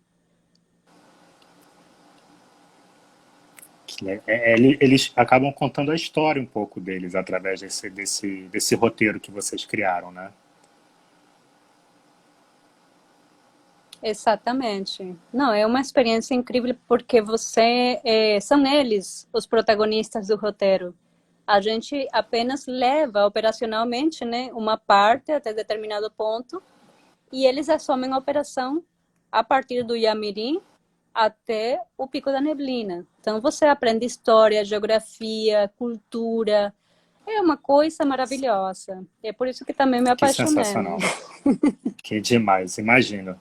É, 4.06 4.22
é, 4.28 4.56
eles 4.56 5.12
acabam 5.16 5.52
contando 5.52 5.91
a 5.91 5.95
história 5.95 6.41
um 6.41 6.45
pouco 6.45 6.80
deles 6.80 7.16
através 7.16 7.62
desse, 7.62 7.89
desse, 7.89 8.43
desse 8.50 8.76
roteiro 8.76 9.20
que 9.20 9.32
vocês 9.32 9.66
criaram, 9.66 10.12
né? 10.12 10.32
Exatamente. 14.02 15.16
Não, 15.34 15.52
é 15.54 15.66
uma 15.66 15.82
experiência 15.82 16.34
incrível 16.34 16.76
porque 16.88 17.22
você 17.22 18.00
é, 18.04 18.39
são 18.39 18.66
eles 18.66 19.28
os 19.34 19.45
protagonistas 19.45 20.28
do 20.28 20.38
roteiro. 20.38 20.95
A 21.45 21.60
gente 21.60 22.08
apenas 22.14 22.66
leva 22.66 23.26
operacionalmente 23.26 24.24
né, 24.24 24.50
uma 24.54 24.78
parte 24.78 25.32
até 25.32 25.54
determinado 25.54 26.10
ponto 26.12 26.62
e 27.32 27.45
eles 27.45 27.68
assumem 27.68 28.14
a 28.14 28.18
operação 28.18 28.84
a 29.32 29.43
partir 29.43 29.84
do 29.84 29.95
Yamirim 29.95 30.62
até 31.14 31.80
o 31.97 32.07
Pico 32.07 32.32
da 32.32 32.41
Neblina. 32.41 33.05
Então 33.20 33.41
você 33.41 33.66
aprende 33.66 34.05
história, 34.05 34.64
geografia, 34.64 35.72
cultura. 35.78 36.74
É 37.28 37.41
uma 37.41 37.57
coisa 37.57 38.05
maravilhosa. 38.05 39.05
É 39.22 39.32
por 39.32 39.47
isso 39.47 39.66
que 39.66 39.74
também 39.74 40.01
me 40.01 40.10
apaixonei. 40.10 40.55
Que 40.55 40.66
sensacional. 40.66 40.97
que 42.03 42.20
demais, 42.20 42.78
imagino. 42.78 43.39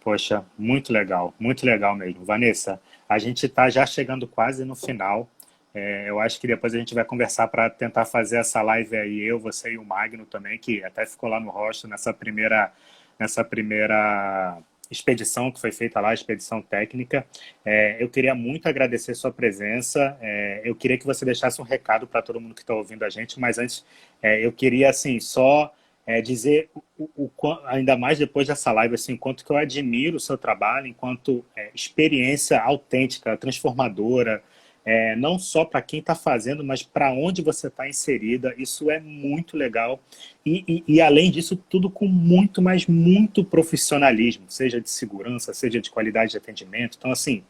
Poxa, 0.00 0.44
muito 0.58 0.92
legal, 0.92 1.32
muito 1.38 1.64
legal 1.64 1.96
mesmo. 1.96 2.24
Vanessa, 2.24 2.78
a 3.08 3.18
gente 3.18 3.46
está 3.46 3.70
já 3.70 3.86
chegando 3.86 4.28
quase 4.28 4.64
no 4.64 4.76
final. 4.76 5.26
É, 5.72 6.08
eu 6.08 6.20
acho 6.20 6.38
que 6.38 6.46
depois 6.46 6.74
a 6.74 6.78
gente 6.78 6.94
vai 6.94 7.04
conversar 7.04 7.48
para 7.48 7.70
tentar 7.70 8.04
fazer 8.04 8.36
essa 8.36 8.60
live 8.60 8.96
aí, 8.96 9.20
eu, 9.22 9.40
você 9.40 9.72
e 9.72 9.78
o 9.78 9.84
Magno 9.84 10.26
também, 10.26 10.58
que 10.58 10.84
até 10.84 11.04
ficou 11.06 11.28
lá 11.28 11.40
no 11.40 11.50
rosto 11.50 11.88
nessa 11.88 12.12
primeira, 12.12 12.72
nessa 13.18 13.42
primeira 13.42 14.58
expedição 14.94 15.50
que 15.50 15.60
foi 15.60 15.72
feita 15.72 16.00
lá, 16.00 16.14
expedição 16.14 16.62
técnica. 16.62 17.26
É, 17.64 18.02
eu 18.02 18.08
queria 18.08 18.34
muito 18.34 18.68
agradecer 18.68 19.14
sua 19.14 19.32
presença. 19.32 20.16
É, 20.20 20.62
eu 20.64 20.74
queria 20.74 20.96
que 20.96 21.04
você 21.04 21.24
deixasse 21.24 21.60
um 21.60 21.64
recado 21.64 22.06
para 22.06 22.22
todo 22.22 22.40
mundo 22.40 22.54
que 22.54 22.62
está 22.62 22.74
ouvindo 22.74 23.04
a 23.04 23.10
gente, 23.10 23.38
mas 23.38 23.58
antes 23.58 23.84
é, 24.22 24.44
eu 24.44 24.52
queria 24.52 24.90
assim 24.90 25.20
só 25.20 25.74
é, 26.06 26.20
dizer 26.20 26.70
o, 26.74 27.08
o, 27.16 27.30
ainda 27.66 27.96
mais 27.96 28.18
depois 28.18 28.46
dessa 28.46 28.70
live 28.72 28.94
assim, 28.94 29.16
quanto 29.16 29.44
que 29.44 29.50
eu 29.50 29.56
admiro 29.56 30.16
o 30.16 30.20
seu 30.20 30.36
trabalho 30.36 30.86
enquanto 30.86 31.44
é, 31.56 31.70
experiência 31.74 32.60
autêntica, 32.60 33.36
transformadora, 33.36 34.42
é, 34.84 35.16
não 35.16 35.38
só 35.38 35.64
para 35.64 35.80
quem 35.80 36.00
está 36.00 36.14
fazendo, 36.14 36.62
mas 36.62 36.82
para 36.82 37.12
onde 37.12 37.40
você 37.42 37.68
está 37.68 37.88
inserida. 37.88 38.54
Isso 38.58 38.90
é 38.90 39.00
muito 39.00 39.56
legal. 39.56 40.00
E, 40.44 40.64
e, 40.68 40.84
e, 40.96 41.00
além 41.00 41.30
disso, 41.30 41.56
tudo 41.56 41.90
com 41.90 42.06
muito, 42.06 42.60
mas 42.60 42.86
muito 42.86 43.44
profissionalismo, 43.44 44.44
seja 44.48 44.80
de 44.80 44.90
segurança, 44.90 45.54
seja 45.54 45.80
de 45.80 45.90
qualidade 45.90 46.32
de 46.32 46.36
atendimento. 46.36 46.96
Então, 46.98 47.10
assim, 47.10 47.42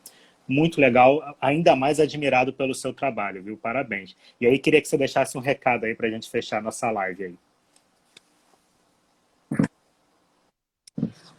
muito 0.46 0.80
legal, 0.80 1.36
ainda 1.40 1.74
mais 1.74 1.98
admirado 1.98 2.52
pelo 2.52 2.74
seu 2.74 2.92
trabalho, 2.92 3.42
viu? 3.42 3.56
Parabéns. 3.56 4.16
E 4.40 4.46
aí, 4.46 4.58
queria 4.58 4.80
que 4.80 4.88
você 4.88 4.96
deixasse 4.96 5.36
um 5.36 5.40
recado 5.40 5.84
aí 5.84 5.94
para 5.94 6.06
a 6.06 6.10
gente 6.10 6.30
fechar 6.30 6.62
nossa 6.62 6.90
live 6.90 7.24
aí. 7.24 7.34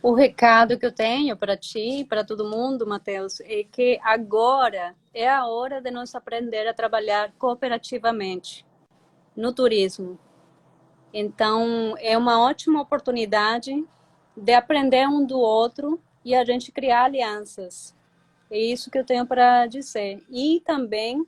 O 0.07 0.13
recado 0.13 0.77
que 0.77 0.85
eu 0.85 0.91
tenho 0.91 1.35
para 1.35 1.57
ti 1.57 2.01
e 2.01 2.05
para 2.05 2.23
todo 2.23 2.47
mundo, 2.47 2.85
Matheus, 2.85 3.39
é 3.39 3.63
que 3.63 3.99
agora 4.03 4.95
é 5.11 5.27
a 5.27 5.47
hora 5.47 5.81
de 5.81 5.89
nós 5.89 6.13
aprender 6.13 6.67
a 6.67 6.75
trabalhar 6.75 7.33
cooperativamente 7.39 8.63
no 9.35 9.51
turismo. 9.51 10.19
Então, 11.11 11.95
é 11.97 12.15
uma 12.15 12.39
ótima 12.39 12.79
oportunidade 12.79 13.83
de 14.37 14.53
aprender 14.53 15.07
um 15.07 15.25
do 15.25 15.39
outro 15.39 15.99
e 16.23 16.35
a 16.35 16.45
gente 16.45 16.71
criar 16.71 17.05
alianças. 17.05 17.95
É 18.51 18.59
isso 18.59 18.91
que 18.91 18.99
eu 18.99 19.05
tenho 19.05 19.25
para 19.25 19.65
dizer. 19.65 20.23
E 20.29 20.61
também 20.63 21.25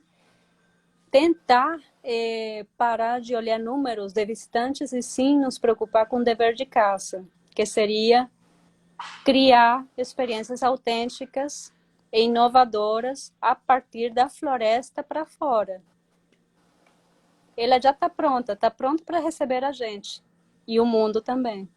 tentar 1.10 1.80
é, 2.04 2.64
parar 2.76 3.20
de 3.20 3.34
olhar 3.34 3.58
números 3.58 4.12
de 4.12 4.24
visitantes 4.24 4.92
e 4.92 5.02
sim 5.02 5.36
nos 5.36 5.58
preocupar 5.58 6.06
com 6.06 6.18
o 6.18 6.24
dever 6.24 6.54
de 6.54 6.64
casa, 6.64 7.26
que 7.56 7.66
seria 7.66 8.30
criar 9.24 9.86
experiências 9.96 10.62
autênticas 10.62 11.72
e 12.12 12.22
inovadoras 12.22 13.32
a 13.40 13.54
partir 13.54 14.12
da 14.12 14.28
floresta 14.28 15.02
para 15.02 15.26
fora. 15.26 15.82
Ela 17.56 17.80
já 17.80 17.90
está 17.90 18.08
pronta, 18.08 18.52
está 18.52 18.70
pronto 18.70 19.02
para 19.04 19.18
receber 19.18 19.64
a 19.64 19.72
gente 19.72 20.22
e 20.66 20.78
o 20.78 20.86
mundo 20.86 21.20
também. 21.20 21.68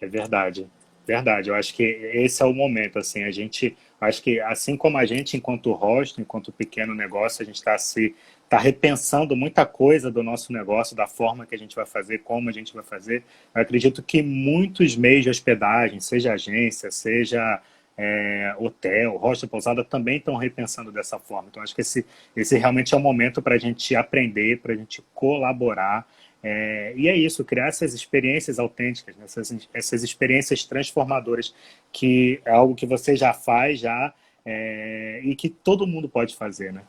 É 0.00 0.06
verdade, 0.06 0.68
verdade. 1.06 1.50
Eu 1.50 1.54
acho 1.54 1.74
que 1.74 1.82
esse 1.82 2.42
é 2.42 2.46
o 2.46 2.52
momento. 2.52 2.98
Assim, 2.98 3.24
a 3.24 3.30
gente, 3.30 3.76
acho 4.00 4.22
que 4.22 4.40
assim 4.40 4.76
como 4.76 4.96
a 4.96 5.04
gente, 5.04 5.36
enquanto 5.36 5.72
rosto, 5.72 6.20
enquanto 6.20 6.52
pequeno 6.52 6.94
negócio, 6.94 7.42
a 7.42 7.44
gente 7.46 7.56
está 7.56 7.76
se 7.78 8.14
está 8.48 8.56
repensando 8.56 9.36
muita 9.36 9.66
coisa 9.66 10.10
do 10.10 10.22
nosso 10.22 10.54
negócio, 10.54 10.96
da 10.96 11.06
forma 11.06 11.44
que 11.44 11.54
a 11.54 11.58
gente 11.58 11.76
vai 11.76 11.84
fazer, 11.84 12.20
como 12.20 12.48
a 12.48 12.52
gente 12.52 12.74
vai 12.74 12.82
fazer. 12.82 13.22
Eu 13.54 13.60
acredito 13.60 14.02
que 14.02 14.22
muitos 14.22 14.96
meios 14.96 15.22
de 15.22 15.28
hospedagem, 15.28 16.00
seja 16.00 16.32
agência, 16.32 16.90
seja 16.90 17.60
é, 17.96 18.54
hotel, 18.58 19.18
hostel, 19.18 19.50
pousada, 19.50 19.84
também 19.84 20.16
estão 20.16 20.34
repensando 20.36 20.90
dessa 20.90 21.18
forma. 21.18 21.48
Então, 21.50 21.62
acho 21.62 21.74
que 21.74 21.82
esse, 21.82 22.06
esse 22.34 22.56
realmente 22.56 22.94
é 22.94 22.96
o 22.96 23.00
momento 23.00 23.42
para 23.42 23.54
a 23.54 23.58
gente 23.58 23.94
aprender, 23.94 24.60
para 24.60 24.72
a 24.72 24.76
gente 24.76 25.04
colaborar. 25.14 26.08
É, 26.42 26.94
e 26.96 27.06
é 27.06 27.14
isso, 27.14 27.44
criar 27.44 27.66
essas 27.66 27.92
experiências 27.92 28.58
autênticas, 28.58 29.14
né? 29.16 29.24
essas, 29.26 29.68
essas 29.74 30.02
experiências 30.02 30.64
transformadoras, 30.64 31.54
que 31.92 32.40
é 32.46 32.52
algo 32.52 32.74
que 32.74 32.86
você 32.86 33.14
já 33.14 33.34
faz 33.34 33.80
já 33.80 34.14
é, 34.42 35.20
e 35.22 35.36
que 35.36 35.50
todo 35.50 35.86
mundo 35.86 36.08
pode 36.08 36.34
fazer, 36.34 36.72
né? 36.72 36.80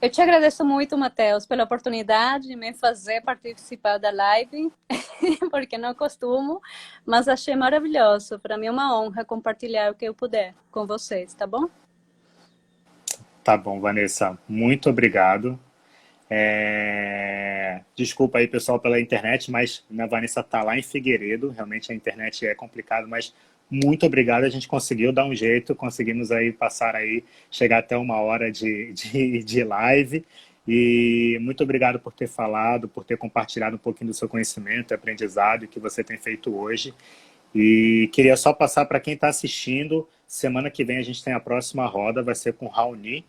Eu 0.00 0.08
te 0.08 0.20
agradeço 0.20 0.64
muito, 0.64 0.96
Matheus, 0.96 1.44
pela 1.44 1.64
oportunidade 1.64 2.46
de 2.46 2.54
me 2.54 2.72
fazer 2.72 3.20
participar 3.20 3.98
da 3.98 4.12
live, 4.12 4.70
porque 5.50 5.76
não 5.76 5.92
costumo, 5.92 6.62
mas 7.04 7.26
achei 7.26 7.56
maravilhoso. 7.56 8.38
Para 8.38 8.56
mim 8.56 8.66
é 8.66 8.70
uma 8.70 8.96
honra 8.96 9.24
compartilhar 9.24 9.90
o 9.90 9.96
que 9.96 10.04
eu 10.04 10.14
puder 10.14 10.54
com 10.70 10.86
vocês, 10.86 11.34
tá 11.34 11.48
bom? 11.48 11.68
Tá 13.42 13.56
bom, 13.56 13.80
Vanessa. 13.80 14.38
Muito 14.48 14.88
obrigado. 14.88 15.58
É... 16.30 17.80
Desculpa 17.96 18.38
aí, 18.38 18.46
pessoal, 18.46 18.78
pela 18.78 19.00
internet, 19.00 19.50
mas 19.50 19.84
a 19.98 20.06
Vanessa 20.06 20.44
tá 20.44 20.62
lá 20.62 20.78
em 20.78 20.82
Figueiredo. 20.82 21.50
Realmente 21.50 21.90
a 21.90 21.94
internet 21.94 22.46
é 22.46 22.54
complicado, 22.54 23.08
mas 23.08 23.34
muito 23.70 24.06
obrigado, 24.06 24.44
a 24.44 24.48
gente 24.48 24.66
conseguiu 24.66 25.12
dar 25.12 25.24
um 25.24 25.34
jeito, 25.34 25.74
conseguimos 25.74 26.30
aí 26.30 26.52
passar 26.52 26.94
aí, 26.96 27.22
chegar 27.50 27.78
até 27.78 27.96
uma 27.96 28.20
hora 28.20 28.50
de, 28.50 28.92
de, 28.92 29.42
de 29.44 29.64
live. 29.64 30.24
E 30.66 31.38
muito 31.40 31.62
obrigado 31.62 31.98
por 31.98 32.12
ter 32.12 32.28
falado, 32.28 32.88
por 32.88 33.04
ter 33.04 33.16
compartilhado 33.16 33.76
um 33.76 33.78
pouquinho 33.78 34.10
do 34.10 34.14
seu 34.14 34.28
conhecimento 34.28 34.92
aprendizado 34.92 35.66
que 35.66 35.80
você 35.80 36.04
tem 36.04 36.18
feito 36.18 36.54
hoje. 36.54 36.94
E 37.54 38.10
queria 38.12 38.36
só 38.36 38.52
passar 38.52 38.84
para 38.84 39.00
quem 39.00 39.14
está 39.14 39.28
assistindo, 39.28 40.06
semana 40.26 40.70
que 40.70 40.84
vem 40.84 40.98
a 40.98 41.02
gente 41.02 41.24
tem 41.24 41.32
a 41.32 41.40
próxima 41.40 41.86
roda, 41.86 42.22
vai 42.22 42.34
ser 42.34 42.52
com 42.52 42.66
Raoni, 42.66 43.24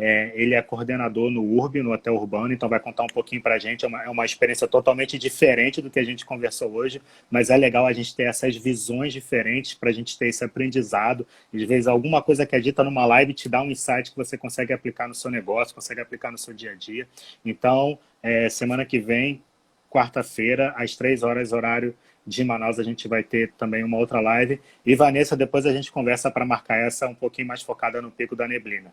é, 0.00 0.32
ele 0.34 0.54
é 0.54 0.62
coordenador 0.62 1.30
no 1.30 1.42
URB, 1.42 1.82
no 1.82 1.92
Hotel 1.92 2.14
Urbano, 2.14 2.52
então 2.52 2.68
vai 2.68 2.80
contar 2.80 3.02
um 3.02 3.08
pouquinho 3.08 3.42
para 3.42 3.56
a 3.56 3.58
gente. 3.58 3.84
É 3.84 3.88
uma, 3.88 4.02
é 4.02 4.08
uma 4.08 4.24
experiência 4.24 4.66
totalmente 4.66 5.18
diferente 5.18 5.82
do 5.82 5.90
que 5.90 5.98
a 5.98 6.04
gente 6.04 6.24
conversou 6.24 6.72
hoje, 6.72 7.02
mas 7.30 7.50
é 7.50 7.56
legal 7.56 7.86
a 7.86 7.92
gente 7.92 8.16
ter 8.16 8.22
essas 8.22 8.56
visões 8.56 9.12
diferentes 9.12 9.74
para 9.74 9.90
a 9.90 9.92
gente 9.92 10.18
ter 10.18 10.28
esse 10.28 10.42
aprendizado. 10.42 11.26
Às 11.54 11.62
vezes, 11.62 11.86
alguma 11.86 12.22
coisa 12.22 12.46
que 12.46 12.56
é 12.56 12.60
dita 12.60 12.82
numa 12.82 13.04
live 13.04 13.34
te 13.34 13.48
dá 13.48 13.62
um 13.62 13.70
insight 13.70 14.10
que 14.10 14.16
você 14.16 14.38
consegue 14.38 14.72
aplicar 14.72 15.06
no 15.06 15.14
seu 15.14 15.30
negócio, 15.30 15.74
consegue 15.74 16.00
aplicar 16.00 16.30
no 16.30 16.38
seu 16.38 16.54
dia 16.54 16.72
a 16.72 16.74
dia. 16.74 17.06
Então, 17.44 17.98
é, 18.22 18.48
semana 18.48 18.86
que 18.86 18.98
vem, 18.98 19.42
quarta-feira, 19.90 20.72
às 20.76 20.96
três 20.96 21.22
horas, 21.22 21.52
horário 21.52 21.94
de 22.26 22.44
Manaus, 22.44 22.78
a 22.78 22.82
gente 22.82 23.08
vai 23.08 23.22
ter 23.22 23.52
também 23.58 23.82
uma 23.82 23.98
outra 23.98 24.20
live. 24.20 24.60
E 24.86 24.94
Vanessa, 24.94 25.36
depois 25.36 25.66
a 25.66 25.72
gente 25.72 25.90
conversa 25.90 26.30
para 26.30 26.46
marcar 26.46 26.76
essa 26.76 27.08
um 27.08 27.14
pouquinho 27.14 27.48
mais 27.48 27.60
focada 27.60 28.00
no 28.00 28.10
Pico 28.10 28.36
da 28.36 28.46
Neblina. 28.46 28.92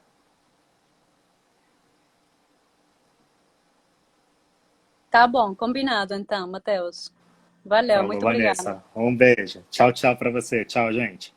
Tá 5.09 5.27
bom, 5.27 5.55
combinado 5.55 6.13
então, 6.13 6.47
Matheus. 6.47 7.11
Valeu, 7.65 7.95
Falou, 7.97 8.07
muito 8.07 8.23
Vanessa. 8.23 8.71
obrigada. 8.71 8.85
Um 8.95 9.15
beijo. 9.15 9.63
Tchau, 9.69 9.91
tchau 9.91 10.15
para 10.15 10.29
você. 10.31 10.63
Tchau, 10.65 10.91
gente. 10.91 11.36